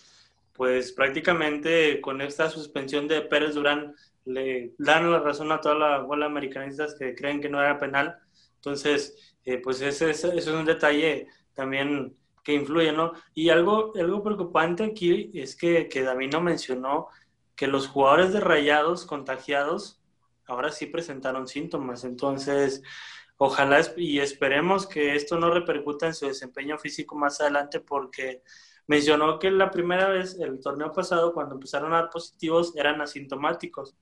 pues 0.53 0.91
prácticamente 0.91 1.99
con 2.01 2.21
esta 2.21 2.51
suspensión 2.51 3.07
de 3.07 3.21
Pérez 3.21 3.55
Durán 3.55 3.95
le 4.27 4.73
dan 4.77 5.11
la 5.11 5.19
razón 5.19 5.51
a 5.51 5.61
toda 5.61 5.75
la 5.75 5.99
bola 5.99 6.25
americanistas 6.25 6.95
que 6.95 7.15
creen 7.15 7.41
que 7.41 7.49
no 7.49 7.59
era 7.61 7.77
penal. 7.77 8.17
Entonces, 8.55 9.35
eh, 9.45 9.57
pues 9.57 9.81
ese, 9.81 10.09
ese, 10.09 10.37
es 10.37 10.47
un 10.47 10.65
detalle 10.65 11.27
también 11.53 12.15
que 12.43 12.53
influye, 12.53 12.91
¿no? 12.91 13.13
Y 13.33 13.49
algo, 13.49 13.93
algo 13.95 14.23
preocupante 14.23 14.83
aquí 14.83 15.31
es 15.33 15.55
que, 15.55 15.87
que 15.89 16.03
David 16.03 16.31
no 16.33 16.41
mencionó 16.41 17.07
que 17.55 17.67
los 17.67 17.87
jugadores 17.87 18.33
de 18.33 18.39
rayados 18.39 19.05
contagiados 19.05 20.01
ahora 20.45 20.71
sí 20.71 20.85
presentaron 20.85 21.47
síntomas. 21.47 22.03
Entonces, 22.03 22.83
Ojalá 23.39 23.81
y 23.97 24.19
esperemos 24.19 24.87
que 24.87 25.15
esto 25.15 25.37
no 25.37 25.51
repercuta 25.51 26.07
en 26.07 26.15
su 26.15 26.25
desempeño 26.25 26.79
físico 26.79 27.15
más 27.15 27.39
adelante 27.39 27.79
porque 27.79 28.41
mencionó 28.87 29.37
que 29.37 29.51
la 29.51 29.69
primera 29.69 30.09
vez, 30.09 30.39
el 30.39 30.59
torneo 30.59 30.91
pasado, 30.91 31.33
cuando 31.33 31.53
empezaron 31.53 31.93
a 31.93 31.97
dar 31.97 32.09
positivos, 32.09 32.75
eran 32.75 32.99
asintomáticos 32.99 33.95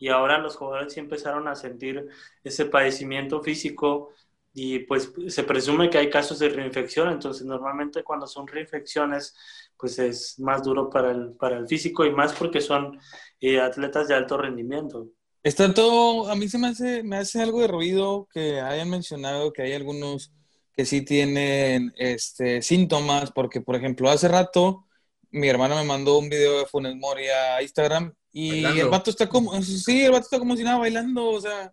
y 0.00 0.08
ahora 0.08 0.38
los 0.38 0.56
jugadores 0.56 0.94
sí 0.94 0.98
empezaron 0.98 1.46
a 1.46 1.54
sentir 1.54 2.08
ese 2.42 2.64
padecimiento 2.64 3.42
físico 3.42 4.08
y 4.52 4.80
pues 4.80 5.12
se 5.28 5.44
presume 5.44 5.90
que 5.90 5.98
hay 5.98 6.10
casos 6.10 6.38
de 6.40 6.48
reinfección, 6.48 7.12
entonces 7.12 7.46
normalmente 7.46 8.02
cuando 8.02 8.26
son 8.26 8.48
reinfecciones 8.48 9.36
pues 9.76 9.98
es 9.98 10.38
más 10.40 10.62
duro 10.64 10.88
para 10.88 11.10
el, 11.12 11.34
para 11.34 11.58
el 11.58 11.68
físico 11.68 12.04
y 12.04 12.12
más 12.12 12.32
porque 12.32 12.62
son 12.62 12.98
eh, 13.40 13.60
atletas 13.60 14.08
de 14.08 14.14
alto 14.14 14.38
rendimiento. 14.38 15.06
Está 15.42 15.72
todo, 15.72 16.30
a 16.30 16.34
mí 16.34 16.48
se 16.48 16.58
me 16.58 16.68
hace, 16.68 17.02
me 17.02 17.16
hace 17.16 17.42
algo 17.42 17.60
de 17.60 17.68
ruido 17.68 18.26
que 18.32 18.58
hayan 18.60 18.88
mencionado 18.88 19.52
que 19.52 19.62
hay 19.62 19.74
algunos 19.74 20.32
que 20.74 20.86
sí 20.86 21.04
tienen 21.04 21.92
este, 21.96 22.62
síntomas, 22.62 23.32
porque 23.32 23.60
por 23.60 23.76
ejemplo, 23.76 24.08
hace 24.08 24.28
rato 24.28 24.86
mi 25.30 25.48
hermana 25.48 25.76
me 25.76 25.84
mandó 25.84 26.18
un 26.18 26.30
video 26.30 26.58
de 26.58 26.66
Funes 26.66 26.96
Mori 26.96 27.28
a 27.28 27.62
Instagram 27.62 28.14
y 28.32 28.64
el 28.64 28.88
vato 28.88 29.10
está 29.10 29.28
como, 29.28 29.60
sí, 29.62 30.04
el 30.04 30.12
vato 30.12 30.24
está 30.24 30.38
como 30.38 30.56
si 30.56 30.62
nada 30.62 30.78
bailando, 30.78 31.28
o 31.28 31.40
sea. 31.40 31.72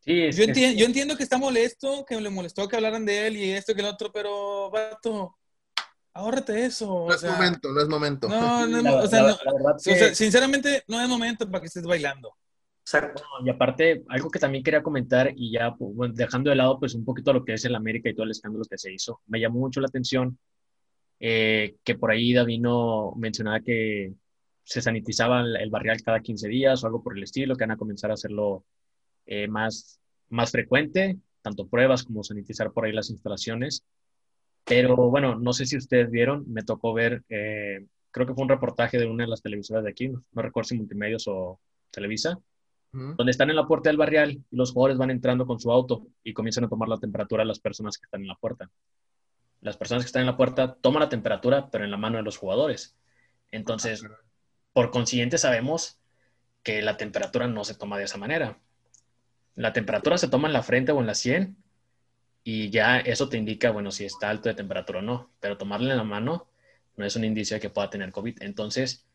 Sí, 0.00 0.30
yo, 0.30 0.44
entiendo, 0.44 0.78
yo 0.78 0.86
entiendo 0.86 1.16
que 1.16 1.24
está 1.24 1.36
molesto, 1.36 2.04
que 2.04 2.20
le 2.20 2.30
molestó 2.30 2.68
que 2.68 2.76
hablaran 2.76 3.04
de 3.04 3.26
él 3.26 3.36
y 3.36 3.50
esto 3.50 3.74
que 3.74 3.80
el 3.80 3.88
otro, 3.88 4.12
pero 4.12 4.70
vato, 4.70 5.36
ahórrate 6.12 6.64
eso. 6.64 7.06
No 7.08 7.14
es 7.14 7.24
momento, 7.24 7.72
no 7.72 7.80
es 7.80 7.88
momento. 7.88 8.28
No, 8.28 8.66
no, 8.66 8.98
o 8.98 9.06
sea, 9.08 10.14
sinceramente, 10.14 10.84
no 10.86 11.00
es 11.00 11.08
momento 11.08 11.50
para 11.50 11.60
que 11.60 11.66
estés 11.66 11.84
bailando. 11.84 12.32
Exacto. 12.82 13.24
y 13.44 13.50
aparte, 13.50 14.04
algo 14.08 14.30
que 14.30 14.38
también 14.38 14.62
quería 14.62 14.80
comentar, 14.80 15.32
y 15.34 15.50
ya 15.50 15.74
pues, 15.74 16.14
dejando 16.14 16.50
de 16.50 16.56
lado 16.56 16.78
pues 16.78 16.94
un 16.94 17.04
poquito 17.04 17.32
lo 17.32 17.44
que 17.44 17.54
es 17.54 17.64
el 17.64 17.74
América 17.74 18.08
y 18.08 18.14
todo 18.14 18.22
el 18.22 18.30
escándalo 18.30 18.64
que 18.64 18.78
se 18.78 18.92
hizo, 18.92 19.22
me 19.26 19.40
llamó 19.40 19.58
mucho 19.58 19.80
la 19.80 19.88
atención 19.88 20.38
eh, 21.18 21.76
que 21.82 21.94
por 21.94 22.10
ahí 22.10 22.32
Davino 22.32 23.12
mencionaba 23.16 23.60
que 23.60 24.12
se 24.66 24.82
sanitizaba 24.82 25.42
el, 25.42 25.70
barrial 25.70 26.02
cada 26.02 26.20
15 26.20 26.48
días 26.48 26.82
o 26.82 26.88
algo 26.88 27.00
por 27.00 27.16
el 27.16 27.22
estilo, 27.22 27.54
que 27.54 27.62
van 27.62 27.70
a 27.70 27.76
comenzar 27.76 28.10
a 28.10 28.14
hacerlo 28.14 28.64
eh, 29.24 29.46
más, 29.46 30.00
más 30.28 30.50
frecuente, 30.50 31.18
tanto 31.40 31.68
pruebas 31.68 32.02
como 32.02 32.24
sanitizar 32.24 32.72
por 32.72 32.84
ahí 32.84 32.92
las 32.92 33.08
instalaciones. 33.08 33.84
Pero 34.64 34.96
bueno, 34.96 35.36
no 35.36 35.52
sé 35.52 35.66
si 35.66 35.76
ustedes 35.76 36.10
vieron, 36.10 36.52
me 36.52 36.64
tocó 36.64 36.92
ver, 36.92 37.22
eh, 37.28 37.86
creo 38.10 38.26
que 38.26 38.34
fue 38.34 38.42
un 38.42 38.48
reportaje 38.48 38.98
de 38.98 39.06
una 39.06 39.22
de 39.22 39.30
las 39.30 39.40
televisoras 39.40 39.84
de 39.84 39.90
aquí, 39.90 40.08
no, 40.08 40.24
recuerdo 40.34 40.66
si 40.66 40.76
Multimedios 40.76 41.28
o 41.28 41.60
Televisa, 41.92 42.36
donde 42.90 43.30
están 43.30 43.50
en 43.50 43.56
la 43.56 43.68
puerta 43.68 43.90
del 43.90 43.98
barrial 43.98 44.32
y 44.32 44.56
los 44.56 44.72
jugadores 44.72 44.96
van 44.96 45.10
entrando 45.10 45.46
con 45.46 45.60
su 45.60 45.70
auto 45.70 46.08
y 46.24 46.32
comienzan 46.32 46.64
a 46.64 46.68
tomar 46.68 46.88
la 46.88 46.98
temperatura 46.98 47.42
a 47.42 47.46
las 47.46 47.60
personas 47.60 47.98
que 47.98 48.06
están 48.06 48.22
en 48.22 48.28
la 48.28 48.36
puerta. 48.36 48.68
Las 49.60 49.76
personas 49.76 50.04
que 50.04 50.06
están 50.06 50.22
en 50.22 50.26
la 50.26 50.36
puerta 50.36 50.74
toman 50.74 51.02
la 51.02 51.08
temperatura, 51.08 51.68
pero 51.70 51.84
en 51.84 51.90
la 51.90 51.98
mano 51.98 52.16
de 52.16 52.22
los 52.22 52.38
jugadores. 52.38 52.96
Entonces, 53.50 54.02
ah, 54.04 54.25
por 54.76 54.90
consiguiente, 54.90 55.38
sabemos 55.38 55.98
que 56.62 56.82
la 56.82 56.98
temperatura 56.98 57.48
no 57.48 57.64
se 57.64 57.74
toma 57.74 57.96
de 57.96 58.04
esa 58.04 58.18
manera. 58.18 58.58
La 59.54 59.72
temperatura 59.72 60.18
se 60.18 60.28
toma 60.28 60.48
en 60.48 60.52
la 60.52 60.62
frente 60.62 60.92
o 60.92 61.00
en 61.00 61.06
la 61.06 61.14
sien 61.14 61.56
y 62.44 62.68
ya 62.68 62.98
eso 62.98 63.30
te 63.30 63.38
indica, 63.38 63.70
bueno, 63.70 63.90
si 63.90 64.04
está 64.04 64.28
alto 64.28 64.50
de 64.50 64.54
temperatura 64.54 64.98
o 64.98 65.02
no, 65.02 65.30
pero 65.40 65.56
tomarle 65.56 65.92
en 65.92 65.96
la 65.96 66.04
mano 66.04 66.50
no 66.94 67.06
es 67.06 67.16
un 67.16 67.24
indicio 67.24 67.54
de 67.54 67.62
que 67.62 67.70
pueda 67.70 67.88
tener 67.88 68.12
COVID. 68.12 68.42
Entonces, 68.42 69.06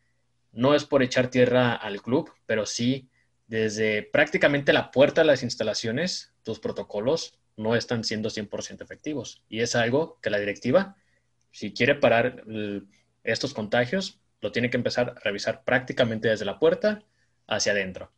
no 0.50 0.74
es 0.74 0.84
por 0.84 1.04
echar 1.04 1.28
tierra 1.28 1.76
al 1.76 2.02
club, 2.02 2.32
pero 2.44 2.66
sí 2.66 3.08
desde 3.46 4.02
prácticamente 4.02 4.72
la 4.72 4.90
puerta 4.90 5.20
de 5.20 5.28
las 5.28 5.44
instalaciones, 5.44 6.32
tus 6.42 6.58
protocolos 6.58 7.38
no 7.56 7.76
están 7.76 8.02
siendo 8.02 8.30
100% 8.30 8.82
efectivos. 8.82 9.44
Y 9.48 9.60
es 9.60 9.76
algo 9.76 10.18
que 10.22 10.30
la 10.30 10.40
directiva, 10.40 10.96
si 11.52 11.72
quiere 11.72 11.94
parar 11.94 12.42
estos 13.22 13.54
contagios, 13.54 14.18
lo 14.42 14.52
tiene 14.52 14.68
que 14.68 14.76
empezar 14.76 15.14
a 15.16 15.20
revisar 15.20 15.64
prácticamente 15.64 16.28
desde 16.28 16.44
la 16.44 16.58
puerta 16.58 17.02
hacia 17.46 17.72
adentro. 17.72 18.12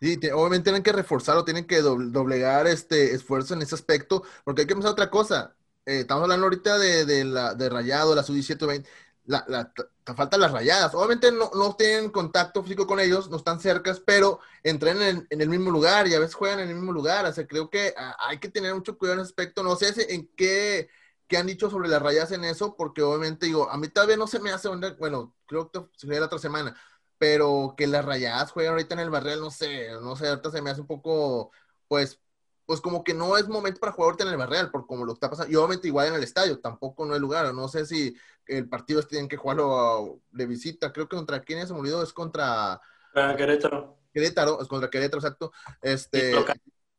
Sí, 0.00 0.18
obviamente 0.32 0.64
tienen 0.64 0.82
que 0.82 0.92
reforzarlo, 0.92 1.44
tienen 1.44 1.66
que 1.66 1.80
doblegar 1.80 2.66
este 2.66 3.14
esfuerzo 3.14 3.54
en 3.54 3.62
ese 3.62 3.74
aspecto, 3.74 4.24
porque 4.44 4.62
hay 4.62 4.66
que 4.66 4.74
pensar 4.74 4.92
otra 4.92 5.10
cosa. 5.10 5.54
Eh, 5.86 6.00
estamos 6.00 6.24
hablando 6.24 6.44
ahorita 6.44 6.78
de, 6.78 7.24
la, 7.24 7.54
de 7.54 7.68
Rayado, 7.68 8.14
la 8.14 8.22
sub-17, 8.22 8.84
la, 9.26 9.44
la, 9.48 9.72
faltan 10.14 10.40
las 10.40 10.52
rayadas. 10.52 10.94
Obviamente 10.94 11.32
no, 11.32 11.50
no, 11.54 11.76
tienen 11.76 12.10
contacto 12.10 12.62
físico 12.62 12.86
con 12.86 13.00
ellos, 13.00 13.30
no 13.30 13.38
están 13.38 13.60
cercas, 13.60 14.00
pero 14.00 14.40
entran 14.62 15.00
en, 15.02 15.26
el 15.30 15.48
mismo 15.48 15.70
lugar 15.70 16.06
y 16.06 16.14
a 16.14 16.18
veces 16.18 16.34
juegan 16.34 16.60
en 16.60 16.68
el 16.68 16.74
mismo 16.74 16.92
lugar. 16.92 17.24
O 17.24 17.32
sea, 17.32 17.46
creo 17.46 17.70
que 17.70 17.94
ah, 17.96 18.16
hay 18.28 18.38
que 18.38 18.50
tener 18.50 18.74
mucho 18.74 18.98
cuidado 18.98 19.20
en 19.20 19.22
ese 19.22 19.30
aspecto. 19.30 19.62
No 19.62 19.76
sé 19.76 19.94
en 20.14 20.28
qué, 20.36 20.88
qué 21.34 21.38
han 21.38 21.46
dicho 21.48 21.68
sobre 21.68 21.88
las 21.88 22.00
rayadas 22.00 22.30
en 22.30 22.44
eso, 22.44 22.76
porque 22.76 23.02
obviamente 23.02 23.46
digo, 23.46 23.68
a 23.68 23.76
mí 23.76 23.88
todavía 23.88 24.16
no 24.16 24.28
se 24.28 24.38
me 24.38 24.52
hace, 24.52 24.68
bueno, 25.00 25.34
creo 25.46 25.68
que 25.68 25.84
sería 25.96 26.20
la 26.20 26.26
otra 26.26 26.38
semana, 26.38 26.76
pero 27.18 27.74
que 27.76 27.88
las 27.88 28.04
rayadas 28.04 28.52
jueguen 28.52 28.70
ahorita 28.70 28.94
en 28.94 29.00
el 29.00 29.10
barril, 29.10 29.40
no 29.40 29.50
sé, 29.50 29.90
no 30.00 30.14
sé, 30.14 30.28
ahorita 30.28 30.52
se 30.52 30.62
me 30.62 30.70
hace 30.70 30.82
un 30.82 30.86
poco, 30.86 31.50
pues, 31.88 32.20
pues 32.66 32.80
como 32.80 33.02
que 33.02 33.14
no 33.14 33.36
es 33.36 33.48
momento 33.48 33.80
para 33.80 33.90
jugar 33.90 34.10
ahorita 34.10 34.22
en 34.22 34.30
el 34.30 34.36
barreal, 34.36 34.70
por 34.70 34.86
como 34.86 35.04
lo 35.04 35.12
está 35.12 35.28
pasando, 35.28 35.50
y 35.52 35.56
obviamente 35.56 35.88
igual 35.88 36.06
en 36.06 36.14
el 36.14 36.22
estadio, 36.22 36.60
tampoco 36.60 37.04
no 37.04 37.14
hay 37.14 37.20
lugar, 37.20 37.52
no 37.52 37.66
sé 37.66 37.84
si 37.84 38.16
el 38.46 38.68
partido 38.68 39.02
tienen 39.02 39.28
que 39.28 39.36
jugarlo 39.36 40.20
de 40.30 40.46
visita, 40.46 40.92
creo 40.92 41.08
que 41.08 41.16
contra 41.16 41.42
quién 41.42 41.58
es, 41.58 41.66
se 41.66 41.74
me 41.74 41.80
olvidó, 41.80 42.00
es 42.00 42.12
contra... 42.12 42.80
Querétaro. 43.12 43.98
Querétaro, 44.12 44.62
es 44.62 44.68
contra 44.68 44.88
Querétaro, 44.88 45.18
exacto. 45.18 45.50
Este, 45.82 46.32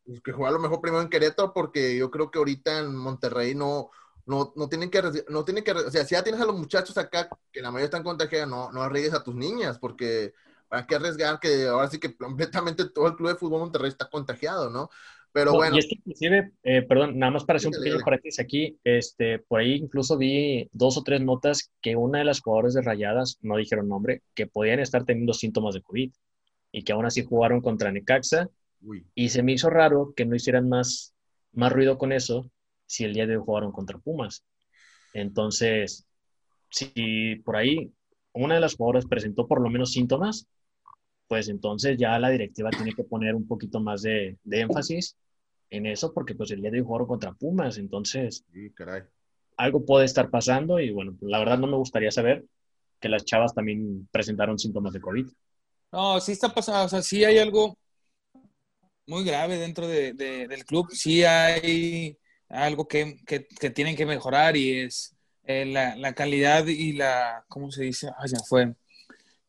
pues, 0.04 0.22
que 0.22 0.34
jugarlo 0.34 0.60
mejor 0.60 0.82
primero 0.82 1.02
en 1.02 1.10
Querétaro, 1.10 1.54
porque 1.54 1.96
yo 1.96 2.12
creo 2.12 2.30
que 2.30 2.40
ahorita 2.40 2.80
en 2.80 2.98
Monterrey 2.98 3.56
no, 3.56 3.92
no, 4.26 4.54
no 4.56 4.68
tienen 4.68 4.90
que, 4.90 5.02
no 5.30 5.46
tienen 5.46 5.64
que, 5.64 5.72
o 5.72 5.92
sea, 5.92 6.04
si 6.04 6.16
ya 6.16 6.24
tienes 6.24 6.42
a 6.42 6.46
los 6.46 6.58
muchachos 6.58 6.98
acá, 6.98 7.30
que 7.52 7.62
la 7.62 7.70
mayoría 7.70 7.86
están 7.86 8.04
contagiados, 8.04 8.50
no, 8.50 8.72
no 8.72 8.82
arriesgues 8.82 9.14
a 9.14 9.24
tus 9.24 9.36
niñas, 9.36 9.78
porque 9.80 10.34
para 10.68 10.86
qué 10.88 10.96
arriesgar 10.96 11.40
que 11.40 11.68
ahora 11.68 11.88
sí 11.90 12.00
que 12.00 12.16
completamente 12.16 12.90
todo 12.90 13.08
el 13.08 13.16
club 13.16 13.30
de 13.30 13.36
fútbol 13.36 13.62
Monterrey 13.62 13.90
está 13.90 14.10
contagiado, 14.10 14.70
¿no? 14.70 14.90
Pero 15.32 15.52
bueno. 15.52 15.76
Y 15.76 15.80
es 15.80 15.88
que 15.88 15.96
inclusive, 15.96 16.54
eh, 16.64 16.82
perdón, 16.84 17.20
nada 17.20 17.34
más 17.34 17.44
para 17.44 17.58
hacer 17.58 17.68
un 17.68 17.84
pequeño 17.84 18.00
paréntesis 18.04 18.40
aquí, 18.40 18.80
este, 18.84 19.40
por 19.40 19.60
ahí 19.60 19.76
incluso 19.76 20.18
vi 20.18 20.70
dos 20.72 20.98
o 20.98 21.04
tres 21.04 21.22
notas 21.22 21.72
que 21.82 21.96
una 21.96 22.20
de 22.20 22.26
las 22.26 22.40
jugadoras 22.40 22.74
de 22.74 22.82
Rayadas, 22.82 23.38
no 23.42 23.58
dijeron 23.58 23.90
nombre, 23.90 24.24
que 24.34 24.48
podían 24.48 24.80
estar 24.80 25.04
teniendo 25.04 25.34
síntomas 25.34 25.76
de 25.76 25.82
COVID 25.82 26.12
y 26.72 26.84
que 26.84 26.94
aún 26.94 27.06
así 27.06 27.24
jugaron 27.26 27.62
contra 27.62 27.92
Necaxa. 27.92 28.50
Y 29.14 29.30
se 29.30 29.44
me 29.44 29.52
hizo 29.54 29.70
raro 29.70 30.14
que 30.16 30.26
no 30.26 30.36
hicieran 30.36 30.70
más, 30.70 31.14
más 31.52 31.74
ruido 31.74 31.98
con 31.98 32.12
eso 32.12 32.50
si 32.86 33.04
el 33.04 33.14
día 33.14 33.28
de 33.28 33.38
hoy 33.38 33.44
jugaron 33.46 33.72
contra 33.72 33.98
Pumas. 33.98 34.44
Entonces, 35.14 36.06
si 36.70 37.38
por 37.44 37.56
ahí 37.56 37.92
una 38.34 38.56
de 38.56 38.62
las 38.62 38.76
jugadoras 38.76 39.06
presentó 39.06 39.48
por 39.48 39.62
lo 39.62 39.70
menos 39.70 39.92
síntomas, 39.92 40.48
pues 41.28 41.50
entonces 41.50 41.98
ya 41.98 42.20
la 42.20 42.30
directiva 42.30 42.70
tiene 42.70 42.94
que 42.94 43.04
poner 43.04 43.34
un 43.34 43.48
poquito 43.48 43.80
más 43.80 44.02
de, 44.02 44.38
de 44.44 44.60
énfasis 44.62 45.16
en 45.70 45.86
eso 45.86 46.14
porque 46.14 46.36
pues 46.36 46.52
el 46.52 46.62
día 46.62 46.72
de 46.72 46.80
hoy 46.80 46.86
jugaron 46.86 47.08
contra 47.08 47.34
Pumas, 47.34 47.78
entonces 47.78 48.46
algo 49.58 49.86
puede 49.86 50.06
estar 50.06 50.30
pasando 50.30 50.80
y 50.80 50.92
bueno, 50.92 51.16
la 51.22 51.40
verdad 51.40 51.58
no 51.58 51.68
me 51.68 51.78
gustaría 51.78 52.12
saber 52.12 52.46
que 53.00 53.10
las 53.10 53.26
chavas 53.26 53.54
también 53.54 54.08
presentaron 54.12 54.60
síntomas 54.60 54.94
de 54.94 55.02
COVID. 55.02 55.28
No, 55.92 56.20
sí 56.20 56.34
está 56.34 56.54
pasando, 56.54 56.86
o 56.86 56.90
sea, 56.90 57.02
sí 57.02 57.24
hay 57.24 57.38
algo 57.38 57.78
muy 59.08 59.24
grave 59.24 59.58
dentro 59.58 59.88
de, 59.88 60.14
del 60.14 60.66
club, 60.66 60.90
sí 60.92 61.24
hay 61.24 62.18
algo 62.50 62.88
que, 62.88 63.18
que, 63.26 63.70
tienen 63.70 63.96
que 63.96 64.06
mejorar 64.06 64.56
y 64.56 64.80
es 64.82 65.16
eh, 65.44 65.66
la, 65.66 65.96
la, 65.96 66.14
calidad 66.14 66.66
y 66.68 66.94
la, 66.94 67.44
¿cómo 67.48 67.72
se 67.72 67.84
dice? 67.84 68.10
Ah, 68.18 68.26
ya 68.28 68.40
fue. 68.40 68.74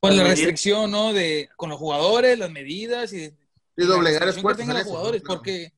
Pues 0.00 0.14
la 0.14 0.24
restricción, 0.24 0.90
¿no? 0.90 1.12
De, 1.12 1.48
con 1.56 1.70
los 1.70 1.78
jugadores, 1.78 2.38
las 2.38 2.50
medidas 2.50 3.12
y... 3.12 3.34
Y 3.78 3.84
doblegar 3.84 4.28
esfuerzos. 4.28 4.66
los 4.66 4.84
jugadores, 4.84 5.22
porque 5.26 5.72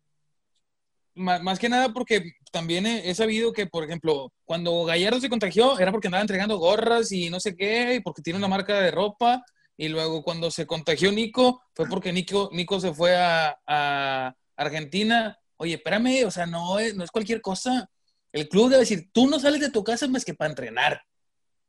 más, 1.19 1.59
que 1.59 1.69
nada 1.69 1.93
porque 1.93 2.33
también 2.53 2.87
he, 2.87 3.15
sabido 3.15 3.53
que, 3.53 3.67
por 3.67 3.85
ejemplo, 3.85 4.33
cuando 4.45 4.85
Gallardo 4.85 5.21
se 5.21 5.29
contagió 5.29 5.79
era 5.79 5.91
porque 5.91 6.09
andaba 6.09 6.23
entregando 6.23 6.59
gorras 6.59 7.13
y 7.13 7.29
no 7.29 7.41
sé 7.41 7.57
qué, 7.57 7.97
y 7.97 8.01
porque 8.01 8.23
tiene 8.23 8.39
una 8.39 8.49
marca 8.49 8.81
de 8.81 8.91
ropa. 8.91 9.45
Y 9.77 9.89
luego 9.89 10.23
cuando 10.23 10.51
se 10.51 10.67
contagió 10.67 11.13
Nico, 11.13 11.63
fue 11.75 11.87
porque 11.89 12.13
Nico, 12.13 12.51
Nico 12.53 12.81
se 12.81 12.93
fue 12.93 13.17
a, 13.17 14.35
Argentina. 14.57 15.39
Oye, 15.59 15.75
espérame, 15.75 16.25
o 16.27 16.31
sea, 16.31 16.47
no 16.47 16.79
es, 16.79 16.95
no 16.97 17.05
es 17.05 17.11
cualquier 17.11 17.41
cosa. 17.41 17.91
El 18.33 18.49
club 18.49 18.71
debe 18.71 18.81
decir, 18.81 19.11
tú 19.13 19.27
no 19.27 19.39
sales 19.39 19.61
de 19.61 19.71
tu 19.71 19.85
casa 19.85 20.09
más 20.09 20.25
que 20.25 20.35
para 20.35 20.51
entrenar, 20.51 21.03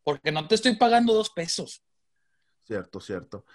porque 0.04 0.32
no 0.32 0.48
te 0.48 0.56
estoy 0.56 0.76
pagando 0.76 1.14
dos 1.14 1.30
pesos. 1.32 1.84
Cierto, 2.64 3.02
cierto. 3.02 3.46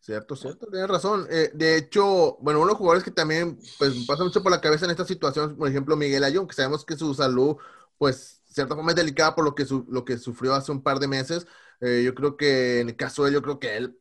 Cierto, 0.00 0.36
cierto, 0.36 0.66
tienes 0.70 0.88
razón. 0.88 1.26
Eh, 1.30 1.50
de 1.54 1.76
hecho, 1.76 2.36
bueno, 2.40 2.60
uno 2.60 2.68
de 2.68 2.72
los 2.72 2.78
jugadores 2.78 3.02
que 3.02 3.10
también 3.10 3.58
pues, 3.78 3.94
pasa 4.06 4.22
mucho 4.24 4.42
por 4.42 4.52
la 4.52 4.60
cabeza 4.60 4.84
en 4.84 4.90
esta 4.90 5.04
situación, 5.04 5.56
por 5.56 5.68
ejemplo, 5.68 5.96
Miguel 5.96 6.24
Ayón, 6.24 6.46
que 6.46 6.54
sabemos 6.54 6.84
que 6.84 6.96
su 6.96 7.14
salud, 7.14 7.56
pues, 7.96 8.42
cierta 8.46 8.74
forma 8.74 8.92
es 8.92 8.96
delicada 8.96 9.34
por 9.34 9.44
lo 9.44 9.54
que, 9.54 9.66
lo 9.88 10.04
que 10.04 10.18
sufrió 10.18 10.54
hace 10.54 10.70
un 10.70 10.82
par 10.82 10.98
de 10.98 11.08
meses. 11.08 11.46
Eh, 11.80 12.02
yo 12.04 12.14
creo 12.14 12.36
que 12.36 12.80
en 12.80 12.90
el 12.90 12.96
caso 12.96 13.22
de 13.22 13.28
él, 13.30 13.34
yo 13.34 13.42
creo 13.42 13.58
que 13.58 13.76
él, 13.76 13.98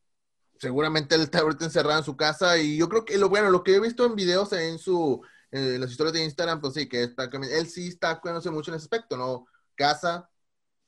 seguramente 0.59 1.15
él 1.15 1.21
está 1.21 1.39
ahorita 1.39 1.65
encerrado 1.65 1.99
en 1.99 2.05
su 2.05 2.15
casa 2.15 2.57
y 2.57 2.77
yo 2.77 2.89
creo 2.89 3.05
que 3.05 3.17
lo 3.17 3.29
bueno, 3.29 3.49
lo 3.49 3.63
que 3.63 3.75
he 3.75 3.79
visto 3.79 4.05
en 4.05 4.15
videos 4.15 4.53
en 4.53 4.79
su, 4.79 5.21
en 5.51 5.79
las 5.81 5.91
historias 5.91 6.13
de 6.13 6.23
Instagram, 6.23 6.61
pues 6.61 6.73
sí, 6.73 6.87
que 6.89 7.03
está, 7.03 7.25
él 7.25 7.67
sí 7.67 7.87
está 7.89 8.19
cuidándose 8.19 8.51
mucho 8.51 8.71
en 8.71 8.77
ese 8.77 8.85
aspecto, 8.85 9.17
¿no? 9.17 9.45
Casa, 9.75 10.29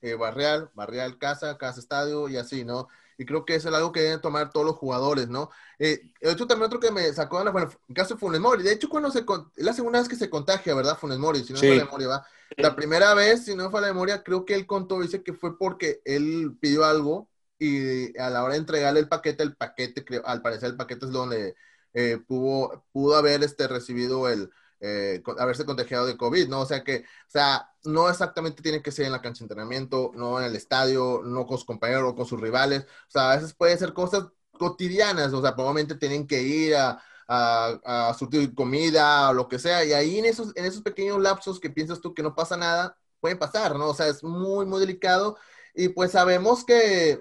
eh, 0.01 0.15
barrial, 0.15 0.69
barrial, 0.73 1.17
casa, 1.17 1.57
casa, 1.57 1.79
estadio 1.79 2.29
y 2.29 2.37
así, 2.37 2.65
¿no? 2.65 2.87
y 3.19 3.25
creo 3.25 3.45
que 3.45 3.55
es 3.55 3.65
algo 3.65 3.91
que 3.91 3.99
deben 3.99 4.21
tomar 4.21 4.49
todos 4.49 4.65
los 4.65 4.77
jugadores, 4.77 5.27
¿no? 5.27 5.49
Eh, 5.77 6.01
de 6.21 6.31
hecho, 6.31 6.47
también 6.47 6.67
otro 6.67 6.79
que 6.79 6.89
me 6.89 7.11
sacó, 7.11 7.43
bueno, 7.51 7.69
en 7.89 7.93
caso 7.93 8.13
de 8.13 8.19
Funes 8.19 8.39
Mori, 8.39 8.63
de 8.63 8.71
hecho, 8.71 8.87
cuando 8.87 9.11
se, 9.11 9.25
es 9.57 9.65
la 9.65 9.73
segunda 9.73 9.99
vez 9.99 10.07
que 10.07 10.15
se 10.15 10.29
contagia, 10.29 10.73
¿verdad? 10.73 10.97
Funes 10.97 11.17
Mori, 11.17 11.43
si 11.43 11.51
no 11.51 11.59
fue 11.59 11.75
la 11.75 11.83
memoria, 11.83 12.07
va. 12.07 12.27
La 12.55 12.77
primera 12.77 13.13
vez, 13.13 13.43
si 13.43 13.55
no 13.55 13.69
fue 13.69 13.81
la 13.81 13.87
memoria, 13.87 14.23
creo 14.23 14.45
que 14.45 14.55
él 14.55 14.65
contó, 14.65 15.01
dice 15.01 15.21
que 15.21 15.33
fue 15.33 15.57
porque 15.57 16.01
él 16.05 16.57
pidió 16.61 16.85
algo 16.85 17.29
y 17.59 18.17
a 18.17 18.29
la 18.29 18.41
hora 18.41 18.53
de 18.53 18.59
entregarle 18.59 19.01
el 19.01 19.09
paquete, 19.09 19.43
el 19.43 19.53
paquete, 19.53 20.05
creo, 20.05 20.25
al 20.25 20.41
parecer 20.41 20.69
el 20.69 20.77
paquete 20.77 21.05
es 21.05 21.11
donde 21.11 21.55
eh, 21.93 22.17
pudo, 22.27 22.85
pudo 22.91 23.15
haber 23.15 23.43
este, 23.43 23.67
recibido 23.67 24.29
el, 24.29 24.49
eh, 24.81 25.21
haberse 25.39 25.65
contagiado 25.65 26.05
de 26.05 26.17
COVID, 26.17 26.47
¿no? 26.47 26.61
O 26.61 26.65
sea 26.65 26.83
que, 26.83 26.99
o 26.99 27.29
sea, 27.29 27.69
no 27.83 28.09
exactamente 28.09 28.61
tiene 28.63 28.81
que 28.81 28.91
ser 28.91 29.05
en 29.05 29.11
la 29.11 29.21
cancha 29.21 29.39
de 29.39 29.45
entrenamiento, 29.45 30.11
no 30.15 30.39
en 30.39 30.45
el 30.45 30.55
estadio, 30.55 31.21
no 31.23 31.45
con 31.45 31.57
sus 31.57 31.65
compañeros 31.65 32.11
o 32.11 32.15
con 32.15 32.25
sus 32.25 32.39
rivales, 32.39 32.83
o 32.83 33.11
sea, 33.11 33.31
a 33.31 33.35
veces 33.35 33.53
puede 33.53 33.77
ser 33.77 33.93
cosas 33.93 34.27
cotidianas, 34.51 35.33
o 35.33 35.41
sea, 35.41 35.55
probablemente 35.55 35.95
tienen 35.95 36.27
que 36.27 36.41
ir 36.41 36.75
a, 36.75 37.01
a, 37.27 38.09
a 38.09 38.13
surtir 38.13 38.53
comida 38.55 39.29
o 39.29 39.33
lo 39.33 39.47
que 39.47 39.59
sea, 39.59 39.83
y 39.85 39.93
ahí 39.93 40.19
en 40.19 40.25
esos, 40.25 40.55
en 40.55 40.65
esos 40.65 40.81
pequeños 40.81 41.21
lapsos 41.21 41.59
que 41.59 41.69
piensas 41.69 42.01
tú 42.01 42.13
que 42.13 42.23
no 42.23 42.35
pasa 42.35 42.57
nada, 42.57 42.97
puede 43.19 43.35
pasar, 43.35 43.75
¿no? 43.75 43.89
O 43.89 43.93
sea, 43.93 44.07
es 44.07 44.23
muy, 44.23 44.65
muy 44.65 44.79
delicado, 44.79 45.37
y 45.73 45.89
pues 45.89 46.11
sabemos 46.11 46.65
que 46.65 47.19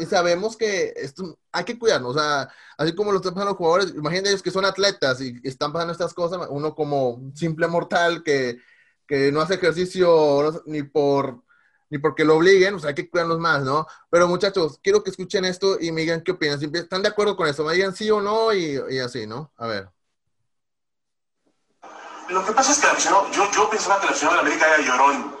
y 0.00 0.06
sabemos 0.06 0.56
que 0.56 0.92
esto, 0.96 1.38
hay 1.52 1.64
que 1.64 1.78
cuidarnos, 1.78 2.16
o 2.16 2.18
sea, 2.18 2.48
así 2.78 2.94
como 2.94 3.12
lo 3.12 3.18
están 3.18 3.34
pasando 3.34 3.52
los 3.52 3.58
jugadores, 3.58 3.94
imagínense 3.94 4.30
ellos 4.30 4.42
que 4.42 4.50
son 4.50 4.64
atletas 4.64 5.20
y 5.20 5.38
están 5.44 5.72
pasando 5.72 5.92
estas 5.92 6.14
cosas, 6.14 6.46
uno 6.50 6.74
como 6.74 7.30
simple 7.34 7.66
mortal 7.68 8.22
que, 8.22 8.58
que 9.06 9.30
no 9.32 9.40
hace 9.40 9.54
ejercicio 9.54 10.62
ni 10.66 10.82
por 10.82 11.42
ni 11.90 11.98
porque 11.98 12.24
lo 12.24 12.36
obliguen, 12.36 12.74
o 12.74 12.78
sea, 12.78 12.90
hay 12.90 12.94
que 12.94 13.10
cuidarnos 13.10 13.40
más, 13.40 13.64
¿no? 13.64 13.84
Pero 14.10 14.28
muchachos, 14.28 14.78
quiero 14.80 15.02
que 15.02 15.10
escuchen 15.10 15.44
esto 15.44 15.76
y 15.80 15.90
me 15.90 16.02
digan 16.02 16.22
qué 16.22 16.30
opinan, 16.30 16.60
si 16.60 16.70
están 16.72 17.02
de 17.02 17.08
acuerdo 17.08 17.36
con 17.36 17.48
eso, 17.48 17.64
me 17.64 17.74
digan 17.74 17.94
sí 17.94 18.08
o 18.12 18.20
no 18.20 18.52
y, 18.54 18.76
así, 19.00 19.26
¿no? 19.26 19.52
A 19.56 19.66
ver. 19.66 19.90
Lo 22.28 22.46
que 22.46 22.52
pasa 22.52 22.70
es 22.70 22.78
que 22.78 22.86
la 22.86 22.96
yo, 23.32 23.50
yo 23.50 23.68
pensaba 23.68 23.98
que 23.98 24.06
la 24.06 24.12
aficionado 24.12 24.40
de 24.40 24.46
América 24.46 24.68
era 24.68 24.86
llorón 24.86 25.39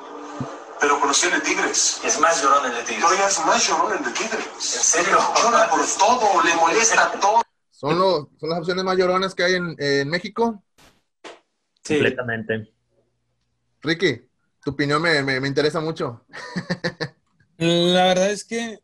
pero 0.80 1.00
conocí 1.00 1.26
el 1.26 1.34
de 1.34 1.40
Tigres. 1.40 2.00
Es 2.04 2.18
más 2.20 2.42
llorón 2.42 2.66
el 2.66 2.72
de 2.72 2.82
Tigres. 2.82 3.02
Todavía 3.02 3.28
es 3.28 3.46
más 3.46 3.68
llorón 3.68 3.98
el 3.98 4.04
de 4.04 4.10
Tigres. 4.12 4.46
¿En 4.54 4.60
serio? 4.60 5.18
Llora 5.42 5.70
por 5.70 5.80
todo, 5.98 6.42
le 6.42 6.54
molesta 6.56 7.12
todo. 7.20 7.42
¿Son, 7.70 7.98
los, 7.98 8.26
¿Son 8.38 8.48
las 8.48 8.58
opciones 8.58 8.84
más 8.84 8.96
lloronas 8.96 9.34
que 9.34 9.44
hay 9.44 9.54
en, 9.54 9.76
en 9.78 10.08
México? 10.08 10.62
Sí. 11.82 11.94
Completamente. 11.94 12.72
Ricky, 13.82 14.22
tu 14.62 14.70
opinión 14.70 15.00
me, 15.00 15.22
me, 15.22 15.40
me 15.40 15.48
interesa 15.48 15.80
mucho. 15.80 16.26
La 17.56 18.06
verdad 18.06 18.30
es 18.30 18.44
que 18.44 18.78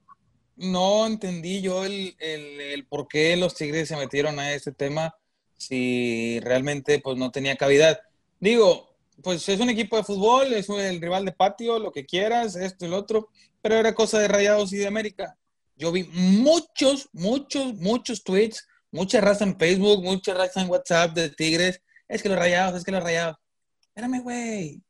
no 0.56 1.06
entendí 1.06 1.60
yo 1.60 1.84
el, 1.84 2.16
el, 2.18 2.60
el, 2.60 2.86
por 2.86 3.08
qué 3.08 3.36
los 3.36 3.54
Tigres 3.54 3.88
se 3.88 3.96
metieron 3.96 4.38
a 4.38 4.52
este 4.52 4.72
tema 4.72 5.14
si 5.58 6.40
realmente 6.40 6.98
pues 7.00 7.16
no 7.18 7.30
tenía 7.30 7.56
cavidad. 7.56 8.00
Digo, 8.40 8.95
pues 9.22 9.48
es 9.48 9.60
un 9.60 9.70
equipo 9.70 9.96
de 9.96 10.04
fútbol, 10.04 10.52
es 10.52 10.68
el 10.68 11.00
rival 11.00 11.24
de 11.24 11.32
patio, 11.32 11.78
lo 11.78 11.92
que 11.92 12.06
quieras, 12.06 12.56
esto 12.56 12.84
y 12.84 12.88
lo 12.88 12.98
otro, 12.98 13.28
pero 13.62 13.76
era 13.76 13.94
cosa 13.94 14.18
de 14.18 14.28
Rayados 14.28 14.72
y 14.72 14.78
de 14.78 14.86
América. 14.86 15.36
Yo 15.76 15.92
vi 15.92 16.04
muchos, 16.04 17.08
muchos, 17.12 17.74
muchos 17.74 18.22
tweets, 18.24 18.66
mucha 18.90 19.20
raza 19.20 19.44
en 19.44 19.58
Facebook, 19.58 20.02
mucha 20.02 20.34
raza 20.34 20.62
en 20.62 20.70
WhatsApp 20.70 21.14
de 21.14 21.30
Tigres. 21.30 21.82
Es 22.08 22.22
que 22.22 22.28
los 22.28 22.38
Rayados, 22.38 22.78
es 22.78 22.84
que 22.84 22.92
los 22.92 23.02
Rayados. 23.02 23.36
Espérame, 23.80 24.22
güey. 24.22 24.82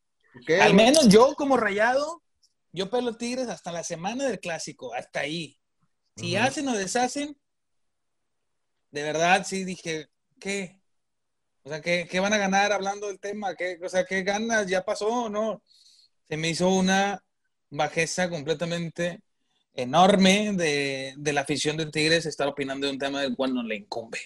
Al 0.60 0.74
menos 0.74 1.08
yo 1.08 1.34
como 1.34 1.56
Rayado, 1.56 2.22
yo 2.72 2.90
pelo 2.90 3.16
Tigres 3.16 3.48
hasta 3.48 3.72
la 3.72 3.82
semana 3.82 4.26
del 4.26 4.38
clásico, 4.38 4.94
hasta 4.94 5.20
ahí. 5.20 5.58
Si 6.16 6.36
hacen 6.36 6.68
o 6.68 6.76
deshacen, 6.76 7.36
de 8.90 9.02
verdad 9.02 9.46
sí 9.46 9.64
dije, 9.64 10.08
¿qué? 10.38 10.80
O 11.66 11.68
sea, 11.68 11.80
¿qué, 11.80 12.06
¿qué, 12.08 12.20
van 12.20 12.32
a 12.32 12.38
ganar 12.38 12.70
hablando 12.70 13.08
del 13.08 13.18
tema? 13.18 13.56
¿Qué, 13.56 13.76
o 13.82 13.88
sea, 13.88 14.04
¿qué 14.04 14.22
ganas? 14.22 14.68
¿Ya 14.68 14.84
pasó 14.84 15.08
o 15.08 15.28
no? 15.28 15.64
Se 16.28 16.36
me 16.36 16.50
hizo 16.50 16.68
una 16.68 17.24
bajeza 17.70 18.30
completamente 18.30 19.20
enorme 19.74 20.52
de, 20.52 21.14
de, 21.16 21.32
la 21.32 21.40
afición 21.40 21.76
de 21.76 21.86
Tigres 21.86 22.24
estar 22.24 22.46
opinando 22.46 22.86
de 22.86 22.92
un 22.92 23.00
tema 23.00 23.20
del 23.20 23.34
cual 23.34 23.52
no 23.52 23.64
le 23.64 23.74
incumbe. 23.74 24.20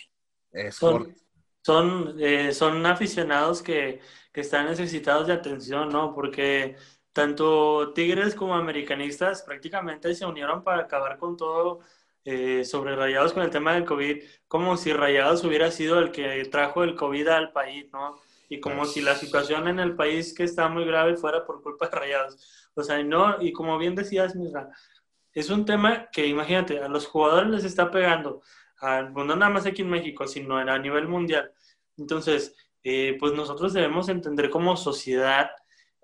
Son, 0.71 1.17
son, 1.63 2.15
eh, 2.21 2.53
son 2.53 2.85
aficionados 2.85 3.63
que, 3.63 4.01
que, 4.35 4.43
están 4.43 4.67
necesitados 4.67 5.27
de 5.27 5.33
atención, 5.33 5.89
¿no? 5.89 6.15
Porque 6.15 6.77
tanto 7.15 7.95
Tigres 7.95 8.35
como 8.35 8.55
americanistas 8.55 9.41
prácticamente 9.45 10.15
se 10.15 10.27
unieron 10.27 10.63
para 10.63 10.83
acabar 10.83 11.17
con 11.17 11.39
todo 11.39 11.81
eh, 12.25 12.65
sobre 12.65 12.97
Rayados 12.97 13.33
con 13.33 13.43
el 13.43 13.51
tema 13.51 13.75
del 13.75 13.85
COVID, 13.85 14.23
como 14.49 14.77
si 14.77 14.93
Rayados 14.93 15.45
hubiera 15.45 15.71
sido 15.71 15.99
el 15.99 16.11
que 16.13 16.45
trajo 16.51 16.85
el 16.85 16.95
COVID 16.95 17.29
al 17.29 17.53
país, 17.53 17.87
¿no? 17.93 18.21
Y 18.49 18.61
como 18.61 18.85
si 18.85 19.01
la 19.01 19.15
situación 19.15 19.69
en 19.69 19.79
el 19.79 19.95
país 19.95 20.35
que 20.35 20.45
está 20.45 20.69
muy 20.69 20.85
grave 20.85 21.17
fuera 21.17 21.45
por 21.45 21.63
culpa 21.63 21.89
de 21.89 21.97
Rayados. 21.97 22.71
O 22.75 22.83
sea, 22.83 23.03
no, 23.03 23.41
y 23.41 23.53
como 23.53 23.79
bien 23.79 23.95
decías, 23.95 24.35
Misra, 24.37 24.71
es 25.33 25.51
un 25.51 25.65
tema 25.65 26.09
que 26.11 26.27
imagínate, 26.27 26.81
a 26.81 26.89
los 26.89 27.07
jugadores 27.07 27.51
les 27.51 27.65
está 27.65 27.91
pegando, 27.91 28.43
a, 28.81 29.03
no 29.03 29.25
nada 29.25 29.51
más 29.51 29.67
aquí 29.67 29.83
en 29.83 29.91
México, 29.91 30.27
sino 30.27 30.57
a 30.57 30.79
nivel 30.79 31.07
mundial. 31.09 31.53
Entonces, 31.97 32.55
eh, 32.83 33.17
pues 33.21 33.33
nosotros 33.35 33.73
debemos 33.73 34.09
entender 34.09 34.51
como 34.51 34.77
sociedad 34.77 35.51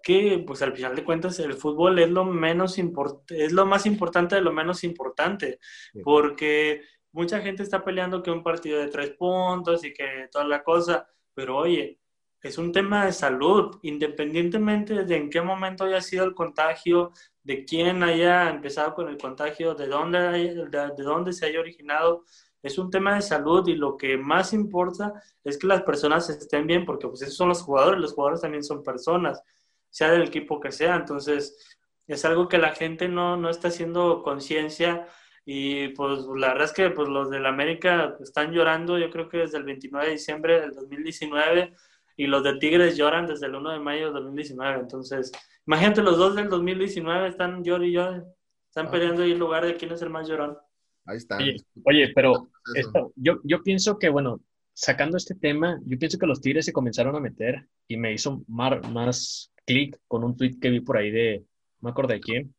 que 0.07 0.41
pues 0.47 0.63
al 0.63 0.73
final 0.73 0.95
de 0.95 1.03
cuentas 1.03 1.37
el 1.41 1.55
fútbol 1.55 1.99
es 1.99 2.09
lo 2.09 2.25
menos 2.25 2.79
es 2.79 3.53
lo 3.53 3.67
más 3.67 3.87
importante 3.87 4.37
de 4.37 4.41
lo 4.41 4.53
menos 4.53 4.85
importante, 4.85 5.59
porque 6.05 6.83
mucha 7.11 7.41
gente 7.41 7.65
está 7.65 7.83
peleando 7.83 8.23
que 8.23 8.31
un 8.31 8.45
partido 8.45 8.79
de 8.79 8.87
tres 8.87 9.11
puntos 9.19 9.85
y 9.85 9.93
que 9.93 10.29
toda 10.31 10.45
la 10.45 10.63
cosa, 10.63 11.09
pero 11.35 11.57
oye, 11.57 11.99
es 12.41 12.57
un 12.57 12.71
tema 12.71 13.05
de 13.05 13.11
salud, 13.11 13.81
independientemente 13.83 15.05
de 15.05 15.17
en 15.17 15.29
qué 15.29 15.43
momento 15.43 15.83
haya 15.83 16.01
sido 16.01 16.25
el 16.25 16.35
contagio, 16.37 17.11
de 17.43 17.65
quién 17.65 18.05
haya 18.05 18.49
empezado 18.49 18.95
con 18.95 19.09
el 19.09 19.19
contagio, 19.19 19.75
de 19.75 19.89
dónde, 19.89 20.21
de, 20.21 20.93
de 20.97 21.03
dónde 21.03 21.33
se 21.33 21.47
haya 21.47 21.59
originado, 21.59 22.25
es 22.63 22.79
un 22.79 22.93
tema 22.93 23.17
de 23.17 23.23
salud 23.23 23.67
y 23.67 23.75
lo 23.75 23.97
que 23.97 24.17
más 24.17 24.53
importa 24.53 25.21
es 25.43 25.59
que 25.59 25.67
las 25.67 25.83
personas 25.83 26.31
estén 26.31 26.69
bien, 26.69 26.85
porque 26.85 27.09
pues 27.09 27.23
esos 27.23 27.35
son 27.37 27.49
los 27.49 27.63
jugadores, 27.63 28.01
los 28.01 28.13
jugadores 28.13 28.43
también 28.43 28.63
son 28.63 28.85
personas 28.85 29.43
sea 29.91 30.11
del 30.11 30.22
equipo 30.22 30.61
que 30.61 30.72
sea. 30.72 30.97
Entonces, 30.97 31.76
es 32.07 32.24
algo 32.24 32.49
que 32.49 32.59
la 32.59 32.72
gente 32.72 33.09
no, 33.09 33.37
no 33.37 33.51
está 33.51 33.68
haciendo 33.68 34.22
conciencia 34.22 35.09
y 35.49 35.89
pues 35.89 36.24
la 36.37 36.49
verdad 36.49 36.64
es 36.64 36.72
que 36.72 36.91
pues, 36.91 37.09
los 37.09 37.30
del 37.30 37.47
América 37.47 38.16
están 38.20 38.51
llorando, 38.53 38.99
yo 38.99 39.11
creo 39.11 39.28
que 39.28 39.39
desde 39.39 39.59
el 39.59 39.64
29 39.64 40.07
de 40.07 40.12
diciembre 40.12 40.61
del 40.61 40.72
2019 40.72 41.72
y 42.16 42.26
los 42.26 42.43
de 42.43 42.57
Tigres 42.59 42.97
lloran 42.97 43.26
desde 43.26 43.47
el 43.47 43.55
1 43.55 43.70
de 43.70 43.78
mayo 43.78 44.07
del 44.07 44.14
2019. 44.14 44.80
Entonces, 44.80 45.30
imagínate, 45.66 46.03
los 46.03 46.18
dos 46.18 46.34
del 46.34 46.49
2019 46.49 47.28
están 47.28 47.62
llorando 47.62 47.87
y 47.87 47.93
llorando, 47.93 48.34
están 48.68 48.91
peleando 48.91 49.22
ahí 49.22 49.32
el 49.32 49.39
lugar 49.39 49.64
de 49.64 49.76
quién 49.76 49.93
es 49.93 50.03
el 50.03 50.11
más 50.11 50.28
llorón. 50.28 50.57
Ahí 51.05 51.18
está. 51.18 51.39
Oye, 51.84 52.11
pero 52.12 52.49
esto, 52.74 53.12
yo, 53.14 53.39
yo 53.45 53.62
pienso 53.62 53.99
que, 53.99 54.09
bueno, 54.09 54.41
sacando 54.74 55.16
este 55.16 55.37
tema, 55.37 55.80
yo 55.84 55.97
pienso 55.97 56.18
que 56.18 56.26
los 56.26 56.41
Tigres 56.41 56.64
se 56.64 56.72
comenzaron 56.72 57.14
a 57.14 57.20
meter 57.20 57.68
y 57.87 57.97
me 57.97 58.12
hizo 58.12 58.43
más, 58.49 58.91
más 58.91 59.53
clic 59.67 59.99
con 60.09 60.25
un 60.25 60.37
tweet 60.37 60.59
que 60.61 60.71
vi 60.71 60.81
por 60.81 60.97
ahí 60.97 61.11
de, 61.11 61.45
no 61.81 61.87
me 61.87 61.91
acuerdo 61.91 62.14
de 62.14 62.21
quién, 62.21 62.55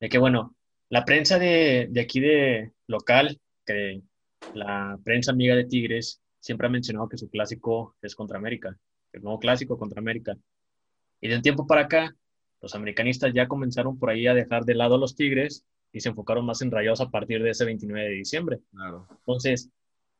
de 0.00 0.08
que, 0.08 0.18
bueno, 0.18 0.54
la 0.88 1.04
prensa 1.04 1.38
de, 1.38 1.86
de 1.90 2.00
aquí 2.00 2.20
de 2.20 2.72
local, 2.86 3.40
que 3.64 4.02
la 4.54 4.98
prensa 5.04 5.30
amiga 5.30 5.54
de 5.54 5.64
Tigres, 5.64 6.20
siempre 6.40 6.66
ha 6.66 6.70
mencionado 6.70 7.08
que 7.08 7.16
su 7.16 7.30
clásico 7.30 7.94
es 8.02 8.16
contra 8.16 8.38
América, 8.38 8.76
el 9.12 9.22
nuevo 9.22 9.38
clásico 9.38 9.78
contra 9.78 10.00
América. 10.00 10.36
Y 11.20 11.28
de 11.28 11.36
un 11.36 11.42
tiempo 11.42 11.66
para 11.66 11.82
acá, 11.82 12.14
los 12.60 12.74
americanistas 12.74 13.32
ya 13.32 13.46
comenzaron 13.46 13.98
por 13.98 14.10
ahí 14.10 14.26
a 14.26 14.34
dejar 14.34 14.64
de 14.64 14.74
lado 14.74 14.96
a 14.96 14.98
los 14.98 15.14
Tigres 15.14 15.64
y 15.92 16.00
se 16.00 16.08
enfocaron 16.08 16.44
más 16.44 16.62
en 16.62 16.70
Rayados 16.70 17.00
a 17.00 17.10
partir 17.10 17.42
de 17.42 17.50
ese 17.50 17.64
29 17.64 18.08
de 18.08 18.14
diciembre. 18.14 18.60
Claro. 18.72 19.06
Entonces, 19.10 19.70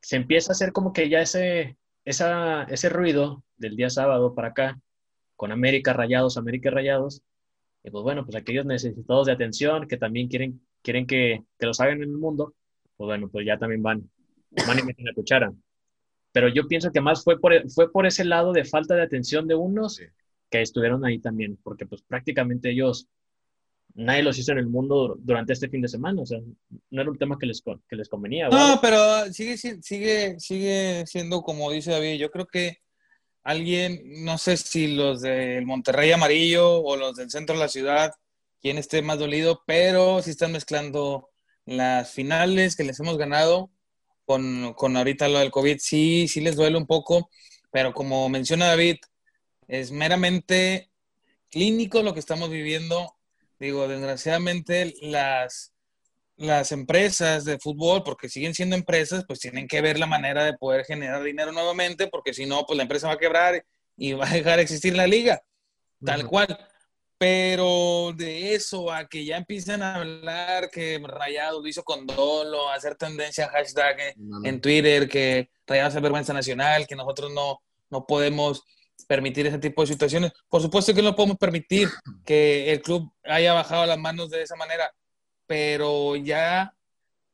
se 0.01 0.17
empieza 0.17 0.53
a 0.53 0.55
hacer 0.55 0.73
como 0.73 0.93
que 0.93 1.09
ya 1.09 1.21
ese, 1.21 1.77
esa, 2.05 2.65
ese 2.65 2.89
ruido 2.89 3.43
del 3.57 3.77
día 3.77 3.91
sábado 3.91 4.35
para 4.35 4.49
acá, 4.49 4.81
con 5.43 5.51
América 5.51 5.93
Rayados, 5.93 6.37
América 6.37 6.71
Rayados. 6.71 7.21
Y 7.83 7.91
pues 7.91 8.05
bueno, 8.05 8.25
pues 8.25 8.37
aquellos 8.37 8.65
necesitados 8.65 9.27
de 9.27 9.33
atención 9.33 9.89
que 9.89 9.97
también 9.97 10.29
quieren, 10.29 10.65
quieren 10.83 11.05
que, 11.05 11.43
que 11.59 11.67
los 11.67 11.81
hagan 11.81 11.97
en 11.97 12.11
el 12.11 12.17
mundo, 12.17 12.55
pues 12.97 13.07
bueno, 13.09 13.29
pues 13.29 13.45
ya 13.45 13.59
también 13.59 13.83
van, 13.83 14.09
van 14.69 14.79
y 14.79 14.85
meten 14.85 15.05
la 15.05 15.13
cuchara. 15.13 15.53
Pero 16.31 16.47
yo 16.47 16.69
pienso 16.69 16.93
que 16.93 17.01
más 17.01 17.25
fue 17.25 17.41
por, 17.41 17.69
fue 17.73 17.91
por 17.91 18.07
ese 18.07 18.25
lado 18.25 18.53
de 18.53 18.65
falta 18.65 18.95
de 18.95 19.03
atención 19.03 19.49
de 19.49 19.57
unos 19.57 20.01
que 20.49 20.63
estuvieron 20.63 21.05
ahí 21.05 21.19
también, 21.19 21.59
porque 21.61 21.87
pues 21.87 22.03
prácticamente 22.03 22.71
ellos, 22.71 23.09
nadie 23.95 24.23
los 24.23 24.39
hizo 24.39 24.53
en 24.53 24.59
el 24.59 24.69
mundo 24.69 25.17
durante 25.19 25.55
este 25.55 25.69
fin 25.69 25.83
de 25.83 25.89
semana, 25.89 26.23
o 26.23 26.27
sea, 26.27 26.39
no 26.91 27.03
era 27.03 27.11
un 27.11 27.19
tema 27.19 27.37
que 27.37 27.47
les, 27.47 27.61
que 27.89 27.97
les 27.97 28.09
convenía. 28.09 28.49
No, 28.49 28.79
pero 28.81 29.25
sigue, 29.33 29.57
sigue, 29.57 30.39
sigue 30.39 31.05
siendo 31.09 31.43
como 31.43 31.73
dice 31.73 31.91
David, 31.91 32.21
yo 32.21 32.31
creo 32.31 32.47
que 32.47 32.82
alguien, 33.43 34.25
no 34.25 34.39
sé 34.39 34.57
si 34.57 34.89
los 34.89 35.21
del 35.23 35.67
Monterrey 35.67 36.13
Amarillo 36.13 36.81
o 36.81 36.97
los 36.97 37.17
del 37.17 37.31
centro 37.31 37.57
de 37.57 37.61
la 37.61 37.69
ciudad, 37.69 38.13
quien 38.61 38.79
esté 38.79 39.03
más 39.03 39.19
dolido, 39.19 39.63
pero 39.67 40.23
si 40.23 40.31
están 40.31 40.53
mezclando 40.53 41.31
las 41.65 42.11
finales 42.13 42.77
que 42.77 42.85
les 42.85 42.99
hemos 43.01 43.19
ganado 43.19 43.71
con, 44.25 44.75
con 44.75 44.97
ahorita 44.97 45.29
lo 45.29 45.41
del 45.41 45.51
COVID, 45.51 45.79
sí, 45.79 46.29
sí 46.29 46.41
les 46.41 46.57
duele 46.57 46.77
un 46.77 46.87
poco, 46.87 47.31
pero 47.71 47.93
como 47.93 48.29
menciona 48.29 48.69
David, 48.69 48.97
es 49.69 49.91
meramente 49.91 50.91
clínico 51.51 52.03
lo 52.03 52.15
que 52.15 52.21
estamos 52.21 52.51
viviendo. 52.51 53.17
Digo, 53.59 53.89
desgraciadamente 53.89 54.95
las, 55.03 55.73
las 56.43 56.73
empresas 56.73 57.45
de 57.45 57.59
fútbol, 57.59 58.03
porque 58.03 58.29
siguen 58.29 58.55
siendo 58.55 58.77
empresas, 58.77 59.25
pues 59.27 59.41
tienen 59.41 59.67
que 59.67 59.81
ver 59.81 59.99
la 59.99 60.07
manera 60.07 60.45
de 60.45 60.55
poder 60.55 60.85
generar 60.85 61.23
dinero 61.23 61.53
nuevamente, 61.53 62.09
porque 62.09 62.35
si 62.35 62.47
no, 62.47 62.65
pues 62.67 62.77
la 62.77 62.83
empresa 62.83 63.09
va 63.09 63.15
a 63.15 63.19
quebrar 63.19 63.65
y 63.97 64.13
va 64.13 64.27
a 64.27 64.33
dejar 64.33 64.57
de 64.57 64.63
existir 64.63 64.97
la 64.97 65.07
liga, 65.07 65.43
tal 66.05 66.27
cual. 66.27 66.59
Pero 67.19 68.13
de 68.17 68.55
eso 68.55 68.91
a 68.93 69.07
que 69.09 69.25
ya 69.25 69.37
empiezan 69.37 69.83
a 69.83 69.95
hablar 69.95 70.71
que 70.71 71.01
Rayado 71.05 71.63
lo 71.63 71.69
hizo 71.69 71.85
con 71.85 72.05
dolo, 72.05 72.69
a 72.69 72.75
hacer 72.75 72.97
tendencia 72.97 73.49
hashtag 73.49 74.15
en 74.43 74.61
Twitter, 74.61 75.09
que 75.09 75.51
Rayado 75.67 75.89
es 75.89 76.03
vergüenza 76.03 76.33
nacional, 76.33 76.87
que 76.89 76.97
nosotros 76.97 77.31
no, 77.33 77.63
no 77.91 78.05
podemos 78.07 78.65
permitir 79.07 79.47
ese 79.47 79.59
tipo 79.59 79.83
de 79.83 79.89
situaciones. 79.89 80.33
Por 80.49 80.63
supuesto 80.63 80.95
que 80.95 81.03
no 81.03 81.15
podemos 81.15 81.37
permitir 81.37 81.89
que 82.25 82.73
el 82.73 82.83
club 82.83 83.13
haya 83.25 83.53
bajado 83.53 83.87
las 83.87 83.99
manos 83.99 84.31
de 84.31 84.43
esa 84.43 84.57
manera, 84.57 84.93
pero 85.47 86.17
ya 86.17 86.75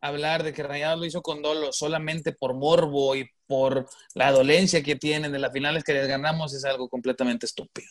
hablar 0.00 0.42
de 0.42 0.52
que 0.52 0.62
Rayados 0.62 1.00
lo 1.00 1.06
hizo 1.06 1.22
con 1.22 1.42
dolo 1.42 1.72
solamente 1.72 2.32
por 2.32 2.54
morbo 2.54 3.16
y 3.16 3.28
por 3.46 3.88
la 4.14 4.30
dolencia 4.30 4.82
que 4.82 4.96
tienen 4.96 5.32
de 5.32 5.38
las 5.38 5.52
finales 5.52 5.84
que 5.84 5.94
les 5.94 6.06
ganamos 6.06 6.54
es 6.54 6.64
algo 6.64 6.88
completamente 6.88 7.46
estúpido. 7.46 7.88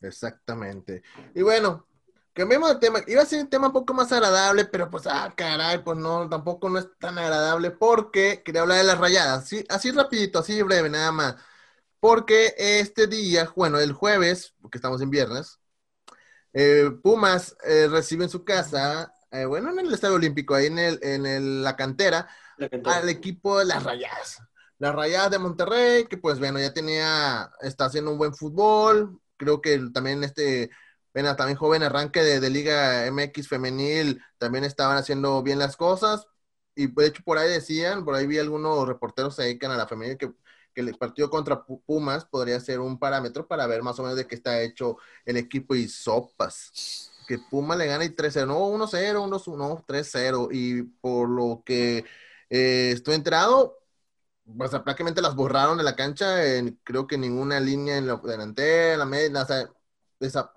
Exactamente. 0.00 1.02
Y 1.34 1.42
bueno, 1.42 1.86
cambiemos 2.32 2.70
de 2.70 2.76
tema. 2.76 3.00
Iba 3.06 3.22
a 3.22 3.26
ser 3.26 3.42
un 3.42 3.50
tema 3.50 3.68
un 3.68 3.72
poco 3.72 3.94
más 3.94 4.10
agradable, 4.12 4.64
pero 4.64 4.90
pues, 4.90 5.06
ah, 5.06 5.32
caray, 5.36 5.82
pues 5.82 5.98
no, 5.98 6.28
tampoco 6.28 6.68
no 6.68 6.78
es 6.78 6.86
tan 6.98 7.18
agradable 7.18 7.70
porque 7.70 8.42
quería 8.44 8.62
hablar 8.62 8.78
de 8.78 8.84
las 8.84 8.98
rayadas. 8.98 9.48
Sí, 9.48 9.64
así 9.68 9.90
rapidito, 9.90 10.38
así 10.38 10.60
breve, 10.62 10.88
nada 10.88 11.12
más. 11.12 11.36
Porque 12.00 12.54
este 12.58 13.06
día, 13.06 13.52
bueno, 13.54 13.78
el 13.78 13.92
jueves, 13.92 14.54
porque 14.60 14.78
estamos 14.78 15.00
en 15.02 15.10
viernes, 15.10 15.60
eh, 16.52 16.90
Pumas 17.02 17.56
eh, 17.64 17.88
recibe 17.88 18.24
en 18.24 18.30
su 18.30 18.44
casa 18.44 19.12
eh, 19.32 19.46
bueno, 19.46 19.70
en 19.70 19.78
el 19.78 19.92
Estadio 19.92 20.16
Olímpico, 20.16 20.54
ahí 20.54 20.66
en, 20.66 20.78
el, 20.78 20.98
en 21.02 21.62
la, 21.62 21.74
cantera, 21.74 22.28
al 22.84 23.08
equipo 23.08 23.58
de 23.58 23.64
las 23.64 23.82
Rayadas. 23.82 24.42
Las 24.78 24.94
Rayadas 24.94 25.30
de 25.30 25.38
Monterrey, 25.38 26.06
que 26.06 26.18
pues 26.18 26.38
bueno, 26.38 26.58
ya 26.58 26.74
tenía, 26.74 27.50
está 27.62 27.86
haciendo 27.86 28.10
un 28.10 28.18
buen 28.18 28.34
fútbol. 28.34 29.20
Creo 29.36 29.60
que 29.60 29.80
también 29.92 30.22
este 30.22 30.70
Bueno, 31.14 31.34
también 31.36 31.56
joven 31.56 31.82
arranque 31.82 32.22
de, 32.22 32.40
de, 32.40 32.50
Liga 32.50 33.06
MX 33.06 33.48
femenil, 33.48 34.22
también 34.38 34.64
estaban 34.64 34.98
haciendo 34.98 35.42
bien 35.42 35.58
las 35.58 35.76
cosas. 35.76 36.26
Y 36.74 36.88
de 36.88 37.06
hecho 37.06 37.22
por 37.24 37.38
ahí 37.38 37.48
decían, 37.50 38.04
por 38.04 38.14
ahí 38.14 38.26
vi 38.26 38.38
algunos 38.38 38.86
reporteros 38.86 39.36
se 39.36 39.42
dedican 39.44 39.70
a 39.70 39.76
la 39.76 39.86
femenil 39.86 40.18
que, 40.18 40.32
que 40.74 40.80
el 40.80 40.94
partido 40.96 41.30
contra 41.30 41.64
Pumas 41.64 42.24
podría 42.24 42.60
ser 42.60 42.80
un 42.80 42.98
parámetro 42.98 43.46
para 43.46 43.66
ver 43.66 43.82
más 43.82 43.98
o 43.98 44.02
menos 44.02 44.16
de 44.16 44.26
qué 44.26 44.34
está 44.34 44.60
hecho 44.62 44.98
el 45.24 45.36
equipo 45.36 45.74
y 45.74 45.88
sopas. 45.88 47.11
Que 47.26 47.38
Pumas 47.38 47.78
le 47.78 47.86
gana 47.86 48.04
y 48.04 48.10
3-0, 48.10 48.46
no 48.46 48.58
1-0, 48.68 49.22
1-1, 49.24 49.84
3-0. 49.86 50.48
Y 50.52 50.82
por 50.82 51.28
lo 51.28 51.62
que 51.64 52.04
eh, 52.50 52.90
estoy 52.92 53.14
enterado, 53.14 53.78
pues 54.56 54.70
prácticamente 54.70 55.22
las 55.22 55.34
borraron 55.34 55.78
de 55.78 55.84
la 55.84 55.96
cancha, 55.96 56.36
creo 56.84 57.06
que 57.06 57.18
ninguna 57.18 57.60
línea 57.60 57.96
en 57.96 58.06
la 58.06 58.16
delantera, 58.16 58.94
en 58.94 58.98
la 58.98 59.06
media, 59.06 59.42
o 59.42 59.46
sea, 59.46 59.70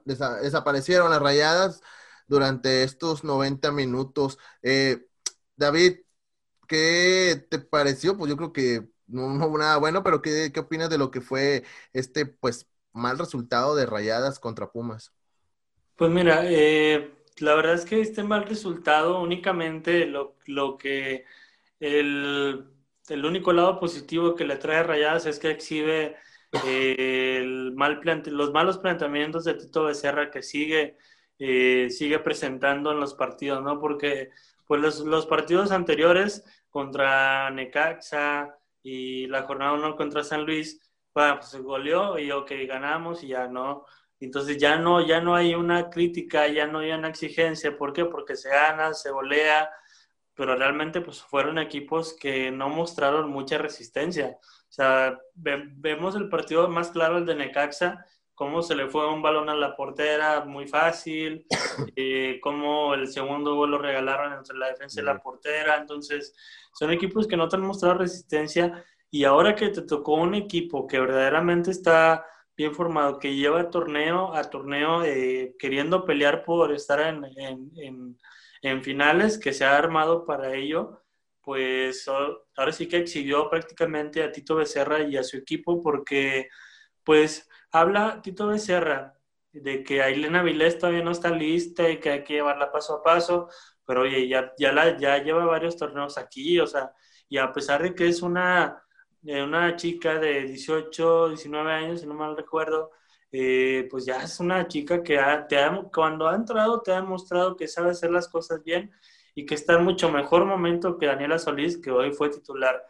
desaparecieron 0.05 1.09
las 1.11 1.21
rayadas 1.21 1.81
durante 2.27 2.83
estos 2.83 3.23
90 3.23 3.71
minutos. 3.71 4.37
Eh, 4.61 5.07
David, 5.55 5.99
¿qué 6.67 7.47
te 7.49 7.59
pareció? 7.59 8.17
Pues 8.17 8.29
yo 8.29 8.37
creo 8.37 8.53
que 8.53 8.89
no, 9.07 9.27
hubo 9.47 9.57
nada 9.57 9.77
bueno, 9.77 10.03
pero 10.03 10.21
¿qué, 10.21 10.51
¿qué, 10.53 10.59
opinas 10.59 10.89
de 10.89 10.97
lo 10.97 11.11
que 11.11 11.21
fue 11.21 11.63
este 11.93 12.25
pues 12.25 12.67
mal 12.93 13.17
resultado 13.19 13.75
de 13.75 13.85
rayadas 13.85 14.39
contra 14.39 14.71
Pumas? 14.71 15.13
Pues 15.95 16.11
mira, 16.11 16.43
eh, 16.45 17.13
la 17.37 17.55
verdad 17.55 17.75
es 17.75 17.85
que 17.85 18.01
este 18.01 18.23
mal 18.23 18.43
resultado 18.45 19.21
únicamente 19.21 20.05
lo, 20.05 20.35
lo 20.45 20.77
que 20.77 21.25
el, 21.79 22.65
el, 23.07 23.25
único 23.25 23.53
lado 23.53 23.79
positivo 23.79 24.35
que 24.35 24.45
le 24.45 24.57
trae 24.57 24.83
rayadas 24.83 25.25
es 25.25 25.39
que 25.39 25.51
exhibe 25.51 26.17
el 26.65 27.73
mal 27.75 28.01
los 28.27 28.51
malos 28.51 28.77
planteamientos 28.77 29.45
de 29.45 29.55
Tito 29.55 29.85
Becerra 29.85 30.31
que 30.31 30.41
sigue, 30.43 30.97
eh, 31.39 31.89
sigue 31.89 32.19
presentando 32.19 32.91
en 32.91 32.99
los 32.99 33.13
partidos, 33.13 33.63
¿no? 33.63 33.79
Porque 33.79 34.31
pues 34.67 34.81
los, 34.81 34.99
los 35.01 35.25
partidos 35.27 35.71
anteriores 35.71 36.43
contra 36.69 37.49
Necaxa 37.51 38.57
y 38.83 39.27
la 39.27 39.43
jornada 39.43 39.73
1 39.73 39.95
contra 39.95 40.23
San 40.23 40.45
Luis, 40.45 40.79
bueno, 41.13 41.37
pues 41.39 41.55
goleó 41.61 42.19
y 42.19 42.31
ok, 42.31 42.51
ganamos 42.67 43.23
y 43.23 43.27
ya 43.29 43.47
no. 43.47 43.85
Entonces 44.25 44.57
ya 44.57 44.77
no, 44.77 45.05
ya 45.05 45.21
no 45.21 45.35
hay 45.35 45.55
una 45.55 45.89
crítica, 45.89 46.47
ya 46.47 46.67
no 46.67 46.79
hay 46.79 46.91
una 46.91 47.09
exigencia. 47.09 47.77
¿Por 47.77 47.93
qué? 47.93 48.05
Porque 48.05 48.35
se 48.35 48.49
gana, 48.49 48.93
se 48.93 49.11
golea, 49.11 49.69
pero 50.33 50.55
realmente 50.55 51.01
pues 51.01 51.21
fueron 51.21 51.57
equipos 51.59 52.15
que 52.19 52.51
no 52.51 52.69
mostraron 52.69 53.29
mucha 53.29 53.57
resistencia. 53.57 54.37
O 54.41 54.71
sea, 54.75 55.17
vemos 55.33 56.15
el 56.15 56.27
partido 56.27 56.67
más 56.67 56.89
claro, 56.89 57.17
el 57.17 57.25
de 57.25 57.35
Necaxa, 57.35 58.05
cómo 58.33 58.61
se 58.61 58.75
le 58.75 58.89
fue 58.89 59.11
un 59.11 59.21
balón 59.21 59.49
a 59.49 59.55
la 59.55 59.75
portera 59.75 60.43
muy 60.43 60.67
fácil, 60.67 61.45
eh, 61.95 62.39
cómo 62.41 62.93
el 62.93 63.07
segundo 63.07 63.55
gol 63.55 63.71
lo 63.71 63.77
regalaron 63.77 64.33
entre 64.33 64.57
la 64.57 64.67
defensa 64.67 65.01
y 65.01 65.05
la 65.05 65.19
portera. 65.19 65.77
Entonces, 65.77 66.35
son 66.73 66.91
equipos 66.91 67.27
que 67.27 67.37
no 67.37 67.47
te 67.47 67.55
han 67.55 67.61
mostrado 67.61 67.99
resistencia 67.99 68.83
y 69.09 69.23
ahora 69.23 69.55
que 69.55 69.69
te 69.69 69.83
tocó 69.83 70.15
un 70.15 70.35
equipo 70.35 70.87
que 70.87 70.99
verdaderamente 70.99 71.71
está 71.71 72.25
bien 72.57 72.73
formado, 72.73 73.19
que 73.19 73.35
lleva 73.35 73.69
torneo 73.69 74.33
a 74.33 74.49
torneo 74.49 75.03
eh, 75.03 75.55
queriendo 75.59 76.05
pelear 76.05 76.43
por 76.43 76.71
estar 76.73 76.99
en, 77.01 78.17
en, 78.61 78.83
finales, 78.83 79.37
que 79.37 79.53
se 79.53 79.65
ha 79.65 79.77
armado 79.77 80.25
para 80.25 80.55
ello, 80.55 81.03
pues 81.41 82.07
ahora 82.07 82.71
sí 82.71 82.87
que 82.87 82.97
exhibió 82.97 83.49
prácticamente 83.49 84.23
a 84.23 84.31
Tito 84.31 84.55
Becerra 84.55 85.01
y 85.03 85.17
a 85.17 85.23
su 85.23 85.37
equipo 85.37 85.81
porque 85.81 86.49
pues 87.03 87.47
habla 87.71 88.21
Tito 88.23 88.47
Becerra 88.47 89.13
de 89.51 89.83
que 89.83 90.01
Ailena 90.01 90.43
Vilés 90.43 90.79
todavía 90.79 91.03
no 91.03 91.11
está 91.11 91.29
lista 91.29 91.89
y 91.89 91.99
que 91.99 92.09
hay 92.09 92.23
que 92.23 92.33
llevarla 92.33 92.71
paso 92.71 92.95
a 92.95 93.03
paso, 93.03 93.49
pero 93.85 94.01
oye, 94.01 94.27
ya, 94.27 94.53
ya 94.57 95.23
lleva 95.23 95.45
varios 95.45 95.77
torneos 95.77 96.17
aquí, 96.17 96.59
o 96.59 96.67
sea, 96.67 96.91
y 97.29 97.37
a 97.37 97.51
pesar 97.51 97.83
de 97.83 97.95
que 97.95 98.07
es 98.07 98.21
una, 98.21 98.84
eh, 99.25 99.43
una 99.43 99.75
chica 99.75 100.19
de 100.19 100.43
18, 100.43 101.29
19 101.29 101.71
años, 101.71 102.01
si 102.01 102.07
no 102.07 102.13
mal 102.13 102.35
recuerdo, 102.37 102.91
eh, 103.31 103.87
pues 103.89 104.05
ya 104.05 104.21
es 104.23 104.39
una 104.39 104.67
chica 104.67 105.03
que 105.03 105.19
te 105.49 105.57
cuando 105.93 106.27
ha 106.27 106.35
entrado 106.35 106.81
te 106.81 106.91
ha 106.93 107.01
demostrado 107.01 107.55
que 107.57 107.67
sabe 107.67 107.91
hacer 107.91 108.11
las 108.11 108.29
cosas 108.29 108.63
bien 108.63 108.91
y 109.33 109.45
que 109.45 109.55
está 109.55 109.73
en 109.73 109.83
mucho 109.83 110.09
mejor 110.11 110.45
momento 110.45 110.97
que 110.97 111.07
Daniela 111.07 111.39
Solís, 111.39 111.77
que 111.77 111.91
hoy 111.91 112.13
fue 112.13 112.29
titular. 112.29 112.81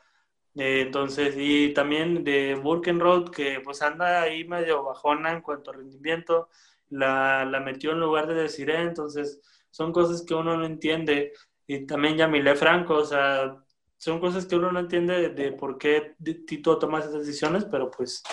Eh, 0.56 0.82
entonces, 0.82 1.36
y 1.38 1.74
también 1.74 2.24
de 2.24 2.56
Burkenroad, 2.56 3.30
que 3.32 3.60
pues 3.62 3.82
anda 3.82 4.22
ahí 4.22 4.46
medio 4.48 4.84
bajona 4.84 5.32
en 5.34 5.42
cuanto 5.42 5.72
a 5.72 5.74
rendimiento, 5.76 6.50
la, 6.90 7.46
la 7.46 7.60
metió 7.60 7.92
en 7.92 8.00
lugar 8.00 8.28
de 8.28 8.36
Desiree, 8.36 8.82
entonces 8.84 9.42
son 9.72 9.92
cosas 9.92 10.24
que 10.24 10.34
uno 10.36 10.56
no 10.58 10.66
entiende. 10.66 11.34
Y 11.68 11.86
también 11.86 12.18
Yamile 12.18 12.56
Franco, 12.56 12.96
o 12.96 13.06
sea, 13.06 13.65
son 13.98 14.20
cosas 14.20 14.46
que 14.46 14.56
uno 14.56 14.72
no 14.72 14.80
entiende 14.80 15.30
de, 15.30 15.52
por 15.52 15.78
qué 15.78 16.16
Tito 16.48 16.78
toma 16.78 17.00
esas 17.00 17.14
decisiones, 17.14 17.66
pero 17.66 17.90
pues 17.90 18.24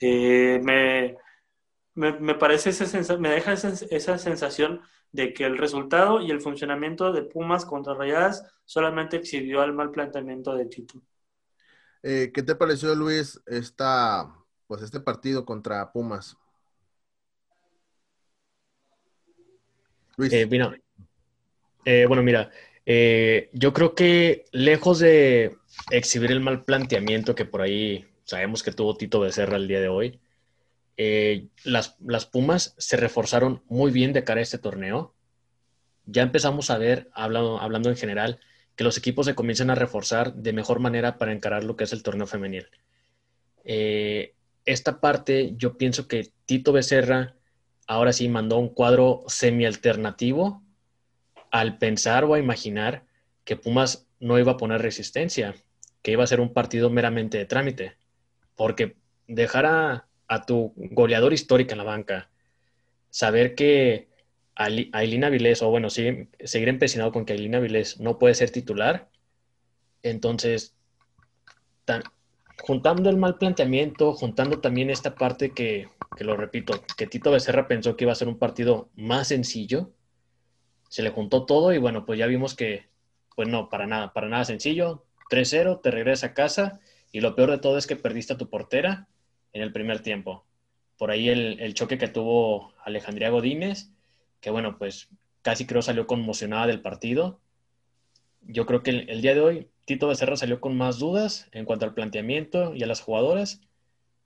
eh, 0.00 0.60
me, 0.62 1.16
me, 1.94 2.18
me, 2.20 2.34
parece, 2.34 2.70
esa 2.70 3.16
me 3.18 3.30
deja 3.30 3.52
esa, 3.52 3.72
esa 3.90 4.18
sensación 4.18 4.82
de 5.12 5.32
que 5.32 5.44
el 5.44 5.58
resultado 5.58 6.20
y 6.20 6.30
el 6.30 6.40
funcionamiento 6.40 7.12
de 7.12 7.22
Pumas 7.22 7.64
contra 7.64 7.94
Rayadas 7.94 8.44
solamente 8.64 9.16
exhibió 9.16 9.60
al 9.62 9.72
mal 9.72 9.92
planteamiento 9.92 10.54
de 10.54 10.66
Tito. 10.66 11.00
Eh, 12.02 12.32
¿Qué 12.34 12.42
te 12.42 12.54
pareció, 12.54 12.94
Luis, 12.94 13.40
esta, 13.46 14.34
pues 14.66 14.82
este 14.82 15.00
partido 15.00 15.44
contra 15.44 15.92
Pumas? 15.92 16.36
Luis. 20.16 20.32
Eh, 20.32 20.46
mira, 20.46 20.76
eh, 21.84 22.06
bueno, 22.06 22.22
mira, 22.22 22.50
yo 22.86 23.72
creo 23.72 23.94
que 23.94 24.44
lejos 24.52 24.98
de 24.98 25.56
exhibir 25.90 26.30
el 26.30 26.40
mal 26.40 26.64
planteamiento 26.64 27.34
que 27.34 27.44
por 27.44 27.62
ahí 27.62 28.06
sabemos 28.24 28.62
que 28.62 28.72
tuvo 28.72 28.96
Tito 28.96 29.20
Becerra 29.20 29.56
el 29.56 29.68
día 29.68 29.80
de 29.80 29.88
hoy, 29.88 30.20
eh, 30.96 31.48
las, 31.64 31.96
las, 32.04 32.26
Pumas 32.26 32.74
se 32.78 32.96
reforzaron 32.96 33.62
muy 33.68 33.90
bien 33.90 34.12
de 34.12 34.24
cara 34.24 34.40
a 34.40 34.42
este 34.42 34.58
torneo. 34.58 35.14
Ya 36.06 36.22
empezamos 36.22 36.70
a 36.70 36.78
ver, 36.78 37.10
hablando, 37.14 37.58
hablando 37.58 37.90
en 37.90 37.96
general, 37.96 38.38
que 38.76 38.84
los 38.84 38.96
equipos 38.96 39.26
se 39.26 39.34
comienzan 39.34 39.70
a 39.70 39.74
reforzar 39.74 40.34
de 40.34 40.52
mejor 40.52 40.80
manera 40.80 41.18
para 41.18 41.32
encarar 41.32 41.64
lo 41.64 41.76
que 41.76 41.84
es 41.84 41.92
el 41.92 42.02
torneo 42.02 42.26
femenil. 42.26 42.66
Eh, 43.64 44.34
esta 44.64 45.00
parte, 45.00 45.54
yo 45.56 45.76
pienso 45.76 46.06
que 46.06 46.30
Tito 46.46 46.72
Becerra 46.72 47.34
ahora 47.86 48.12
sí 48.12 48.28
mandó 48.28 48.58
un 48.58 48.68
cuadro 48.68 49.24
semi-alternativo 49.26 50.62
al 51.54 51.78
pensar 51.78 52.24
o 52.24 52.34
a 52.34 52.40
imaginar 52.40 53.04
que 53.44 53.54
Pumas 53.54 54.08
no 54.18 54.40
iba 54.40 54.50
a 54.50 54.56
poner 54.56 54.82
resistencia, 54.82 55.54
que 56.02 56.10
iba 56.10 56.24
a 56.24 56.26
ser 56.26 56.40
un 56.40 56.52
partido 56.52 56.90
meramente 56.90 57.38
de 57.38 57.44
trámite, 57.44 57.96
porque 58.56 58.96
dejar 59.28 59.64
a, 59.64 60.08
a 60.26 60.46
tu 60.46 60.72
goleador 60.74 61.32
histórico 61.32 61.70
en 61.70 61.78
la 61.78 61.84
banca, 61.84 62.28
saber 63.08 63.54
que 63.54 64.08
Ailina 64.56 65.30
Vilés, 65.30 65.62
o 65.62 65.70
bueno, 65.70 65.90
seguir, 65.90 66.28
empecinado 66.68 67.12
con 67.12 67.24
que 67.24 67.34
Ailina 67.34 67.60
Vilés 67.60 68.00
no 68.00 68.18
puede 68.18 68.34
ser 68.34 68.50
titular, 68.50 69.08
entonces, 70.02 70.74
juntando 72.62 73.10
el 73.10 73.16
mal 73.16 73.38
planteamiento, 73.38 74.12
juntando 74.14 74.58
también 74.58 74.90
esta 74.90 75.14
parte 75.14 75.50
que, 75.50 75.88
que, 76.16 76.24
lo 76.24 76.36
repito, 76.36 76.82
que 76.96 77.06
Tito 77.06 77.30
Becerra 77.30 77.68
pensó 77.68 77.96
que 77.96 78.02
iba 78.06 78.12
a 78.12 78.16
ser 78.16 78.26
un 78.26 78.40
partido 78.40 78.88
más 78.96 79.28
sencillo, 79.28 79.92
se 80.94 81.02
le 81.02 81.10
juntó 81.10 81.44
todo 81.44 81.72
y 81.72 81.78
bueno, 81.78 82.06
pues 82.06 82.20
ya 82.20 82.28
vimos 82.28 82.54
que, 82.54 82.86
pues 83.34 83.48
no, 83.48 83.68
para 83.68 83.84
nada, 83.84 84.12
para 84.12 84.28
nada 84.28 84.44
sencillo, 84.44 85.04
3-0, 85.28 85.80
te 85.82 85.90
regresas 85.90 86.30
a 86.30 86.34
casa 86.34 86.78
y 87.10 87.20
lo 87.20 87.34
peor 87.34 87.50
de 87.50 87.58
todo 87.58 87.78
es 87.78 87.88
que 87.88 87.96
perdiste 87.96 88.34
a 88.34 88.36
tu 88.36 88.48
portera 88.48 89.08
en 89.52 89.62
el 89.62 89.72
primer 89.72 90.02
tiempo. 90.02 90.44
Por 90.96 91.10
ahí 91.10 91.28
el, 91.28 91.74
choque 91.74 91.98
que 91.98 92.06
tuvo 92.06 92.72
Alejandría 92.84 93.30
Godínez, 93.30 93.90
que 94.40 94.50
bueno, 94.50 94.78
pues 94.78 95.08
casi 95.42 95.66
creo 95.66 95.82
salió 95.82 96.06
conmocionada 96.06 96.68
del 96.68 96.80
partido. 96.80 97.40
Yo 98.42 98.64
creo 98.64 98.84
que 98.84 98.90
el, 98.90 99.20
día 99.20 99.34
de 99.34 99.40
hoy 99.40 99.68
Tito 99.86 100.06
Becerra 100.06 100.36
salió 100.36 100.60
con 100.60 100.76
más 100.76 101.00
dudas 101.00 101.48
en 101.50 101.64
cuanto 101.64 101.86
al 101.86 101.94
planteamiento 101.94 102.72
y 102.72 102.84
a 102.84 102.86
las 102.86 103.00
jugadoras 103.00 103.60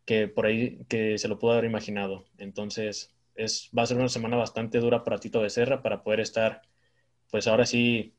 que 0.04 0.28
por 0.28 0.44
ahí 0.44 0.80
que 0.90 1.16
se 1.16 1.28
lo 1.28 1.38
pudo 1.38 1.52
haber 1.52 1.64
imaginado. 1.64 2.26
Entonces, 2.36 3.10
es, 3.38 3.70
va 3.76 3.84
a 3.84 3.86
ser 3.86 3.96
una 3.96 4.08
semana 4.08 4.36
bastante 4.36 4.80
dura 4.80 5.04
para 5.04 5.18
Tito 5.18 5.40
Becerra 5.40 5.80
para 5.80 6.02
poder 6.02 6.20
estar, 6.20 6.62
pues 7.30 7.46
ahora 7.46 7.64
sí, 7.66 8.14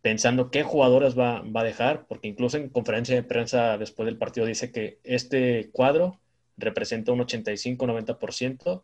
pensando 0.00 0.50
qué 0.50 0.62
jugadoras 0.62 1.18
va, 1.18 1.42
va, 1.42 1.62
a 1.62 1.64
dejar, 1.64 2.06
porque 2.06 2.28
incluso 2.28 2.56
en 2.56 2.68
conferencia 2.68 3.14
de 3.14 3.24
prensa 3.24 3.76
después 3.78 4.06
del 4.06 4.16
partido 4.16 4.46
dice 4.46 4.70
que 4.70 5.00
este 5.02 5.70
cuadro 5.72 6.20
representa 6.56 7.12
un 7.12 7.20
85-90% 7.20 8.82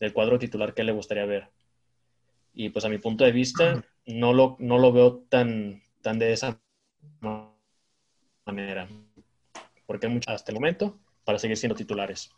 del 0.00 0.12
cuadro 0.12 0.38
titular 0.38 0.74
que 0.74 0.82
le 0.82 0.92
gustaría 0.92 1.24
ver. 1.24 1.50
Y 2.52 2.70
pues 2.70 2.84
a 2.84 2.88
mi 2.88 2.98
punto 2.98 3.24
de 3.24 3.32
vista, 3.32 3.84
no 4.06 4.32
lo, 4.32 4.56
no 4.58 4.78
lo 4.78 4.92
veo 4.92 5.18
tan, 5.28 5.82
tan 6.02 6.18
de 6.18 6.32
esa 6.32 6.60
manera, 8.44 8.88
porque 9.86 10.06
hay 10.06 10.12
mucho 10.12 10.30
hasta 10.30 10.50
el 10.50 10.56
momento 10.56 10.98
para 11.24 11.38
seguir 11.38 11.56
siendo 11.56 11.76
titulares. 11.76 12.32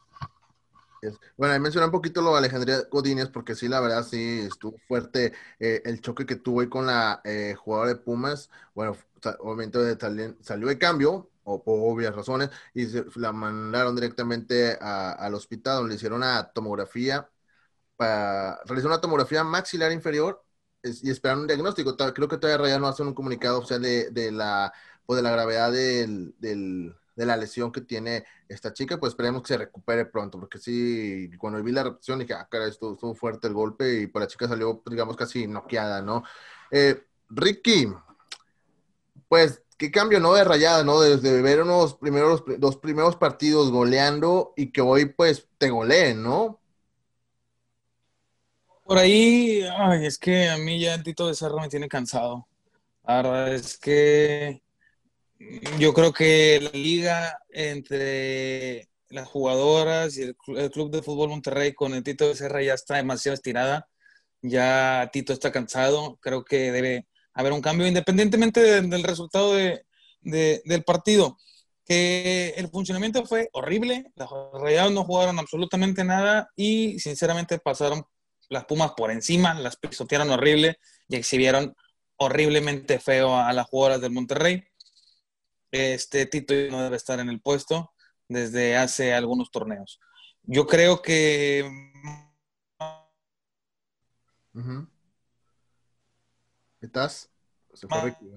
Bueno, 1.37 1.55
ahí 1.55 1.61
mencioné 1.61 1.87
un 1.87 1.93
poquito 1.93 2.23
lo 2.23 2.33
de 2.33 2.39
Alejandría 2.39 2.83
Godínez, 2.91 3.29
porque 3.29 3.55
sí, 3.55 3.69
la 3.69 3.81
verdad, 3.81 4.05
sí, 4.05 4.41
estuvo 4.41 4.79
fuerte 4.89 5.33
eh, 5.59 5.83
el 5.85 6.01
choque 6.01 6.27
que 6.27 6.37
tuvo 6.37 6.61
ahí 6.61 6.69
con 6.69 6.87
la 6.87 7.21
eh, 7.25 7.55
jugadora 7.59 7.91
de 7.91 7.97
Pumas. 7.97 8.51
Bueno, 8.75 8.97
obviamente 9.41 9.79
salió 10.43 10.69
de 10.69 10.79
cambio, 10.79 11.31
o 11.45 11.63
por 11.63 11.79
obvias 11.81 12.15
razones, 12.15 12.51
y 12.75 12.87
se 12.87 13.05
la 13.17 13.33
mandaron 13.33 13.95
directamente 13.95 14.79
al 14.81 15.35
hospital 15.35 15.77
donde 15.79 15.91
le 15.91 15.97
hicieron 15.97 16.19
una 16.19 16.51
tomografía, 16.53 17.29
para 17.97 18.59
realizar 18.65 18.91
una 18.91 19.01
tomografía 19.01 19.45
maxilar 19.45 19.93
inferior 19.93 20.45
y 20.83 21.11
esperar 21.11 21.39
un 21.39 21.47
diagnóstico. 21.47 21.97
Creo 21.97 22.29
que 22.29 22.39
todavía 22.39 22.79
no 22.79 22.89
hace 22.89 23.03
un 23.03 23.15
comunicado 23.15 23.59
oficial 23.59 23.83
de, 23.83 24.11
de 24.11 24.33
la, 24.33 24.73
o 25.07 25.15
de 25.17 25.23
la 25.23 25.31
gravedad 25.31 25.73
del, 25.73 26.35
del 26.39 26.95
de 27.17 27.27
la 27.27 27.37
lesión 27.37 27.71
que 27.71 27.81
tiene 27.81 28.25
esta 28.49 28.73
chica, 28.73 28.99
pues 28.99 29.13
esperemos 29.13 29.43
que 29.43 29.49
se 29.49 29.59
recupere 29.59 30.07
pronto, 30.07 30.39
porque 30.39 30.59
sí, 30.59 31.31
cuando 31.39 31.63
vi 31.63 31.73
la 31.73 31.85
repetición 31.85 32.19
dije, 32.19 32.35
ah, 32.35 32.49
cara, 32.51 32.67
estuvo, 32.67 32.95
estuvo 32.95 33.15
fuerte 33.15 33.47
el 33.47 33.55
golpe 33.55 34.01
y 34.01 34.07
por 34.07 34.13
pues 34.15 34.23
la 34.25 34.29
chica 34.29 34.49
salió, 34.49 34.83
digamos, 34.87 35.17
casi 35.17 35.47
noqueada, 35.47 36.03
¿no? 36.03 36.25
Eh, 36.71 37.05
Ricky, 37.29 37.89
pues, 39.29 39.63
qué 39.77 39.91
cambio, 39.91 40.21
¿no? 40.21 40.35
De 40.35 40.45
rayada, 40.45 40.85
¿no? 40.85 41.01
Desde 41.01 41.43
ver 41.43 41.63
unos 41.63 41.95
primeros, 41.95 42.45
dos 42.59 42.77
primeros 42.77 43.17
partidos 43.17 43.71
goleando 43.71 44.53
y 44.57 44.71
que 44.73 44.81
hoy, 44.81 45.07
pues, 45.07 45.49
te 45.59 45.71
goleen, 45.71 46.23
¿no? 46.23 46.61
Por 48.85 48.99
ahí, 48.99 49.63
ay, 49.79 50.05
es 50.05 50.19
que 50.19 50.49
a 50.51 50.59
mí 50.59 50.79
ya 50.79 50.95
el 50.95 51.03
Tito 51.03 51.27
de 51.27 51.35
Cerro 51.35 51.59
me 51.59 51.69
tiene 51.69 51.89
cansado. 51.89 52.47
La 53.07 53.17
verdad 53.17 53.55
es 53.55 53.79
que 53.79 54.64
yo 55.79 55.93
creo 55.93 56.13
que 56.13 56.61
la 56.61 56.71
liga 56.71 57.39
entre 57.51 58.89
las 59.09 59.29
jugadoras 59.29 60.17
y 60.17 60.23
el, 60.23 60.37
Club 60.37 60.91
de 60.91 61.03
Fútbol 61.03 61.29
Monterrey 61.29 61.73
con 61.73 61.95
el 61.95 62.03
Tito 62.03 62.29
Becerra 62.29 62.63
ya 62.63 62.75
está 62.75 62.97
demasiado 62.97 63.35
estirada. 63.35 63.89
Ya 64.43 65.11
Tito 65.13 65.33
está 65.33 65.53
cansado. 65.53 66.19
Creo 66.21 66.45
que 66.45 66.73
debe 66.73 67.07
haber 67.33 67.53
un 67.53 67.63
cambio 67.63 67.87
independientemente 67.87 68.83
del 68.83 69.03
resultado 69.03 69.55
del 69.55 70.85
partido. 70.85 71.39
Que 71.87 72.55
el 72.57 72.69
funcionamiento 72.69 73.25
fue 73.27 73.49
horrible. 73.53 74.07
Las 74.17 74.31
rayadas 74.55 74.93
no 74.93 75.05
jugaron 75.05 75.39
absolutamente 75.39 76.05
nada 76.05 76.51
y 76.57 76.99
sinceramente 76.99 77.59
pasaron 77.59 78.05
las 78.49 78.65
Pumas 78.67 78.93
por 78.97 79.11
encima, 79.11 79.55
las 79.55 79.77
pisotearon 79.77 80.31
horrible 80.31 80.79
y 81.09 81.17
exhibieron 81.17 81.75
horriblemente 82.17 82.99
feo 83.01 83.37
a 83.37 83.53
las 83.53 83.67
jugadoras 83.67 84.01
del 84.01 84.13
Monterrey 84.13 84.65
este 85.75 86.27
Tito 86.27 86.55
no 86.71 86.83
debe 86.83 86.97
estar 86.97 87.19
en 87.19 87.29
el 87.29 87.41
puesto 87.41 87.93
desde 88.29 88.77
hace 88.77 89.13
algunos 89.13 89.51
torneos. 89.51 90.01
Yo 90.43 90.67
creo 90.67 91.03
que... 91.03 91.69
¿Estás? 96.81 97.31
Se 97.73 97.89
fue 97.89 98.01
Ricky, 98.03 98.31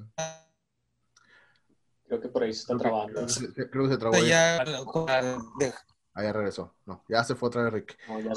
Creo 2.08 2.22
que 2.22 2.30
por 2.30 2.44
ahí 2.44 2.54
se 2.54 2.62
está 2.62 2.78
trabando. 2.78 3.26
Creo 3.70 3.84
que 3.84 3.90
se 3.90 3.98
trabó. 3.98 4.18
Ya, 4.20 4.64
ah, 6.14 6.24
ya 6.24 6.34
regresó. 6.34 6.74
No, 6.86 7.04
ya 7.08 7.24
se 7.24 7.36
fue 7.36 7.50
otra 7.50 7.64
vez 7.64 7.74
Ricky. 7.74 7.96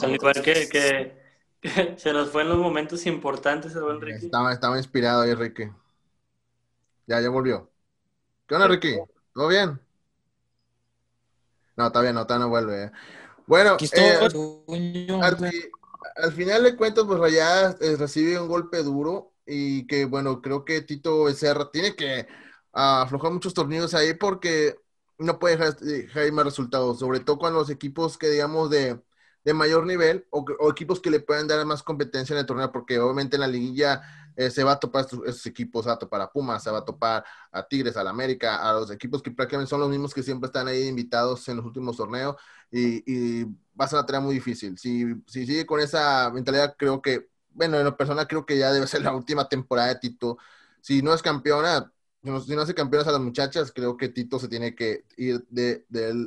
igual 0.08 0.42
que, 0.42 0.68
que, 0.68 1.16
se 1.96 2.12
nos 2.12 2.30
fue 2.30 2.42
en 2.42 2.48
los 2.48 2.58
momentos 2.58 3.06
importantes 3.06 3.74
el 3.74 3.82
buen 3.82 4.00
Ricky. 4.00 4.26
Estaba, 4.26 4.52
estaba 4.52 4.76
inspirado 4.76 5.22
ahí 5.22 5.34
Ricky. 5.34 5.70
Ya, 7.06 7.20
ya 7.20 7.30
volvió. 7.30 7.70
¿Qué 8.50 8.56
onda, 8.56 8.66
Ricky? 8.66 8.96
¿Todo 9.32 9.46
bien? 9.46 9.78
No, 11.76 11.86
está 11.86 12.00
bien, 12.00 12.16
no, 12.16 12.22
está 12.22 12.36
no 12.36 12.48
vuelve. 12.48 12.86
Eh. 12.86 12.92
Bueno, 13.46 13.76
eh, 13.80 15.70
al, 16.16 16.32
final 16.32 16.64
de 16.64 16.74
cuentas, 16.74 17.04
pues 17.06 17.20
Rayadas 17.20 17.80
eh, 17.80 17.94
recibe 17.96 18.40
un 18.40 18.48
golpe 18.48 18.82
duro 18.82 19.34
y 19.46 19.86
que, 19.86 20.04
bueno, 20.04 20.42
creo 20.42 20.64
que 20.64 20.80
Tito 20.80 21.22
Becerra 21.26 21.70
tiene 21.70 21.94
que 21.94 22.26
aflojar 22.72 23.30
muchos 23.30 23.54
torneos 23.54 23.94
ahí 23.94 24.14
porque 24.14 24.80
no 25.16 25.38
puede 25.38 25.56
dejar, 25.56 26.32
más 26.32 26.44
resultados, 26.44 26.98
sobre 26.98 27.20
todo 27.20 27.38
cuando 27.38 27.60
los 27.60 27.70
equipos 27.70 28.18
que, 28.18 28.30
digamos, 28.30 28.68
de, 28.68 29.00
mayor 29.54 29.86
nivel 29.86 30.26
o, 30.30 30.44
o, 30.58 30.70
equipos 30.72 30.98
que 30.98 31.10
le 31.10 31.20
puedan 31.20 31.46
dar 31.46 31.64
más 31.66 31.84
competencia 31.84 32.34
en 32.34 32.40
el 32.40 32.46
torneo, 32.46 32.72
porque 32.72 32.98
obviamente 32.98 33.36
en 33.36 33.42
la 33.42 33.46
liguilla 33.46 34.02
eh, 34.36 34.50
se 34.50 34.64
va 34.64 34.72
a 34.72 34.80
topar 34.80 35.06
esos 35.26 35.46
equipos, 35.46 35.84
se 35.84 35.88
va 35.88 35.94
a 35.94 35.98
topar 35.98 36.20
a 36.20 36.30
Pumas, 36.30 36.62
se 36.62 36.70
va 36.70 36.78
a 36.78 36.84
topar 36.84 37.24
a 37.50 37.62
Tigres, 37.62 37.96
al 37.96 38.08
América, 38.08 38.68
a 38.68 38.72
los 38.72 38.90
equipos 38.90 39.22
que 39.22 39.30
prácticamente 39.30 39.70
son 39.70 39.80
los 39.80 39.88
mismos 39.88 40.14
que 40.14 40.22
siempre 40.22 40.46
están 40.46 40.68
ahí 40.68 40.86
invitados 40.86 41.48
en 41.48 41.56
los 41.56 41.66
últimos 41.66 41.96
torneos 41.96 42.36
y, 42.70 43.44
va 43.80 43.86
a 43.86 43.88
ser 43.88 43.98
una 43.98 44.06
tarea 44.06 44.20
muy 44.20 44.34
difícil. 44.34 44.76
Si, 44.76 45.04
si 45.26 45.46
sigue 45.46 45.64
con 45.64 45.80
esa 45.80 46.30
mentalidad, 46.30 46.74
creo 46.76 47.00
que, 47.00 47.30
bueno, 47.50 47.78
en 47.78 47.84
lo 47.84 47.96
personal 47.96 48.26
creo 48.28 48.44
que 48.44 48.58
ya 48.58 48.72
debe 48.72 48.86
ser 48.86 49.00
la 49.00 49.14
última 49.14 49.48
temporada 49.48 49.88
de 49.88 49.94
Tito. 49.96 50.36
Si 50.82 51.00
no 51.00 51.14
es 51.14 51.22
campeona, 51.22 51.90
si 52.22 52.54
no, 52.54 52.62
hace 52.62 52.74
campeonas 52.74 53.08
a 53.08 53.12
las 53.12 53.20
muchachas, 53.20 53.72
creo 53.72 53.96
que 53.96 54.10
Tito 54.10 54.38
se 54.38 54.48
tiene 54.48 54.74
que 54.74 55.04
ir 55.16 55.46
de, 55.48 55.84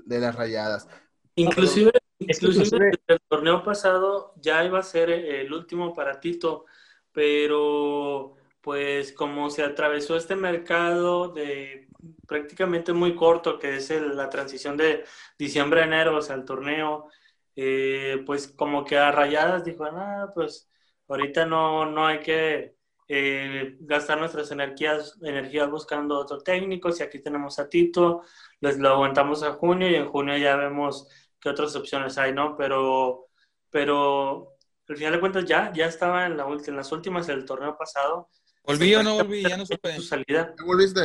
las 0.08 0.36
rayadas. 0.36 0.88
Inclusive, 1.36 1.92
inclusive 2.18 2.92
el 3.08 3.20
torneo 3.28 3.64
pasado 3.64 4.34
ya 4.42 4.64
iba 4.66 4.80
a 4.80 4.84
ser 4.84 5.12
el 5.12 5.54
último 5.54 5.94
para 5.94 6.20
Tito 6.20 6.66
pero 7.14 8.36
pues 8.62 9.14
como 9.14 9.50
se 9.50 9.64
atravesó 9.64 10.16
este 10.18 10.36
mercado 10.36 11.30
de 11.30 11.90
prácticamente 12.28 12.94
muy 12.94 13.16
corto, 13.16 13.60
que 13.60 13.76
es 13.78 13.90
la 13.92 14.30
transición 14.30 14.78
de 14.78 15.06
diciembre 15.38 15.82
a 15.82 15.86
enero, 15.86 16.18
o 16.18 16.22
sea, 16.22 16.36
el 16.36 16.46
torneo, 16.46 17.08
eh, 17.56 18.24
pues 18.26 18.48
como 18.48 18.84
que 18.86 18.98
a 18.98 19.12
rayadas 19.12 19.64
dijo, 19.66 19.86
ah, 19.86 20.32
pues 20.34 20.70
ahorita 21.08 21.46
no, 21.46 21.86
no 21.86 22.08
hay 22.08 22.20
que 22.20 22.76
eh, 23.08 23.78
gastar 23.82 24.18
nuestras 24.20 24.52
energías, 24.52 25.20
energías 25.22 25.70
buscando 25.70 26.18
otro 26.20 26.40
técnico, 26.40 26.92
si 26.92 27.04
aquí 27.04 27.20
tenemos 27.22 27.60
a 27.60 27.70
Tito, 27.70 28.24
les 28.62 28.80
lo 28.80 28.90
aguantamos 28.90 29.44
a 29.44 29.54
junio 29.54 29.90
y 29.90 29.96
en 29.96 30.08
junio 30.10 30.38
ya 30.38 30.56
vemos 30.56 31.08
qué 31.40 31.50
otras 31.50 31.76
opciones 31.76 32.18
hay, 32.18 32.34
¿no? 32.34 32.56
Pero, 32.56 33.28
pero 33.70 34.53
al 34.88 34.98
final 34.98 35.14
de 35.14 35.20
cuentas 35.20 35.46
ya, 35.46 35.72
ya 35.74 35.86
estaba 35.86 36.26
en, 36.26 36.38
la, 36.38 36.46
en 36.46 36.76
las 36.76 36.92
últimas 36.92 37.28
del 37.28 37.46
torneo 37.46 37.78
pasado. 37.78 38.30
¿Volví 38.66 38.96
o 38.96 39.04
no 39.04 39.16
volví? 39.16 39.44
Ya 39.44 39.58
no 39.58 39.66
supe. 39.66 39.96
Su 39.96 40.02
salida. 40.04 40.56
volviste? 40.66 41.02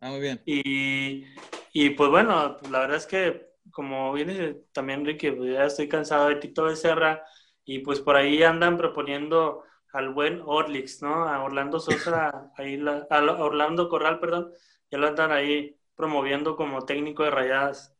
Ah, 0.00 0.10
muy 0.10 0.20
bien. 0.20 0.40
Y, 0.44 1.24
y 1.72 1.90
pues 1.90 2.10
bueno, 2.10 2.56
la 2.70 2.80
verdad 2.80 2.96
es 2.96 3.06
que 3.06 3.50
como 3.70 4.12
viene 4.12 4.54
también 4.72 5.04
Ricky, 5.04 5.30
pues 5.32 5.52
ya 5.52 5.64
estoy 5.66 5.88
cansado 5.88 6.28
de 6.28 6.36
Tito 6.36 6.64
Becerra 6.64 7.24
y 7.64 7.80
pues 7.80 8.00
por 8.00 8.16
ahí 8.16 8.42
andan 8.42 8.76
proponiendo 8.76 9.64
al 9.92 10.12
buen 10.12 10.40
Orlix, 10.44 11.02
¿no? 11.02 11.28
A 11.28 11.42
Orlando 11.42 11.78
Sosa, 11.80 12.50
ahí 12.56 12.82
a 13.10 13.22
Orlando 13.24 13.88
Corral, 13.88 14.18
perdón, 14.20 14.52
ya 14.90 14.98
lo 14.98 15.08
andan 15.08 15.32
ahí 15.32 15.78
promoviendo 15.94 16.56
como 16.56 16.84
técnico 16.84 17.22
de 17.24 17.30
rayadas. 17.30 17.96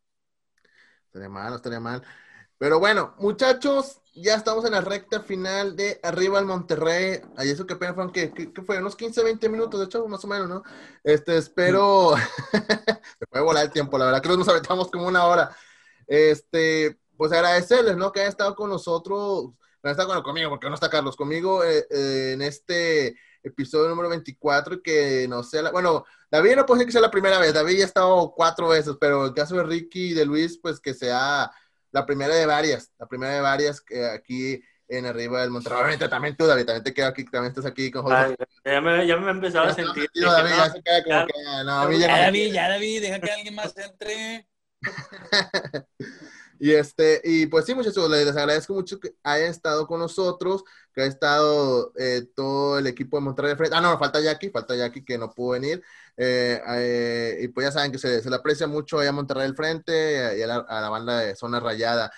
Estaría 1.06 1.28
mal, 1.28 1.54
estaría 1.54 1.80
mal. 1.80 2.02
Pero 2.58 2.78
bueno, 2.78 3.14
muchachos, 3.18 3.99
ya 4.14 4.34
estamos 4.34 4.64
en 4.64 4.72
la 4.72 4.80
recta 4.80 5.20
final 5.20 5.76
de 5.76 6.00
Arriba 6.02 6.38
al 6.38 6.46
Monterrey. 6.46 7.20
Ahí 7.36 7.50
eso 7.50 7.66
que 7.66 7.74
apenas 7.74 7.94
fueron, 7.94 8.12
¿qué, 8.12 8.32
fue? 8.66 8.78
Unos 8.78 8.96
15, 8.96 9.22
20 9.22 9.48
minutos, 9.48 9.78
de 9.78 9.86
hecho, 9.86 10.06
más 10.08 10.24
o 10.24 10.28
menos, 10.28 10.48
¿no? 10.48 10.62
Este, 11.04 11.36
espero... 11.36 12.14
Se 13.18 13.26
puede 13.26 13.44
volar 13.44 13.64
el 13.64 13.70
tiempo, 13.70 13.98
la 13.98 14.06
verdad, 14.06 14.22
creo 14.22 14.34
que 14.34 14.40
nos 14.40 14.48
aventamos 14.48 14.90
como 14.90 15.06
una 15.06 15.26
hora. 15.26 15.54
Este, 16.06 16.98
pues 17.16 17.32
agradecerles, 17.32 17.96
¿no? 17.96 18.12
Que 18.12 18.20
hayan 18.20 18.30
estado 18.30 18.54
con 18.54 18.70
nosotros, 18.70 19.50
que 19.82 19.88
hayan 19.88 20.00
estado 20.00 20.22
conmigo, 20.22 20.50
porque 20.50 20.68
no 20.68 20.74
está 20.74 20.90
Carlos, 20.90 21.16
conmigo 21.16 21.62
eh, 21.64 21.86
eh, 21.90 22.32
en 22.34 22.42
este 22.42 23.16
episodio 23.42 23.88
número 23.88 24.08
24 24.08 24.74
y 24.74 24.82
que 24.82 25.26
no 25.28 25.42
sé, 25.42 25.62
la, 25.62 25.70
bueno, 25.70 26.04
David 26.30 26.56
no 26.56 26.66
puede 26.66 26.80
ser 26.80 26.86
que 26.86 26.92
sea 26.92 27.00
la 27.00 27.10
primera 27.10 27.38
vez, 27.38 27.54
David 27.54 27.78
ya 27.78 27.84
ha 27.84 27.86
estado 27.86 28.34
cuatro 28.36 28.68
veces, 28.68 28.96
pero 29.00 29.26
el 29.26 29.34
caso 29.34 29.56
de 29.56 29.62
Ricky 29.62 30.10
y 30.10 30.14
de 30.14 30.26
Luis, 30.26 30.58
pues 30.58 30.80
que 30.80 30.94
sea 30.94 31.50
la 31.92 32.06
primera 32.06 32.34
de 32.34 32.46
varias, 32.46 32.92
la 32.98 33.06
primera 33.06 33.34
de 33.34 33.40
varias 33.40 33.80
que 33.80 34.06
aquí 34.06 34.62
en 34.88 35.06
arriba 35.06 35.42
del 35.42 35.50
Monterrey. 35.50 35.78
Obviamente 35.78 36.08
también 36.08 36.36
tú, 36.36 36.46
David, 36.46 36.66
también 36.66 36.84
te 36.84 36.92
quedo 36.92 37.06
aquí, 37.06 37.24
también 37.24 37.50
estás 37.50 37.66
aquí 37.66 37.90
con 37.90 38.02
José. 38.02 38.36
ya, 38.64 38.80
me, 38.80 39.06
ya 39.06 39.16
me 39.16 39.28
he 39.28 39.30
empezado 39.30 39.66
a 39.66 39.74
sentir. 39.74 40.10
David, 40.14 40.50
ya 40.50 40.70
se 40.70 40.82
queda 40.82 41.04
como 41.04 41.26
que, 41.26 41.32
no, 41.64 41.92
ya, 41.92 42.18
David, 42.18 42.52
ya, 42.52 42.68
David, 42.68 43.00
deja 43.02 43.20
que 43.20 43.30
alguien 43.30 43.54
más 43.54 43.74
entre. 43.76 44.48
y 46.60 46.72
este, 46.72 47.22
y 47.24 47.46
pues 47.46 47.64
sí, 47.64 47.74
muchachos, 47.74 48.10
les 48.10 48.36
agradezco 48.36 48.74
mucho 48.74 49.00
que 49.00 49.14
hayan 49.22 49.48
estado 49.48 49.86
con 49.86 49.98
nosotros, 49.98 50.62
que 50.92 51.00
ha 51.00 51.06
estado 51.06 51.90
eh, 51.98 52.26
todo 52.36 52.78
el 52.78 52.86
equipo 52.86 53.16
de 53.16 53.22
Monterrey 53.22 53.56
frente. 53.56 53.74
Ah, 53.74 53.80
no, 53.80 53.98
falta 53.98 54.20
Jackie, 54.20 54.50
falta 54.50 54.76
Jackie 54.76 55.02
que 55.02 55.16
no 55.16 55.32
pudo 55.32 55.52
venir. 55.52 55.82
Eh, 56.18 56.60
eh, 56.76 57.38
y 57.40 57.48
pues 57.48 57.66
ya 57.66 57.72
saben 57.72 57.90
que 57.90 57.96
se, 57.96 58.28
le 58.28 58.36
aprecia 58.36 58.66
mucho 58.66 59.00
a 59.00 59.10
Monterrey 59.10 59.44
del 59.44 59.56
Frente 59.56 60.38
y 60.38 60.42
a 60.42 60.46
la, 60.46 60.90
banda 60.90 61.20
de 61.20 61.34
Zona 61.34 61.60
Rayada. 61.60 62.12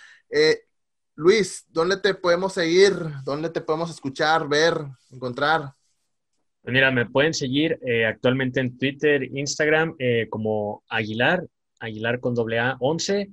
Luis, 1.15 1.65
¿dónde 1.69 1.99
te 1.99 2.15
podemos 2.15 2.53
seguir? 2.53 2.95
¿Dónde 3.23 3.49
te 3.49 3.61
podemos 3.61 3.91
escuchar, 3.91 4.49
ver, 4.49 4.75
encontrar? 5.13 5.73
Pues 6.63 6.73
mira, 6.73 6.91
me 6.91 7.07
pueden 7.07 7.33
seguir 7.33 7.79
actualmente 8.09 8.59
en 8.59 8.77
Twitter, 8.77 9.23
Instagram 9.23 9.97
como 10.31 10.83
Aguilar, 10.89 11.47
Aguilar 11.79 12.19
con 12.19 12.35
doble 12.35 12.59
A 12.59 12.77
11. 12.81 13.31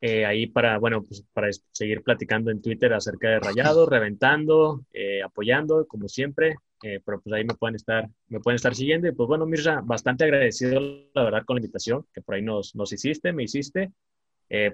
Eh, 0.00 0.24
ahí 0.24 0.46
para, 0.46 0.78
bueno, 0.78 1.02
pues 1.02 1.24
para 1.32 1.48
seguir 1.72 2.02
platicando 2.02 2.50
en 2.50 2.62
Twitter 2.62 2.92
acerca 2.92 3.30
de 3.30 3.40
Rayados, 3.40 3.88
reventando, 3.88 4.84
eh, 4.92 5.22
apoyando, 5.22 5.86
como 5.86 6.08
siempre. 6.08 6.56
Eh, 6.84 7.00
pero 7.04 7.20
pues 7.20 7.34
ahí 7.34 7.44
me 7.44 7.54
pueden 7.54 7.74
estar, 7.74 8.08
me 8.28 8.40
pueden 8.40 8.56
estar 8.56 8.74
siguiendo. 8.74 9.08
Y 9.08 9.12
pues 9.12 9.26
bueno, 9.26 9.46
Mirza, 9.46 9.80
bastante 9.82 10.24
agradecido, 10.24 10.80
la 11.14 11.24
verdad, 11.24 11.44
con 11.44 11.56
la 11.56 11.60
invitación 11.60 12.06
que 12.12 12.22
por 12.22 12.36
ahí 12.36 12.42
nos, 12.42 12.74
nos 12.76 12.92
hiciste, 12.92 13.32
me 13.32 13.44
hiciste. 13.44 13.90
Pues, 14.48 14.72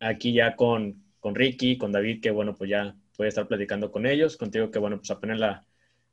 aquí 0.00 0.34
ya 0.34 0.56
con, 0.56 1.02
con 1.18 1.34
Ricky, 1.34 1.78
con 1.78 1.92
David, 1.92 2.20
que 2.20 2.30
bueno, 2.30 2.54
pues 2.54 2.68
ya 2.70 2.94
a 3.18 3.28
estar 3.28 3.46
platicando 3.46 3.90
con 3.90 4.06
ellos. 4.06 4.36
Contigo, 4.36 4.70
que 4.70 4.78
bueno, 4.78 4.98
pues 4.98 5.10
apenas 5.10 5.38
la, 5.38 5.64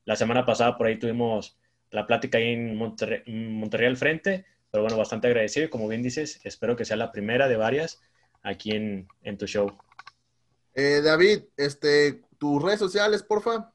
la 0.05 0.15
semana 0.15 0.45
pasada 0.45 0.77
por 0.77 0.87
ahí 0.87 0.97
tuvimos 0.97 1.57
la 1.91 2.05
plática 2.05 2.37
ahí 2.37 2.53
en 2.53 2.75
Monterrey, 2.75 3.23
Monterrey 3.27 3.87
al 3.87 3.97
frente 3.97 4.45
pero 4.71 4.83
bueno, 4.83 4.97
bastante 4.97 5.27
agradecido 5.27 5.65
y 5.65 5.69
como 5.69 5.87
bien 5.87 6.03
dices, 6.03 6.39
espero 6.43 6.75
que 6.75 6.85
sea 6.85 6.97
la 6.97 7.11
primera 7.11 7.47
de 7.47 7.57
varias 7.57 8.01
aquí 8.43 8.71
en, 8.71 9.07
en 9.23 9.37
tu 9.37 9.47
show. 9.47 9.75
Eh, 10.73 11.01
David, 11.03 11.43
este, 11.57 12.21
tus 12.37 12.61
redes 12.61 12.79
sociales, 12.79 13.23
porfa. 13.23 13.71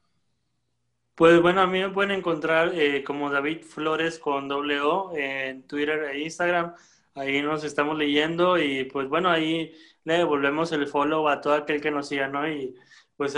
Pues 1.15 1.41
bueno, 1.41 1.61
a 1.61 1.67
mí 1.67 1.81
me 1.81 1.91
pueden 1.91 2.11
encontrar 2.11 2.73
eh, 2.75 3.05
como 3.05 3.31
David 3.31 3.63
Flores 3.63 4.19
con 4.19 4.49
doble 4.49 4.81
O 4.81 5.17
en 5.17 5.67
Twitter 5.67 6.05
e 6.05 6.21
Instagram. 6.23 6.75
Ahí 7.15 7.41
nos 7.43 7.63
estamos 7.63 7.97
leyendo 7.97 8.59
y 8.59 8.85
pues 8.85 9.09
bueno, 9.09 9.31
ahí 9.31 9.73
le 10.03 10.15
devolvemos 10.15 10.73
el 10.73 10.89
follow 10.89 11.29
a 11.29 11.41
todo 11.41 11.55
aquel 11.55 11.81
que 11.81 11.93
nos 11.93 12.09
siga, 12.09 12.27
¿no? 12.29 12.49
Y 12.49 12.75
pues 13.17 13.35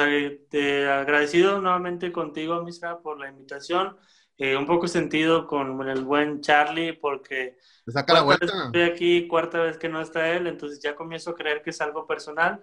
te 0.48 0.88
agradecido 0.88 1.61
nuevamente 1.61 2.11
contigo, 2.12 2.62
Misra, 2.62 3.00
por 3.00 3.20
la 3.20 3.28
invitación. 3.28 3.98
Eh, 4.39 4.55
un 4.55 4.66
poco 4.66 4.87
sentido 4.87 5.47
con 5.47 5.89
el 5.89 6.05
buen 6.05 6.43
Charlie 6.43 6.93
porque 6.93 7.57
saca 7.87 8.12
la 8.12 8.22
vuelta. 8.22 8.66
estoy 8.66 8.82
aquí, 8.82 9.26
cuarta 9.26 9.62
vez 9.62 9.78
que 9.78 9.89
no 9.89 10.01
está 10.03 10.30
él, 10.30 10.47
entonces 10.47 10.78
ya 10.82 10.95
comienzo 10.95 11.30
a 11.30 11.34
creer 11.34 11.62
que 11.62 11.70
es 11.70 11.80
algo 11.80 12.07
personal, 12.07 12.61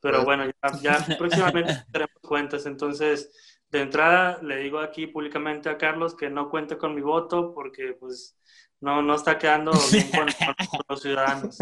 pero 0.00 0.24
pues. 0.24 0.24
bueno, 0.24 0.52
ya, 0.82 0.98
próximamente 1.18 1.84
tenemos 1.92 2.18
cuentas, 2.22 2.66
entonces 2.66 3.62
de 3.70 3.82
entrada 3.82 4.40
le 4.42 4.56
digo 4.56 4.80
aquí 4.80 5.06
públicamente 5.06 5.68
a 5.68 5.78
Carlos 5.78 6.16
que 6.16 6.28
no 6.28 6.50
cuente 6.50 6.76
con 6.76 6.92
mi 6.92 7.02
voto 7.02 7.54
porque 7.54 7.96
pues 7.98 8.36
no, 8.80 9.00
no 9.00 9.14
está 9.14 9.38
quedando 9.38 9.70
bien 9.92 10.10
con, 10.10 10.26
los 10.88 11.00
ciudadanos. 11.00 11.56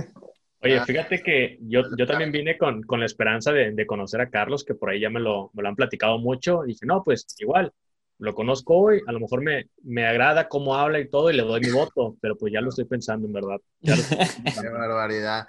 Oye, 0.62 0.80
fíjate 0.86 1.22
que 1.22 1.58
yo, 1.60 1.82
yo 1.98 2.06
también 2.06 2.32
vine 2.32 2.56
con, 2.56 2.82
con 2.82 3.00
la 3.00 3.06
esperanza 3.06 3.52
de, 3.52 3.72
de, 3.72 3.86
conocer 3.86 4.22
a 4.22 4.30
Carlos, 4.30 4.64
que 4.64 4.74
por 4.74 4.88
ahí 4.88 5.00
ya 5.00 5.10
me 5.10 5.20
lo, 5.20 5.50
me 5.52 5.62
lo 5.62 5.68
han 5.68 5.76
platicado 5.76 6.18
mucho. 6.18 6.62
dije, 6.64 6.84
no, 6.84 7.02
pues 7.02 7.26
igual, 7.38 7.72
lo 8.20 8.34
conozco 8.34 8.76
hoy, 8.76 9.00
a 9.06 9.12
lo 9.12 9.20
mejor 9.20 9.42
me, 9.42 9.68
me 9.82 10.06
agrada 10.06 10.48
cómo 10.48 10.74
habla 10.74 11.00
y 11.00 11.08
todo 11.08 11.30
y 11.30 11.36
le 11.36 11.42
doy 11.42 11.60
mi 11.60 11.70
voto, 11.70 12.16
pero 12.20 12.36
pues 12.36 12.52
ya 12.52 12.60
lo 12.60 12.68
estoy 12.68 12.84
pensando 12.84 13.26
en 13.26 13.32
verdad. 13.32 13.58
qué 13.82 14.68
barbaridad. 14.68 15.48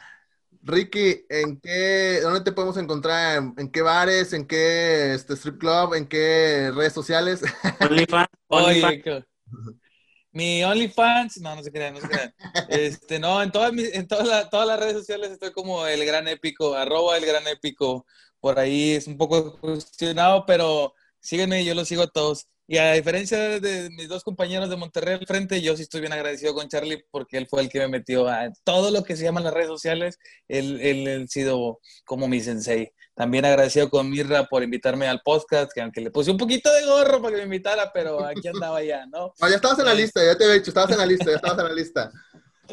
Ricky, 0.64 1.26
¿en 1.30 1.60
qué, 1.60 2.20
dónde 2.22 2.42
te 2.42 2.54
podemos 2.54 2.78
encontrar? 2.78 3.44
¿En, 3.58 3.70
qué 3.72 3.82
bares? 3.82 4.32
¿En 4.32 4.46
qué 4.46 5.14
este, 5.14 5.34
strip 5.34 5.58
club? 5.58 5.96
¿En 5.96 6.08
qué 6.08 6.72
redes 6.74 6.94
sociales? 6.94 7.42
OnlyFans. 7.82 8.30
Oye, 8.48 9.04
mi 10.32 10.64
OnlyFans, 10.64 11.42
no, 11.42 11.54
no 11.56 11.64
se 11.64 11.72
crean, 11.74 11.96
no 11.96 12.00
se 12.00 12.08
crean. 12.08 12.34
Este, 12.70 13.20
no, 13.20 13.44
en 13.44 13.52
todas, 13.52 13.74
mis, 13.74 13.94
en 13.94 14.08
todas, 14.08 14.50
todas 14.50 14.66
las 14.66 14.80
redes 14.80 14.94
sociales 14.94 15.32
estoy 15.32 15.52
como 15.52 15.86
el 15.88 16.06
gran 16.06 16.28
épico, 16.30 16.74
arroba 16.74 17.18
el 17.18 17.26
gran 17.26 17.46
épico. 17.48 18.06
Por 18.40 18.58
ahí 18.58 18.92
es 18.92 19.08
un 19.08 19.18
poco 19.18 19.60
cuestionado, 19.60 20.46
pero 20.46 20.94
sígueme, 21.20 21.66
yo 21.66 21.76
los 21.76 21.88
sigo 21.88 22.04
a 22.04 22.08
todos. 22.08 22.48
Y 22.72 22.78
a 22.78 22.94
diferencia 22.94 23.60
de 23.60 23.90
mis 23.90 24.08
dos 24.08 24.24
compañeros 24.24 24.70
de 24.70 24.78
Monterrey 24.78 25.16
al 25.16 25.28
frente, 25.28 25.62
yo 25.62 25.76
sí 25.76 25.82
estoy 25.82 26.00
bien 26.00 26.14
agradecido 26.14 26.54
con 26.54 26.70
Charlie 26.70 27.04
porque 27.12 27.38
él 27.38 27.46
fue 27.50 27.64
el 27.64 27.68
que 27.70 27.80
me 27.80 27.90
metió 27.90 28.30
a 28.30 28.50
todo 28.64 28.92
lo 28.92 29.04
que 29.04 29.18
se 29.18 29.26
llama 29.26 29.42
las 29.42 29.54
redes 29.54 29.68
sociales. 29.68 30.18
Él, 30.48 30.80
él, 30.80 31.24
ha 31.26 31.28
sido 31.28 31.82
como 32.06 32.30
mi 32.30 32.40
sensei. 32.40 32.94
También 33.14 33.44
agradecido 33.44 33.90
con 33.90 34.10
Mirra 34.10 34.46
por 34.46 34.64
invitarme 34.64 35.06
al 35.10 35.20
podcast, 35.22 35.70
que 35.74 35.82
aunque 35.82 36.00
le 36.00 36.12
puse 36.12 36.32
un 36.32 36.38
poquito 36.38 36.72
de 36.72 36.86
gorro 36.86 37.22
para 37.22 37.36
que 37.36 37.40
me 37.40 37.44
invitara, 37.44 37.92
pero 37.92 38.24
aquí 38.24 38.48
andaba 38.48 38.82
ya, 38.82 39.06
¿no? 39.06 39.34
ya 39.42 39.48
estabas 39.48 39.80
en 39.80 39.86
la 39.88 39.94
lista, 39.94 40.24
ya 40.24 40.38
te 40.38 40.46
he 40.46 40.54
dicho, 40.54 40.72
estabas 40.72 40.92
en 40.92 41.00
la 41.00 41.06
lista, 41.06 41.26
ya 41.26 41.36
estabas 41.36 41.60
en 41.60 41.68
la 41.68 41.74
lista. 41.74 42.12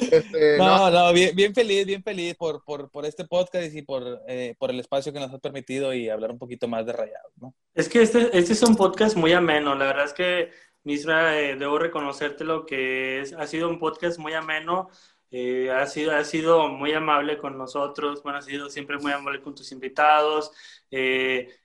Este, 0.00 0.56
no, 0.58 0.90
no, 0.90 1.12
bien, 1.12 1.34
bien, 1.34 1.54
feliz, 1.54 1.86
bien 1.86 2.02
feliz 2.02 2.34
por, 2.34 2.64
por, 2.64 2.90
por 2.90 3.04
este 3.04 3.24
podcast 3.24 3.74
y 3.74 3.82
por, 3.82 4.22
eh, 4.26 4.54
por 4.58 4.70
el 4.70 4.80
espacio 4.80 5.12
que 5.12 5.20
nos 5.20 5.32
ha 5.32 5.38
permitido 5.38 5.92
y 5.92 6.08
hablar 6.08 6.30
un 6.30 6.38
poquito 6.38 6.68
más 6.68 6.86
de 6.86 6.92
rayados, 6.92 7.32
¿no? 7.36 7.54
Es 7.74 7.88
que 7.88 8.02
este, 8.02 8.36
este 8.36 8.52
es 8.52 8.62
un 8.62 8.76
podcast 8.76 9.16
muy 9.16 9.32
ameno, 9.32 9.74
la 9.74 9.86
verdad 9.86 10.04
es 10.04 10.12
que, 10.12 10.50
Misra, 10.84 11.40
eh, 11.40 11.56
debo 11.56 11.78
reconocerte 11.78 12.44
lo 12.44 12.64
que 12.64 13.20
es, 13.20 13.32
ha 13.32 13.46
sido 13.46 13.68
un 13.68 13.78
podcast 13.78 14.18
muy 14.18 14.32
ameno, 14.32 14.88
eh, 15.30 15.70
ha, 15.70 15.86
sido, 15.86 16.12
ha 16.12 16.24
sido 16.24 16.68
muy 16.68 16.92
amable 16.92 17.36
con 17.38 17.58
nosotros, 17.58 18.22
bueno, 18.22 18.38
ha 18.38 18.42
sido 18.42 18.70
siempre 18.70 18.98
muy 18.98 19.12
amable 19.12 19.42
con 19.42 19.54
tus 19.54 19.72
invitados, 19.72 20.52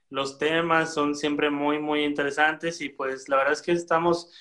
los 0.10 0.38
temas 0.38 0.94
son 0.94 1.16
siempre 1.16 1.50
muy, 1.50 1.80
muy 1.80 2.04
interesantes 2.04 2.82
y 2.82 2.90
pues 2.90 3.30
la 3.30 3.38
verdad 3.38 3.54
es 3.54 3.62
que 3.62 3.72
estamos 3.72 4.32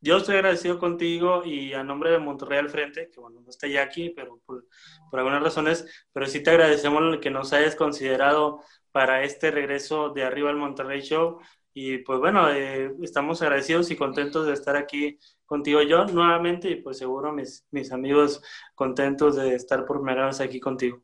yo 0.00 0.18
estoy 0.18 0.36
agradecido 0.36 0.78
contigo 0.78 1.42
y 1.44 1.72
a 1.74 1.84
nombre 1.84 2.10
de 2.10 2.18
Monterrey 2.18 2.58
al 2.58 2.70
frente, 2.70 3.10
que 3.10 3.20
bueno, 3.20 3.40
no 3.40 3.50
está 3.50 3.66
ya 3.66 3.82
aquí, 3.82 4.10
pero 4.10 4.40
por, 4.46 4.66
algunas 5.12 5.42
razones, 5.42 5.86
pero 6.12 6.26
sí 6.26 6.42
te 6.42 6.50
agradecemos 6.50 7.18
que 7.18 7.30
nos 7.30 7.52
hayas 7.52 7.76
considerado 7.76 8.62
para 8.92 9.22
este 9.24 9.50
regreso 9.50 10.10
de 10.10 10.24
arriba 10.24 10.50
al 10.50 10.56
Monterrey 10.56 11.00
Show. 11.02 11.40
Y 11.72 11.98
pues 11.98 12.18
bueno, 12.18 12.50
eh, 12.50 12.92
estamos 13.02 13.42
agradecidos 13.42 13.90
y 13.90 13.96
contentos 13.96 14.46
de 14.46 14.54
estar 14.54 14.76
aquí 14.76 15.18
contigo 15.46 15.82
yo 15.82 16.04
nuevamente 16.06 16.70
y 16.70 16.76
pues 16.76 16.98
seguro 16.98 17.32
mis, 17.32 17.66
mis 17.70 17.92
amigos 17.92 18.42
contentos 18.74 19.36
de 19.36 19.54
estar 19.54 19.84
por 19.84 19.98
primera 19.98 20.26
vez 20.26 20.40
aquí 20.40 20.60
contigo. 20.60 21.02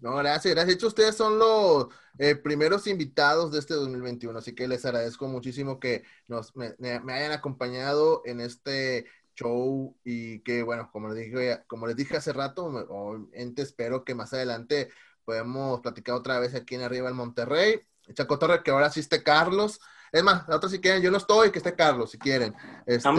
No, 0.00 0.16
gracias, 0.16 0.54
gracias. 0.54 0.66
De 0.66 0.72
hecho, 0.74 0.86
ustedes 0.86 1.14
son 1.14 1.38
los 1.38 1.88
eh, 2.18 2.34
primeros 2.34 2.86
invitados 2.86 3.52
de 3.52 3.58
este 3.58 3.74
2021, 3.74 4.38
así 4.38 4.54
que 4.54 4.66
les 4.66 4.84
agradezco 4.84 5.28
muchísimo 5.28 5.78
que 5.78 6.04
nos, 6.26 6.56
me, 6.56 6.74
hayan 7.12 7.32
acompañado 7.32 8.22
en 8.24 8.40
este 8.40 9.06
show 9.34 9.94
y 10.02 10.40
que, 10.40 10.62
bueno, 10.62 10.90
como 10.90 11.08
les 11.08 11.16
dije, 11.18 11.62
como 11.66 11.86
les 11.86 11.96
dije 11.96 12.16
hace 12.16 12.32
rato, 12.32 12.64
obviamente 12.64 13.62
espero 13.62 14.04
que 14.04 14.14
más 14.14 14.32
adelante 14.32 14.88
podamos 15.24 15.80
platicar 15.80 16.14
otra 16.14 16.40
vez 16.40 16.54
aquí 16.54 16.74
en 16.76 16.82
Arriba 16.82 17.10
en 17.10 17.16
Monterrey. 17.16 17.80
Chacotorre, 18.14 18.62
que 18.62 18.70
ahora 18.70 18.86
esté 18.88 19.22
Carlos. 19.22 19.80
Es 20.12 20.22
más, 20.22 20.48
la 20.48 20.56
otra 20.56 20.68
si 20.68 20.80
quieren, 20.80 21.02
yo 21.02 21.10
no 21.10 21.18
estoy, 21.18 21.50
que 21.50 21.58
esté 21.58 21.74
Carlos, 21.74 22.10
si 22.10 22.18
quieren. 22.18 22.54
Este... 22.86 23.08
No, 23.08 23.14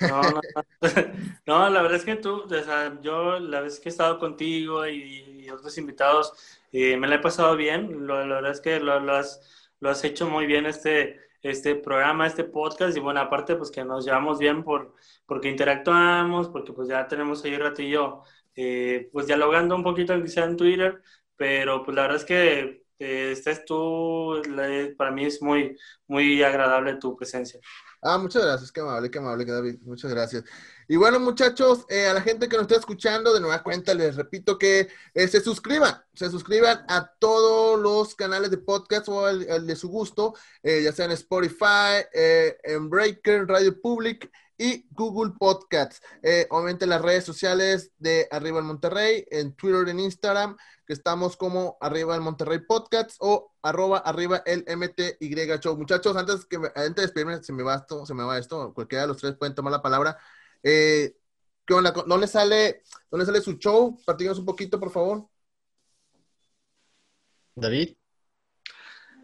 no, 0.00 0.40
no, 1.46 1.70
la 1.70 1.82
verdad 1.82 1.98
es 1.98 2.04
que 2.04 2.16
tú, 2.16 2.42
o 2.42 2.48
sea, 2.48 2.98
yo 3.00 3.38
la 3.38 3.60
vez 3.60 3.78
que 3.78 3.88
he 3.88 3.92
estado 3.92 4.18
contigo 4.18 4.86
y, 4.86 5.48
otros 5.50 5.78
invitados, 5.78 6.32
eh, 6.72 6.96
me 6.96 7.08
la 7.08 7.14
he 7.16 7.20
pasado 7.20 7.56
bien. 7.56 8.06
la 8.06 8.24
verdad 8.24 8.50
es 8.50 8.60
que 8.60 8.80
lo, 8.80 8.92
has, 9.14 9.40
lo 9.80 9.88
has 9.88 10.04
hecho 10.04 10.28
muy 10.28 10.46
bien 10.46 10.66
este, 10.66 11.20
este 11.42 11.74
programa, 11.76 12.26
este 12.26 12.44
podcast. 12.44 12.96
Y 12.96 13.00
bueno, 13.00 13.20
aparte, 13.20 13.56
pues 13.56 13.70
que 13.70 13.84
nos 13.84 14.04
llevamos 14.04 14.38
bien 14.38 14.62
por, 14.62 14.94
porque 15.26 15.48
interactuamos, 15.48 16.48
porque 16.48 16.72
pues 16.72 16.88
ya 16.88 17.06
tenemos 17.08 17.44
ahí 17.44 17.54
un 17.54 17.60
ratillo, 17.60 18.24
eh, 18.56 19.08
pues 19.12 19.26
dialogando 19.26 19.74
un 19.74 19.82
poquito, 19.82 20.20
quizá 20.22 20.44
en 20.44 20.56
Twitter. 20.56 21.02
Pero 21.36 21.82
pues 21.84 21.94
la 21.94 22.02
verdad 22.02 22.18
es 22.18 22.24
que 22.24 22.87
eh, 22.98 23.32
estés 23.32 23.64
tú, 23.64 24.42
para 24.96 25.10
mí 25.10 25.24
es 25.24 25.40
muy, 25.40 25.76
muy 26.06 26.42
agradable 26.42 26.96
tu 26.96 27.16
presencia. 27.16 27.60
Ah, 28.02 28.18
muchas 28.18 28.44
gracias, 28.44 28.72
qué 28.72 28.80
amable, 28.80 29.10
qué 29.10 29.18
amable, 29.18 29.44
David, 29.44 29.76
muchas 29.82 30.10
gracias. 30.10 30.44
Y 30.88 30.96
bueno, 30.96 31.20
muchachos, 31.20 31.84
eh, 31.88 32.06
a 32.06 32.14
la 32.14 32.20
gente 32.20 32.48
que 32.48 32.56
nos 32.56 32.62
está 32.62 32.76
escuchando, 32.76 33.32
de 33.34 33.40
nueva 33.40 33.62
cuenta, 33.62 33.94
les 33.94 34.16
repito 34.16 34.58
que 34.58 34.88
eh, 35.14 35.28
se 35.28 35.40
suscriban, 35.40 36.02
se 36.14 36.30
suscriban 36.30 36.84
a 36.88 37.12
todos 37.18 37.78
los 37.78 38.14
canales 38.14 38.50
de 38.50 38.58
podcast 38.58 39.08
o 39.08 39.28
el, 39.28 39.66
de 39.66 39.76
su 39.76 39.88
gusto, 39.88 40.34
ya 40.62 40.92
sea 40.92 41.06
en 41.06 41.12
Spotify, 41.12 42.04
en 42.12 42.88
Breaker, 42.88 43.46
Radio 43.46 43.80
Public 43.80 44.30
y 44.58 44.86
Google 44.90 45.32
Podcasts. 45.38 46.02
obviamente 46.50 46.86
las 46.86 47.00
redes 47.00 47.24
sociales 47.24 47.92
de 47.98 48.28
Arriba 48.30 48.58
en 48.58 48.66
Monterrey, 48.66 49.24
en 49.30 49.54
Twitter, 49.54 49.88
en 49.88 50.00
Instagram, 50.00 50.56
que 50.88 50.94
estamos 50.94 51.36
como 51.36 51.76
arriba 51.82 52.14
el 52.14 52.22
Monterrey 52.22 52.60
Podcast 52.60 53.16
o 53.20 53.52
arroba 53.60 53.98
arriba 53.98 54.42
el 54.46 54.64
MTY 54.66 55.58
Show. 55.60 55.76
Muchachos, 55.76 56.16
antes, 56.16 56.46
que 56.46 56.56
antes 56.56 56.94
de 56.94 57.02
despedirme, 57.02 57.42
se 57.42 57.52
me 57.52 57.62
va 57.62 57.76
esto, 57.76 58.06
se 58.06 58.14
me 58.14 58.24
va 58.24 58.38
esto, 58.38 58.72
cualquiera 58.72 59.02
de 59.02 59.08
los 59.08 59.18
tres 59.18 59.36
pueden 59.36 59.54
tomar 59.54 59.70
la 59.70 59.82
palabra. 59.82 60.18
Eh, 60.62 61.14
¿Dónde 61.66 62.26
sale, 62.26 62.82
dónde 63.10 63.26
sale 63.26 63.42
su 63.42 63.58
show? 63.58 64.00
Partíganos 64.06 64.38
un 64.38 64.46
poquito, 64.46 64.80
por 64.80 64.90
favor. 64.90 65.28
David. 67.54 67.94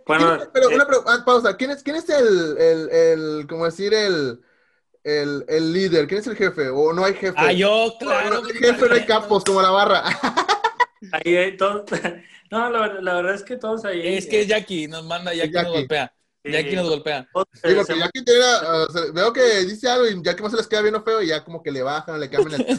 Bueno, 0.06 0.38
pero 0.52 0.68
una 0.68 0.84
eh, 0.84 1.02
ah, 1.06 1.22
pausa. 1.24 1.56
¿Quién 1.56 1.70
es, 1.70 1.82
quién 1.82 1.96
es 1.96 2.08
el, 2.10 2.58
el, 2.58 2.90
el, 2.90 3.46
como 3.46 3.64
decir, 3.64 3.94
el, 3.94 4.44
el, 5.04 5.44
el, 5.48 5.72
líder? 5.72 6.06
¿Quién 6.08 6.20
es 6.20 6.26
el 6.26 6.36
jefe? 6.36 6.68
¿O 6.70 6.92
no 6.92 7.04
hay 7.04 7.14
jefe? 7.14 7.34
Ah, 7.36 7.52
yo, 7.52 7.94
claro. 7.98 8.42
No, 8.42 8.46
hay 8.48 8.54
jefe, 8.54 8.88
no 8.88 8.94
hay 8.94 9.04
capos, 9.04 9.44
como 9.44 9.62
la 9.62 9.70
barra. 9.70 10.02
Ahí 11.12 11.36
hay 11.36 11.56
todos. 11.56 11.84
No, 12.50 12.70
la, 12.70 13.14
verdad 13.14 13.34
es 13.34 13.42
que 13.42 13.56
todos 13.56 13.84
ahí. 13.84 14.16
Es 14.16 14.26
que 14.26 14.46
Jackie 14.46 14.86
nos 14.86 15.04
manda, 15.04 15.34
Jackie, 15.34 15.54
nos 15.54 15.72
golpea. 15.72 16.14
Jackie 16.44 16.76
nos 16.76 16.88
golpea. 16.88 17.26
Sí, 17.52 17.74
porque 17.74 17.98
Jackie 17.98 18.24
tiene, 18.24 18.44
uh, 18.44 18.84
o 18.84 19.12
veo 19.12 19.32
que 19.32 19.64
dice 19.64 19.88
algo 19.88 20.06
y 20.06 20.22
Jackie 20.22 20.42
más 20.42 20.52
se 20.52 20.58
les 20.58 20.68
queda 20.68 20.82
viendo 20.82 21.02
feo 21.02 21.20
y 21.20 21.28
ya 21.28 21.42
como 21.42 21.60
que 21.62 21.72
le 21.72 21.82
bajan, 21.82 22.20
le 22.20 22.30
cambian 22.30 22.60
el 22.60 22.78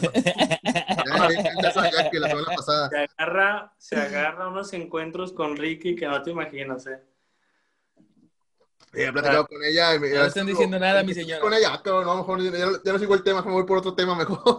Jackie 1.92 2.18
la 2.18 2.28
semana 2.28 2.56
pasada. 2.56 2.88
Se 2.88 3.06
agarra, 3.18 3.74
se 3.76 3.96
agarra 3.96 4.48
unos 4.48 4.72
encuentros 4.72 5.32
con 5.32 5.56
Ricky 5.56 5.94
que 5.94 6.06
no 6.06 6.22
te 6.22 6.30
imaginas, 6.30 6.86
¿eh? 6.86 7.02
Sí, 8.92 9.02
he 9.02 9.12
platicado 9.12 9.46
con 9.46 9.62
ella. 9.64 9.94
Y 9.94 9.98
me, 9.98 10.10
No 10.10 10.24
están 10.24 10.46
diciendo 10.46 10.78
nada, 10.78 11.02
mi 11.02 11.14
señora. 11.14 11.40
Con 11.40 11.54
ella, 11.54 11.80
pero 11.82 12.04
no, 12.04 12.16
mejor 12.16 12.42
ya, 12.42 12.50
ya 12.84 12.92
no 12.92 12.98
sigo 12.98 13.14
el 13.14 13.22
tema, 13.22 13.42
me 13.42 13.52
voy 13.52 13.64
por 13.64 13.78
otro 13.78 13.94
tema 13.94 14.14
mejor. 14.14 14.58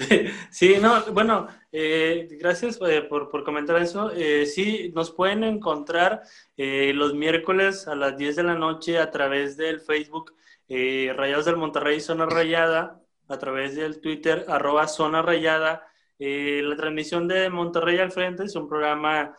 Sí, 0.50 0.76
no, 0.80 1.04
bueno, 1.12 1.48
eh, 1.72 2.26
gracias 2.40 2.78
eh, 2.86 3.02
por, 3.02 3.28
por, 3.28 3.44
comentar 3.44 3.80
eso. 3.80 4.10
Eh, 4.14 4.46
sí, 4.46 4.90
nos 4.94 5.10
pueden 5.10 5.44
encontrar 5.44 6.22
eh, 6.56 6.92
los 6.94 7.14
miércoles 7.14 7.86
a 7.86 7.94
las 7.94 8.16
10 8.16 8.36
de 8.36 8.42
la 8.42 8.54
noche 8.54 8.98
a 8.98 9.10
través 9.10 9.56
del 9.56 9.80
Facebook 9.80 10.34
Rayados 10.68 11.46
del 11.46 11.56
Monterrey 11.56 12.00
Zona 12.00 12.26
Rayada, 12.26 13.02
a 13.28 13.38
través 13.38 13.74
del 13.74 14.00
Twitter 14.00 14.44
arroba 14.48 14.86
Zona 14.86 15.20
Rayada. 15.20 15.84
la 16.18 16.76
transmisión 16.76 17.26
de 17.26 17.50
Monterrey 17.50 17.98
al 17.98 18.12
Frente 18.12 18.44
es 18.44 18.54
un 18.54 18.68
programa 18.68 19.36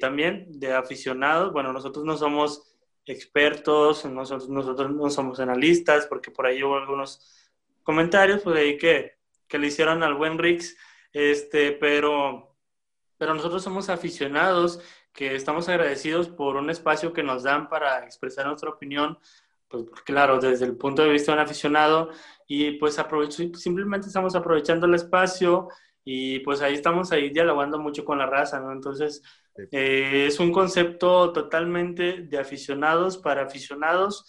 también 0.00 0.46
de 0.48 0.72
aficionados. 0.72 1.52
Bueno, 1.52 1.72
nosotros 1.72 2.04
no 2.04 2.16
somos 2.16 2.73
expertos, 3.06 4.04
nosotros, 4.06 4.48
nosotros 4.48 4.90
no 4.92 5.10
somos 5.10 5.40
analistas, 5.40 6.06
porque 6.06 6.30
por 6.30 6.46
ahí 6.46 6.62
hubo 6.62 6.76
algunos 6.76 7.50
comentarios, 7.82 8.42
pues 8.42 8.56
ahí 8.56 8.78
que 8.78 9.14
que 9.48 9.58
le 9.58 9.68
hicieron 9.68 10.02
al 10.02 10.14
buen 10.14 10.38
Rix, 10.38 10.76
este, 11.12 11.72
pero, 11.72 12.56
pero 13.16 13.34
nosotros 13.34 13.62
somos 13.62 13.88
aficionados 13.88 14.80
que 15.12 15.34
estamos 15.36 15.68
agradecidos 15.68 16.28
por 16.28 16.56
un 16.56 16.70
espacio 16.70 17.12
que 17.12 17.22
nos 17.22 17.44
dan 17.44 17.68
para 17.68 18.04
expresar 18.04 18.46
nuestra 18.46 18.70
opinión, 18.70 19.18
pues 19.68 19.84
claro, 20.04 20.40
desde 20.40 20.64
el 20.64 20.76
punto 20.76 21.02
de 21.02 21.10
vista 21.10 21.32
de 21.32 21.38
un 21.38 21.44
aficionado, 21.44 22.10
y 22.48 22.72
pues 22.72 22.98
simplemente 23.54 24.08
estamos 24.08 24.34
aprovechando 24.34 24.86
el 24.86 24.94
espacio 24.94 25.68
y 26.04 26.40
pues 26.40 26.60
ahí 26.60 26.74
estamos 26.74 27.12
ahí 27.12 27.30
dialogando 27.30 27.78
mucho 27.78 28.04
con 28.04 28.18
la 28.18 28.26
raza, 28.26 28.60
¿no? 28.60 28.72
Entonces, 28.72 29.22
eh, 29.70 30.26
es 30.26 30.40
un 30.40 30.52
concepto 30.52 31.32
totalmente 31.32 32.22
de 32.22 32.38
aficionados 32.38 33.18
para 33.18 33.42
aficionados, 33.42 34.24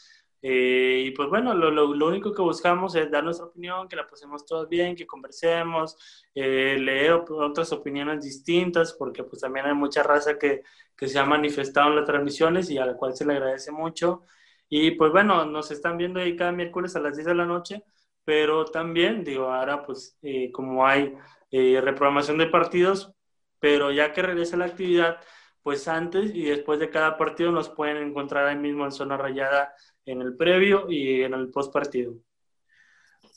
eh, 0.48 1.06
y 1.08 1.12
pues 1.12 1.28
bueno, 1.28 1.56
lo, 1.56 1.72
lo, 1.72 1.96
lo, 1.96 2.08
único 2.08 2.32
que 2.32 2.42
buscamos 2.44 2.94
es 2.94 3.10
dar 3.10 3.24
nuestra 3.24 3.48
opinión, 3.48 3.88
que 3.88 3.96
la 3.96 4.08
pasemos 4.08 4.46
todos 4.46 4.70
bien, 4.70 4.96
que 4.96 5.08
conversemos, 5.08 5.98
eh, 6.36 6.78
leer 6.80 7.14
otras 7.14 7.72
opiniones 7.72 8.24
distintas, 8.24 8.94
porque 8.94 9.24
pues 9.24 9.42
también 9.42 9.66
hay 9.66 9.74
mucha 9.74 10.04
raza 10.04 10.38
que, 10.38 10.62
que 10.96 11.08
se 11.08 11.18
ha 11.18 11.26
manifestado 11.26 11.90
en 11.90 11.96
las 11.96 12.06
transmisiones 12.06 12.70
y 12.70 12.78
a 12.78 12.86
la 12.86 12.96
cual 12.96 13.16
se 13.16 13.26
le 13.26 13.34
agradece 13.34 13.72
mucho. 13.72 14.22
Y 14.70 14.92
pues 14.92 15.12
bueno, 15.12 15.46
nos 15.46 15.72
están 15.72 15.98
viendo 15.98 16.20
ahí 16.20 16.36
cada 16.36 16.52
miércoles 16.52 16.96
a 16.96 17.00
las 17.00 17.16
10 17.16 17.26
de 17.26 17.36
la 17.36 17.46
noche, 17.48 17.84
pero 18.24 18.66
también, 18.66 19.24
digo, 19.24 19.52
ahora 19.52 19.82
pues 19.84 20.16
eh, 20.22 20.52
como 20.52 20.86
hay 20.86 21.16
eh, 21.50 21.82
reprogramación 21.82 22.38
de 22.38 22.48
partidos, 22.48 23.15
pero 23.66 23.92
ya 23.92 24.14
que 24.14 24.22
regresa 24.22 24.58
la 24.58 24.66
actividad, 24.66 25.18
pues 25.64 25.88
antes 25.88 26.30
y 26.36 26.44
después 26.44 26.80
de 26.80 26.92
cada 26.92 27.18
partido 27.18 27.52
nos 27.52 27.68
pueden 27.68 27.98
encontrar 27.98 28.46
ahí 28.46 28.56
mismo 28.56 28.86
en 28.86 28.92
zona 28.92 29.18
rayada 29.18 29.74
en 30.06 30.22
el 30.22 30.38
previo 30.38 30.86
y 30.88 31.24
en 31.24 31.34
el 31.34 31.50
post 31.50 31.74
partido. 31.74 32.14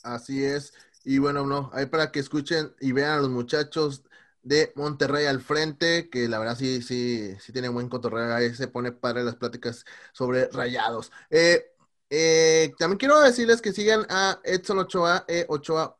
Así 0.03 0.45
es. 0.45 0.71
Y 1.03 1.17
bueno, 1.17 1.47
no, 1.47 1.71
ahí 1.73 1.87
para 1.87 2.11
que 2.11 2.19
escuchen 2.19 2.75
y 2.79 2.91
vean 2.91 3.09
a 3.13 3.21
los 3.21 3.31
muchachos 3.31 4.03
de 4.43 4.71
Monterrey 4.75 5.25
al 5.25 5.41
frente, 5.41 6.11
que 6.11 6.27
la 6.27 6.37
verdad 6.37 6.55
sí, 6.55 6.83
sí, 6.83 7.35
sí 7.39 7.51
tiene 7.51 7.69
buen 7.69 7.89
cotorreo, 7.89 8.31
ahí 8.31 8.53
se 8.53 8.67
pone 8.67 8.91
padre 8.91 9.23
las 9.23 9.35
pláticas 9.35 9.83
sobre 10.13 10.47
rayados. 10.49 11.11
Eh, 11.31 11.71
eh, 12.11 12.71
también 12.77 12.99
quiero 12.99 13.19
decirles 13.19 13.63
que 13.63 13.73
sigan 13.73 14.05
a 14.09 14.39
Edson 14.43 14.77
Ochoa, 14.77 15.25
E 15.27 15.47
Ochoa, 15.49 15.97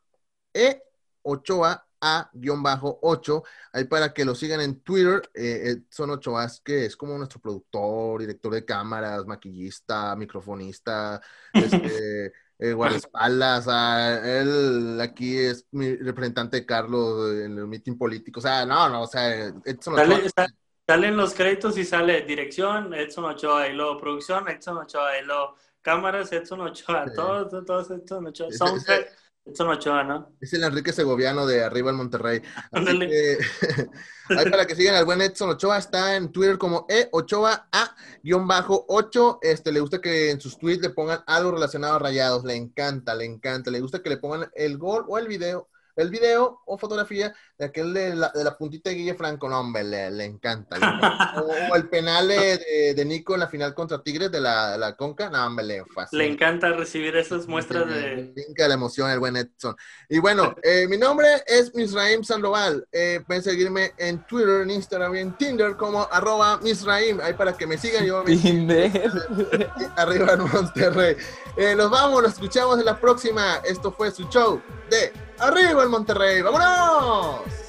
E 0.54 0.84
Ochoa 1.24 1.89
A-8, 2.02 3.44
ahí 3.74 3.84
para 3.86 4.14
que 4.14 4.26
lo 4.26 4.36
sigan 4.36 4.62
en 4.62 4.82
Twitter. 4.82 5.22
Eh, 5.34 5.76
Edson 5.90 6.12
Ochoa, 6.12 6.48
que 6.64 6.86
es 6.86 6.96
como 6.96 7.18
nuestro 7.18 7.40
productor, 7.40 8.22
director 8.22 8.54
de 8.54 8.66
cámaras, 8.66 9.26
maquillista, 9.26 10.16
microfonista, 10.16 11.22
este, 11.54 12.28
eh, 12.60 12.74
guardaespaldas. 12.74 13.64
Sea, 13.66 14.40
él 14.42 15.00
aquí 15.02 15.38
es 15.38 15.66
mi 15.72 15.96
representante 15.96 16.58
de 16.58 16.66
Carlos 16.66 17.34
en 17.36 17.58
el 17.58 17.68
meeting 17.68 17.98
político. 17.98 18.40
O 18.40 18.44
sea, 18.44 18.66
no, 18.66 18.90
no, 18.90 19.04
o 19.04 19.08
sea, 19.08 19.48
Edson 19.66 20.00
Ochoa. 20.00 20.22
sa- 20.36 20.48
salen 20.88 21.18
los 21.18 21.34
créditos 21.34 21.78
y 21.78 21.86
sale 21.86 22.22
dirección, 22.24 22.94
Edson 22.94 23.26
Ochoa, 23.26 23.68
y 23.68 23.74
luego 23.74 24.00
producción, 24.00 24.48
Edson 24.50 24.78
Ochoa, 24.78 25.20
y 25.20 25.26
luego 25.26 25.56
cámaras, 25.82 26.32
Edson 26.32 26.62
Ochoa, 26.62 27.06
Sí. 27.08 27.14
todos, 27.16 27.66
todos, 27.66 27.92
Edson 27.92 28.26
Ochoa, 28.28 28.52
soundtrack, 28.52 29.12
Edson 29.50 29.70
Ochoa, 29.70 30.04
¿no? 30.04 30.36
Es 30.42 30.54
el 30.54 30.64
Enrique 30.64 30.92
Segoviano 30.92 31.46
de 31.46 31.64
arriba 31.64 31.92
en 31.92 31.98
Monterrey. 31.98 32.42
Así 32.72 32.90
Ándale. 32.90 33.08
que, 33.08 33.38
ahí 34.38 34.50
para 34.50 34.66
que 34.66 34.76
sigan 34.76 34.96
al 34.96 35.06
buen 35.06 35.22
Edson 35.22 35.50
Ochoa, 35.50 35.78
está 35.78 36.16
en 36.16 36.32
Twitter 36.32 36.58
como 36.58 36.86
E 36.90 37.10
Ochoa 37.12 37.70
A-8. 37.72 39.40
Este, 39.42 39.72
le 39.72 39.80
gusta 39.80 40.02
que 40.02 40.32
en 40.32 40.42
sus 40.42 40.58
tweets 40.58 40.82
le 40.82 40.90
pongan 40.90 41.22
algo 41.28 41.52
relacionado 41.52 41.96
a 41.96 42.00
rayados. 42.00 42.44
Le 42.44 42.56
encanta, 42.56 43.16
le 43.16 43.26
encanta. 43.26 43.72
Le 43.72 43.80
gusta 43.80 44.02
que 44.02 44.10
le 44.10 44.18
pongan 44.18 44.50
el 44.56 44.78
gol 44.78 45.06
o 45.08 45.18
el 45.18 45.28
video, 45.28 45.69
el 46.02 46.10
video 46.10 46.62
o 46.66 46.78
fotografía 46.78 47.34
de 47.58 47.66
aquel 47.66 47.94
de 47.94 48.16
la, 48.16 48.32
de 48.34 48.44
la 48.44 48.58
puntita 48.58 48.90
de 48.90 48.96
Guille 48.96 49.16
Franco. 49.16 49.50
No, 49.50 49.60
hombre, 49.60 49.84
le, 49.84 50.10
le 50.12 50.26
encanta. 50.26 50.78
le 50.78 50.86
encanta. 50.86 51.34
O, 51.42 51.50
o 51.74 51.76
el 51.76 51.90
penal 51.90 52.28
de, 52.30 53.04
Nico 53.06 53.34
en 53.34 53.42
la 53.42 53.48
final 53.48 53.74
contra 53.74 54.02
Tigres 54.02 54.32
de 54.32 54.40
la, 54.40 54.72
de 54.74 54.78
la 54.78 54.96
Conca. 54.96 55.30
No, 55.30 55.46
hombre, 55.46 55.66
le 55.66 55.86
fascina. 55.86 56.24
Le 56.24 56.30
encanta 56.30 56.70
recibir 56.72 57.16
esas 57.18 57.48
muestras 57.48 57.88
Le 57.88 58.34
de... 58.34 58.68
la 58.68 58.74
emoción 58.74 59.10
el 59.10 59.20
buen 59.20 59.36
Edson. 59.36 59.76
Y 60.08 60.20
bueno, 60.20 60.56
eh, 60.64 60.88
mi 60.88 60.98
nombre 60.98 61.28
es 61.48 61.74
Misraim 61.76 62.24
Sandoval. 62.24 62.88
Eh, 62.92 63.22
pueden 63.28 63.44
seguirme 63.44 63.94
en 63.98 64.26
Twitter, 64.26 64.62
en 64.62 64.72
Instagram 64.72 65.16
y 65.16 65.20
en 65.20 65.38
Tinder 65.38 65.76
como 65.76 66.08
arroba 66.12 66.60
Misraim. 66.62 67.20
Ahí 67.22 67.34
para 67.34 67.58
que 67.58 67.68
me 67.68 67.78
sigan 67.78 68.06
yo 68.06 68.24
me- 68.24 68.38
Tinder. 68.38 68.92
arriba 69.98 70.34
en 70.34 70.50
Monterrey. 70.50 71.18
Eh, 71.58 71.76
nos 71.76 71.90
vamos, 71.90 72.24
nos 72.24 72.34
escuchamos 72.34 72.80
en 72.80 72.86
la 72.86 72.98
próxima. 73.00 73.58
Esto 73.66 73.92
fue 73.92 74.12
su 74.12 74.24
show 74.30 74.62
de 74.90 75.12
Arriba 75.40 75.84
en 75.84 75.90
Monterrey. 75.90 76.42
¡Vámonos! 76.42 77.69